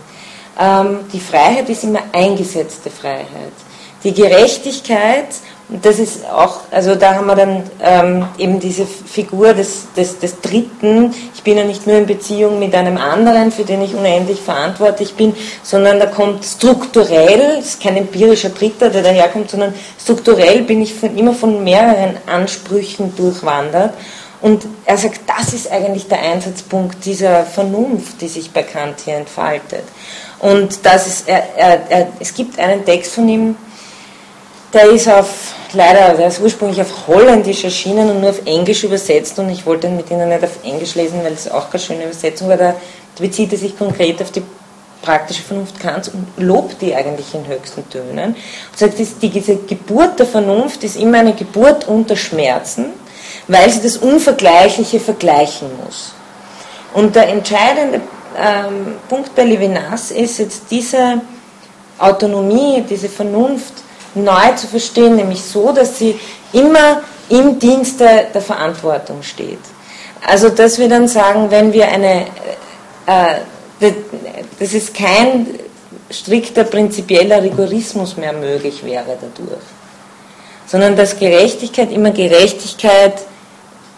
[0.58, 3.52] Ähm, die Freiheit ist immer eingesetzte Freiheit.
[4.04, 5.28] Die Gerechtigkeit
[5.70, 10.18] und das ist auch, also da haben wir dann ähm, eben diese Figur des, des,
[10.18, 11.14] des Dritten.
[11.32, 15.14] Ich bin ja nicht nur in Beziehung mit einem anderen, für den ich unendlich verantwortlich
[15.14, 15.32] bin,
[15.62, 19.72] sondern da kommt strukturell, es ist kein empirischer Dritter, der daherkommt, sondern
[20.02, 23.94] strukturell bin ich von, immer von mehreren Ansprüchen durchwandert.
[24.40, 29.16] Und er sagt, das ist eigentlich der Einsatzpunkt dieser Vernunft, die sich bei Kant hier
[29.16, 29.84] entfaltet.
[30.40, 33.56] Und das ist, er, er, er, es gibt einen Text von ihm,
[34.72, 39.38] der ist auf, leider, der ist ursprünglich auf Holländisch erschienen und nur auf Englisch übersetzt
[39.38, 42.04] und ich wollte ihn mit Ihnen nicht auf Englisch lesen, weil es auch keine schöne
[42.04, 42.56] Übersetzung war.
[42.56, 42.74] Da
[43.18, 44.42] bezieht er sich konkret auf die
[45.02, 48.34] praktische Vernunft Kants und lobt die eigentlich in höchsten Tönen.
[48.34, 52.86] Und sagt, diese Geburt der Vernunft ist immer eine Geburt unter Schmerzen,
[53.48, 56.12] weil sie das Unvergleichliche vergleichen muss.
[56.92, 58.00] Und der entscheidende
[58.38, 61.20] ähm, Punkt bei Levinas ist jetzt diese
[61.98, 63.74] Autonomie, diese Vernunft,
[64.14, 66.18] neu zu verstehen, nämlich so, dass sie
[66.52, 69.60] immer im Dienste der Verantwortung steht.
[70.26, 72.26] Also, dass wir dann sagen, wenn wir eine,
[73.06, 73.92] äh,
[74.58, 75.46] das ist kein
[76.10, 79.62] strikter prinzipieller Rigorismus mehr möglich wäre dadurch,
[80.66, 83.14] sondern dass Gerechtigkeit immer Gerechtigkeit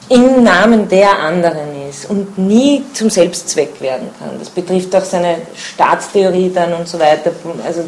[0.09, 4.39] im Namen der anderen ist und nie zum Selbstzweck werden kann.
[4.39, 7.32] Das betrifft auch seine Staatstheorie dann und so weiter.
[7.66, 7.84] Also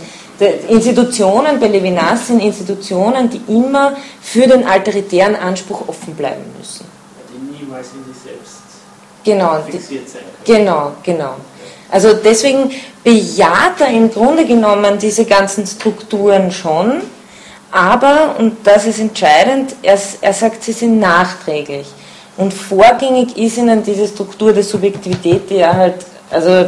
[0.69, 6.87] Institutionen bei Levinas sind Institutionen, die immer für den alteritären Anspruch offen bleiben müssen.
[7.33, 8.63] Die niemals in sich selbst
[9.25, 10.59] genau, fixiert sein können.
[10.59, 11.35] Genau, genau.
[11.91, 12.71] Also deswegen
[13.05, 17.03] bejaht er im Grunde genommen diese ganzen Strukturen schon,
[17.71, 21.87] aber, und das ist entscheidend, er, er sagt, sie sind nachträglich.
[22.37, 26.67] Und vorgängig ist ihnen diese Struktur der Subjektivität, die er halt, also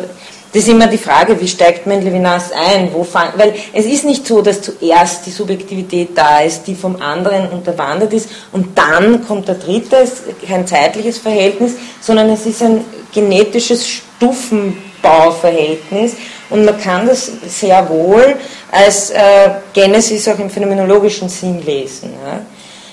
[0.57, 2.89] das ist immer die Frage, wie steigt man in Levinas ein?
[2.95, 6.97] Wo fang, weil es ist nicht so, dass zuerst die Subjektivität da ist, die vom
[6.97, 10.09] anderen unterwandert ist und dann kommt der dritte,
[10.49, 16.15] kein zeitliches Verhältnis, sondern es ist ein genetisches Stufenbauverhältnis
[16.49, 18.37] und man kann das sehr wohl
[18.73, 22.15] als äh, Genesis auch im phänomenologischen Sinn lesen.
[22.24, 22.41] Ja?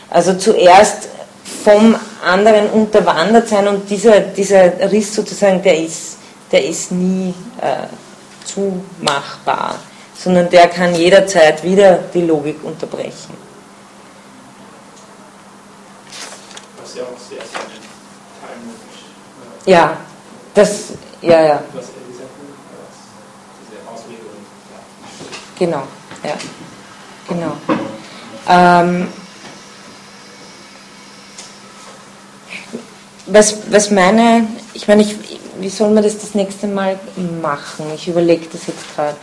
[0.10, 1.08] Also zuerst
[1.64, 1.96] vom
[2.26, 6.18] anderen unterwandert sein und dieser, dieser Riss sozusagen, der ist
[6.54, 7.88] der ist nie äh,
[8.46, 9.80] zumachbar,
[10.16, 13.36] sondern der kann jederzeit wieder die Logik unterbrechen.
[16.80, 17.60] Was ja auch sehr, sehr
[18.40, 19.66] talmudisch.
[19.66, 19.98] Äh, ja,
[20.54, 21.44] das, ja.
[21.44, 21.64] Ja.
[25.58, 25.84] Genau,
[26.24, 26.34] ja.
[27.28, 27.58] Genau.
[28.48, 29.08] Ähm,
[33.26, 35.16] was, was meine, ich meine, ich,
[35.60, 37.00] wie soll man das das nächste Mal
[37.42, 37.86] machen?
[37.96, 39.16] Ich überlege das jetzt gerade.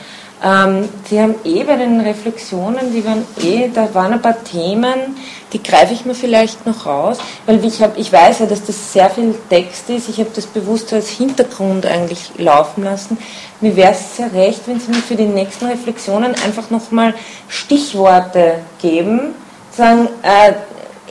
[0.42, 5.16] Ähm, Sie haben eh bei den Reflexionen, die waren eh, da waren ein paar Themen,
[5.52, 8.92] die greife ich mir vielleicht noch raus, weil ich, hab, ich weiß ja, dass das
[8.92, 13.18] sehr viel Text ist, ich habe das bewusst als Hintergrund eigentlich laufen lassen.
[13.60, 17.12] Mir wäre es sehr recht, wenn Sie mir für die nächsten Reflexionen einfach nochmal
[17.48, 19.34] Stichworte geben,
[19.76, 20.54] sagen, äh,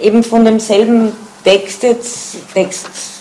[0.03, 1.11] eben von demselben
[1.43, 2.37] Text jetzt,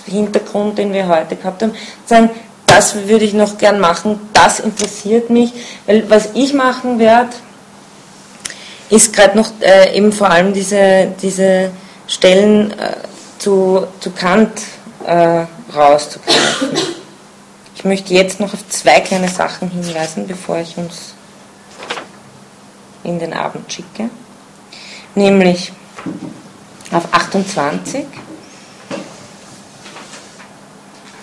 [0.09, 1.73] Texthintergrund, den wir heute gehabt haben,
[2.07, 2.31] sagen,
[2.67, 5.53] das würde ich noch gern machen, das interessiert mich,
[5.87, 7.31] weil was ich machen werde,
[8.91, 11.71] ist gerade noch äh, eben vor allem diese, diese
[12.07, 12.95] Stellen äh,
[13.39, 14.63] zu, zu Kant
[15.07, 15.45] äh,
[15.75, 16.71] rauszugreifen.
[17.75, 21.15] Ich möchte jetzt noch auf zwei kleine Sachen hinweisen, bevor ich uns
[23.05, 24.11] in den Abend schicke.
[25.15, 25.73] Nämlich
[26.93, 28.07] auf 28,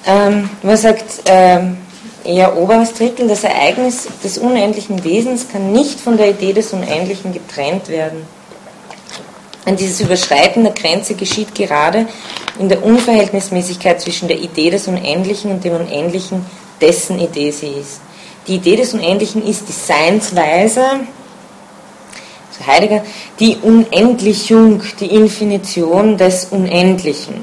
[0.05, 1.77] ähm, er sagt, ähm,
[2.23, 7.33] eher oberes Drittel, das Ereignis des unendlichen Wesens kann nicht von der Idee des Unendlichen
[7.33, 8.25] getrennt werden.
[9.65, 12.07] Und dieses Überschreiten der Grenze geschieht gerade
[12.59, 16.45] in der Unverhältnismäßigkeit zwischen der Idee des Unendlichen und dem Unendlichen,
[16.79, 17.99] dessen Idee sie ist.
[18.47, 23.03] Die Idee des Unendlichen ist die Seinsweise, also Heidegger,
[23.39, 27.41] die Unendlichung, die Infinition des Unendlichen.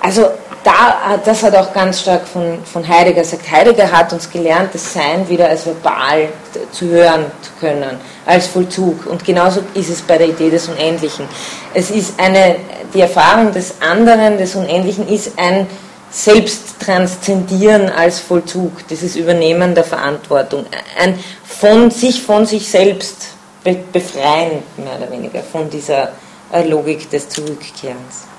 [0.00, 0.26] Also
[0.64, 3.50] da, das hat auch ganz stark von, von Heidegger gesagt.
[3.50, 6.28] Heidegger hat uns gelernt, das Sein wieder als verbal
[6.72, 9.06] zu hören zu können, als Vollzug.
[9.06, 11.26] Und genauso ist es bei der Idee des Unendlichen.
[11.72, 12.56] Es ist eine,
[12.92, 15.66] die Erfahrung des anderen, des Unendlichen, ist ein
[16.10, 20.66] Selbsttranszendieren als Vollzug, dieses Übernehmen der Verantwortung,
[20.98, 23.28] ein von sich von sich selbst
[23.62, 26.10] befreien, mehr oder weniger, von dieser
[26.66, 28.29] Logik des Zurückkehrens.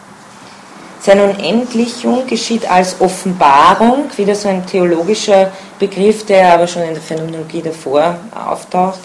[1.04, 7.02] Seine Unendlichung geschieht als Offenbarung, wieder so ein theologischer Begriff, der aber schon in der
[7.02, 9.00] Phänomenologie davor auftaucht,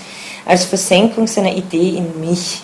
[0.45, 2.61] als Versenkung seiner Idee in mich.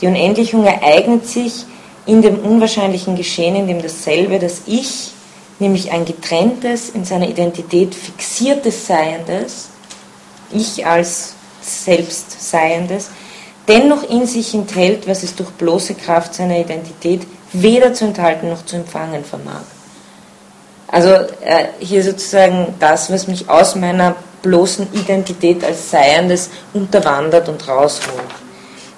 [0.00, 1.64] Die Unendlichung ereignet sich
[2.06, 5.10] in dem unwahrscheinlichen Geschehen, in dem dasselbe, das Ich,
[5.58, 9.70] nämlich ein getrenntes, in seiner Identität fixiertes Seiendes,
[10.52, 13.10] Ich als Selbstseiendes,
[13.66, 17.26] dennoch in sich enthält, was es durch bloße Kraft seiner Identität
[17.62, 19.62] weder zu enthalten noch zu empfangen vermag.
[20.88, 27.66] Also äh, hier sozusagen das, was mich aus meiner bloßen Identität als Seiendes unterwandert und
[27.66, 28.20] rausholt.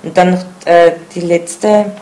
[0.02, 1.92] Und dann noch äh, die letzte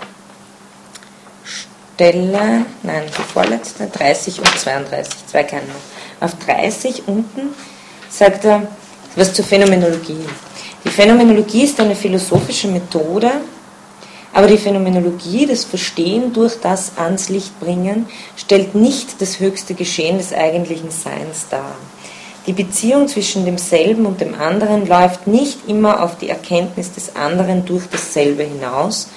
[1.44, 6.26] Stelle, nein, die vorletzte, 30 und 32, zwei noch.
[6.26, 7.54] Auf 30 unten
[8.10, 8.62] sagt er
[9.14, 10.26] was zur Phänomenologie.
[10.84, 13.32] Die Phänomenologie ist eine philosophische Methode,
[14.36, 18.04] aber die Phänomenologie, das Verstehen durch das ans Licht bringen,
[18.36, 21.74] stellt nicht das höchste Geschehen des eigentlichen Seins dar.
[22.46, 27.64] Die Beziehung zwischen demselben und dem anderen läuft nicht immer auf die Erkenntnis des anderen
[27.64, 29.08] durch dasselbe hinaus,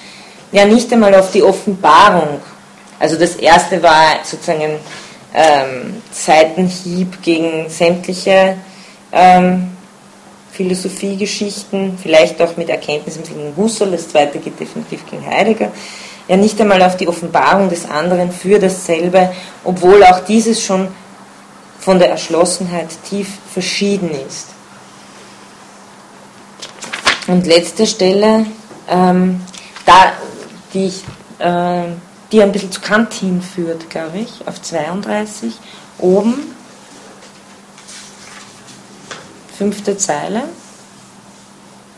[0.52, 2.40] ja nicht einmal auf die Offenbarung.
[2.98, 4.78] Also das erste war sozusagen ein
[5.34, 8.56] ähm, Seitenhieb gegen sämtliche
[9.12, 9.68] ähm,
[10.52, 15.70] Philosophiegeschichten, vielleicht auch mit Erkenntnissen gegen Husserl, das zweite geht definitiv gegen Heidegger,
[16.28, 19.32] ja nicht einmal auf die Offenbarung des anderen für dasselbe,
[19.64, 20.88] obwohl auch dieses schon
[21.78, 24.48] von der Erschlossenheit tief verschieden ist.
[27.26, 28.46] Und letzte Stelle,
[28.88, 29.40] ähm,
[29.86, 30.12] da,
[30.74, 31.04] die, ich,
[31.38, 31.84] äh,
[32.32, 35.54] die ein bisschen zu Kant hinführt, glaube ich, auf 32,
[35.98, 36.54] oben
[39.60, 40.44] fünfte Zeile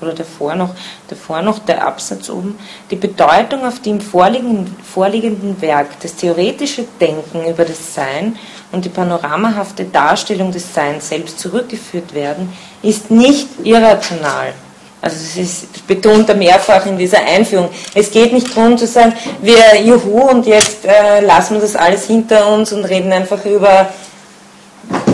[0.01, 0.75] oder davor noch,
[1.07, 2.59] davor noch der Absatz oben,
[2.91, 8.37] die Bedeutung, auf die im vorliegenden, vorliegenden Werk das theoretische Denken über das Sein
[8.73, 12.53] und die panoramahafte Darstellung des Seins selbst zurückgeführt werden,
[12.83, 14.55] ist nicht irrational.
[15.01, 17.69] Also es ist, betont er mehrfach in dieser Einführung.
[17.95, 22.09] Es geht nicht darum zu sagen, wir juhu und jetzt äh, lassen wir das alles
[22.09, 23.89] hinter uns und reden einfach über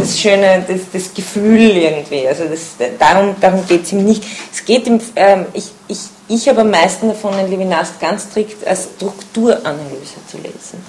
[0.08, 2.26] das schöne, das, das Gefühl irgendwie.
[2.26, 4.24] Also das, darum, darum geht es ihm nicht.
[4.52, 5.98] Es geht ihm, ähm, ich, ich,
[6.28, 10.84] ich habe am meisten davon, den Levinas ganz strikt als Strukturanalyse zu lesen.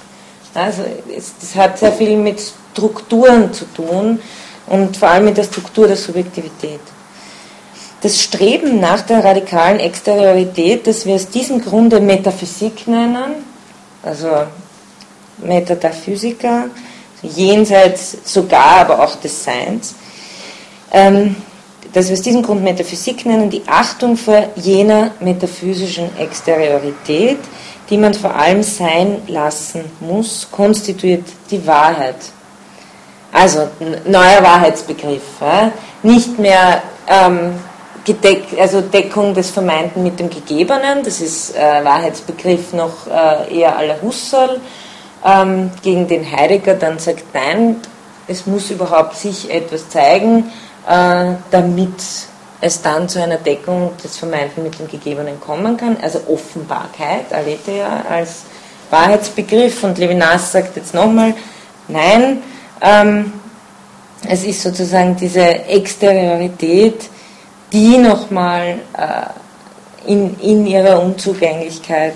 [0.54, 0.84] Also
[1.16, 2.42] es, das hat sehr viel mit
[2.72, 4.20] Strukturen zu tun
[4.68, 6.80] und vor allem mit der Struktur der Subjektivität.
[8.02, 13.44] Das Streben nach der radikalen Exteriorität, das wir aus diesem Grunde Metaphysik nennen,
[14.02, 14.30] also
[15.40, 16.70] Metaphysiker,
[17.22, 19.96] jenseits sogar, aber auch des Seins,
[20.92, 21.36] ähm,
[21.94, 27.40] dass wir aus diesem Grund Metaphysik nennen, die Achtung vor jener metaphysischen Exteriorität,
[27.90, 32.18] die man vor allem sein lassen muss, konstituiert die Wahrheit.
[33.32, 33.68] Also
[34.06, 35.72] neuer Wahrheitsbegriff, ja?
[36.04, 37.54] nicht mehr ähm,
[38.06, 43.76] Gedeck, also Deckung des Vermeinten mit dem Gegebenen, das ist äh, Wahrheitsbegriff noch äh, eher
[43.86, 44.60] la Husserl,
[45.26, 47.78] ähm, gegen den Heidegger dann sagt, nein,
[48.28, 50.52] es muss überhaupt sich etwas zeigen,
[50.88, 51.94] äh, damit
[52.62, 55.98] es dann zu einer Deckung des Vermeinten mit dem Gegebenen kommen kann.
[56.02, 58.44] Also Offenbarkeit, Aletheia als
[58.90, 59.84] Wahrheitsbegriff.
[59.84, 61.34] Und Levinas sagt jetzt nochmal,
[61.88, 62.42] nein,
[62.82, 63.34] ähm,
[64.28, 67.10] es ist sozusagen diese Exteriorität,
[67.72, 72.16] die nochmal äh, in, in ihrer Unzugänglichkeit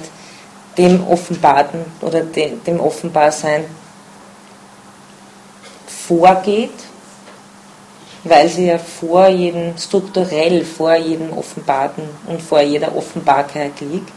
[0.78, 3.66] dem Offenbarten oder dem, dem Offenbarsein
[5.88, 6.72] vorgeht,
[8.24, 14.10] weil sie ja vor jedem, strukturell vor jedem Offenbarten und vor jeder Offenbarkeit liegt.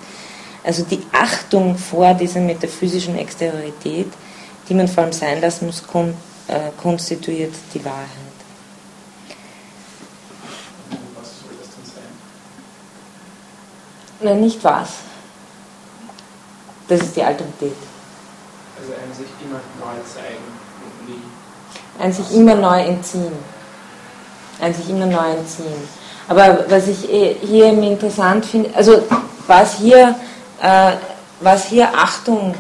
[0.65, 4.09] Also die Achtung vor dieser metaphysischen Exteriorität,
[4.69, 6.15] die man vor allem sein lassen muss, kon,
[6.49, 8.09] äh, konstituiert die Wahrheit.
[11.16, 12.05] Was soll das denn sein?
[14.20, 15.06] Nein, nicht was.
[16.88, 17.76] Das ist die Alterität.
[18.78, 20.44] Also einem sich immer neu zeigen
[20.84, 21.22] und nie.
[21.98, 23.32] Ein sich immer neu entziehen.
[24.60, 25.88] Ein sich immer neu entziehen.
[26.28, 29.02] Aber was ich eh hier interessant finde, also
[29.46, 30.14] was hier
[30.60, 30.92] äh,
[31.40, 32.54] was hier Achtung,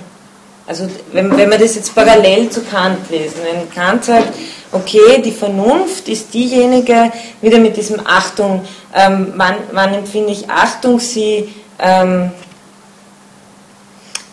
[0.66, 4.34] also wenn, wenn wir das jetzt parallel zu Kant lesen, wenn Kant sagt,
[4.72, 10.98] okay, die Vernunft ist diejenige, wieder mit diesem Achtung, ähm, wann, wann empfinde ich Achtung,
[10.98, 12.30] sie ähm,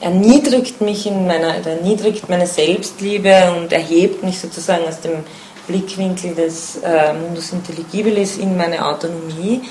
[0.03, 5.23] erniedrigt mich in meiner, erniedrigt meine Selbstliebe und erhebt mich sozusagen aus dem
[5.67, 9.61] Blickwinkel des äh, Mundus Intelligibilis in meine Autonomie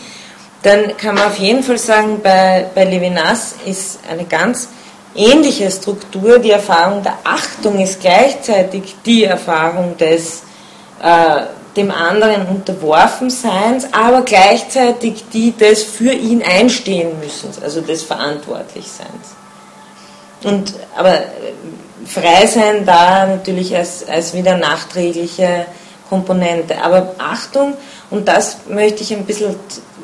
[0.62, 4.68] dann kann man auf jeden Fall sagen, bei, bei Levinas ist eine ganz
[5.14, 6.38] ähnliche Struktur.
[6.38, 10.42] Die Erfahrung der Achtung ist gleichzeitig die Erfahrung des
[11.02, 11.42] äh,
[11.76, 19.41] dem anderen Unterworfenseins, aber gleichzeitig die des für ihn einstehen müssen, also des Verantwortlichseins.
[20.44, 21.26] Und, aber äh,
[22.06, 25.66] frei sein da natürlich als, als wieder nachträgliche
[26.08, 26.82] Komponente.
[26.82, 27.74] Aber Achtung,
[28.10, 29.54] und das möchte ich ein bisschen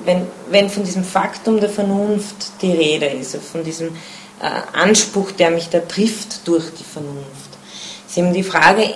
[0.08, 3.88] wenn, wenn von diesem Faktum der Vernunft die Rede ist, von diesem
[4.40, 7.26] äh, Anspruch, der mich da trifft durch die Vernunft,
[8.08, 8.88] ist eben die Frage,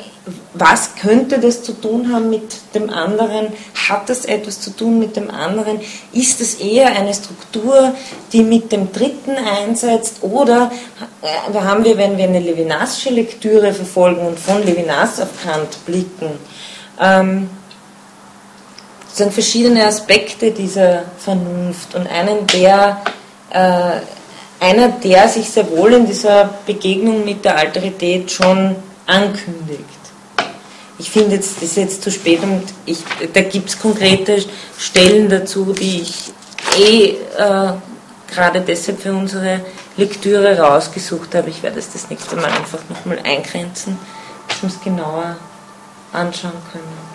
[0.55, 3.49] was könnte das zu tun haben mit dem anderen?
[3.89, 5.81] Hat das etwas zu tun mit dem anderen?
[6.13, 7.95] Ist es eher eine Struktur,
[8.33, 10.19] die mit dem Dritten einsetzt?
[10.23, 10.71] Oder
[11.23, 16.31] äh, haben wir, wenn wir eine Levinasche Lektüre verfolgen und von Levinas auf Kant blicken,
[17.01, 17.51] ähm,
[19.09, 23.03] sozusagen verschiedene Aspekte dieser Vernunft und einen, der,
[23.51, 28.77] äh, einer, der sich sehr wohl in dieser Begegnung mit der Alterität schon
[29.07, 30.02] ankündigt.
[31.03, 33.03] Ich finde, jetzt ist jetzt zu spät und ich,
[33.33, 34.41] da gibt es konkrete
[34.79, 36.33] Stellen dazu, die ich
[36.79, 37.73] eh äh,
[38.33, 39.63] gerade deshalb für unsere
[39.97, 41.51] Lektüre rausgesucht habe.
[41.51, 43.99] Ich werde es das nächste Mal einfach nochmal eingrenzen,
[44.47, 45.39] dass wir es genauer
[46.13, 47.13] anschauen können.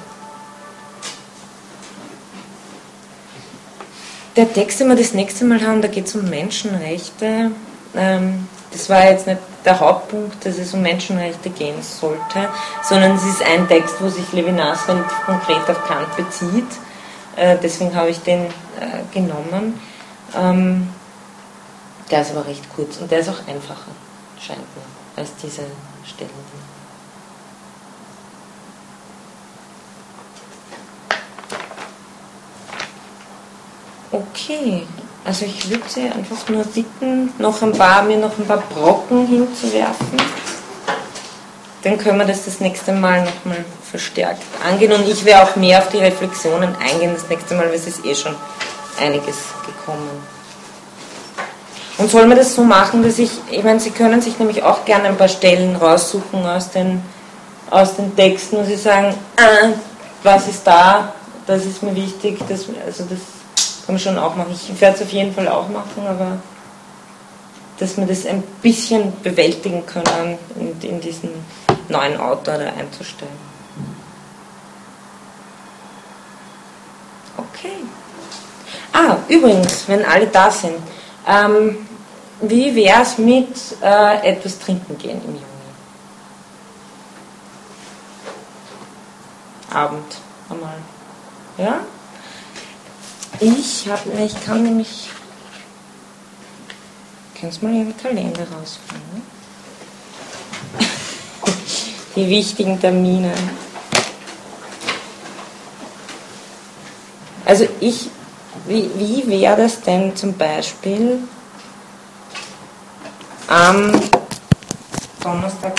[4.35, 7.51] Der Text, den wir das nächste Mal haben, da geht es um Menschenrechte.
[7.95, 12.47] Ähm, das war jetzt nicht der Hauptpunkt, dass es um Menschenrechte gehen sollte,
[12.83, 16.67] sondern es ist ein Text, wo sich Levinas relativ konkret auf Kant bezieht.
[17.35, 19.79] Äh, deswegen habe ich den äh, genommen.
[20.35, 20.89] Ähm,
[22.11, 23.91] der ist aber recht kurz und der ist auch einfacher,
[24.39, 24.83] scheint mir,
[25.15, 25.63] als diese
[26.05, 26.29] Stellen.
[34.11, 34.87] Okay,
[35.27, 39.27] also ich würde Sie einfach nur bitten, noch ein paar, mir noch ein paar Brocken
[39.27, 40.17] hinzuwerfen.
[41.83, 45.79] Dann können wir das das nächste Mal nochmal verstärkt angehen und ich werde auch mehr
[45.79, 48.35] auf die Reflexionen eingehen das nächste Mal, weil es ist eh schon
[49.01, 49.35] einiges
[49.65, 50.09] gekommen.
[51.97, 54.85] Und soll man das so machen, dass ich, ich meine, Sie können sich nämlich auch
[54.85, 57.01] gerne ein paar Stellen raussuchen aus den,
[57.69, 59.73] aus den Texten, wo Sie sagen, ah,
[60.23, 61.13] was ist da,
[61.45, 63.36] das ist mir wichtig, das, also das
[63.87, 64.51] kann man schon auch machen.
[64.51, 66.39] Ich werde es auf jeden Fall auch machen, aber
[67.79, 71.29] dass wir das ein bisschen bewältigen können, in, in diesen
[71.87, 73.31] neuen Autor da einzustellen.
[77.37, 77.77] Okay.
[78.91, 80.75] Ah, übrigens, wenn alle da sind,
[81.25, 81.87] ähm,
[82.41, 85.45] wie wäre es mit äh, etwas trinken gehen im Juni?
[89.71, 90.17] Abend
[90.49, 90.75] einmal.
[91.57, 91.79] Ja?
[93.39, 95.09] Ich habe, ich kann nämlich,
[97.39, 99.21] kannst mal Ihren Kalender rausfinden.
[102.15, 103.31] Die wichtigen Termine.
[107.45, 108.09] Also ich,
[108.65, 111.19] wie, wie wäre das denn zum Beispiel
[113.47, 113.91] am
[115.21, 115.73] Donnerstag,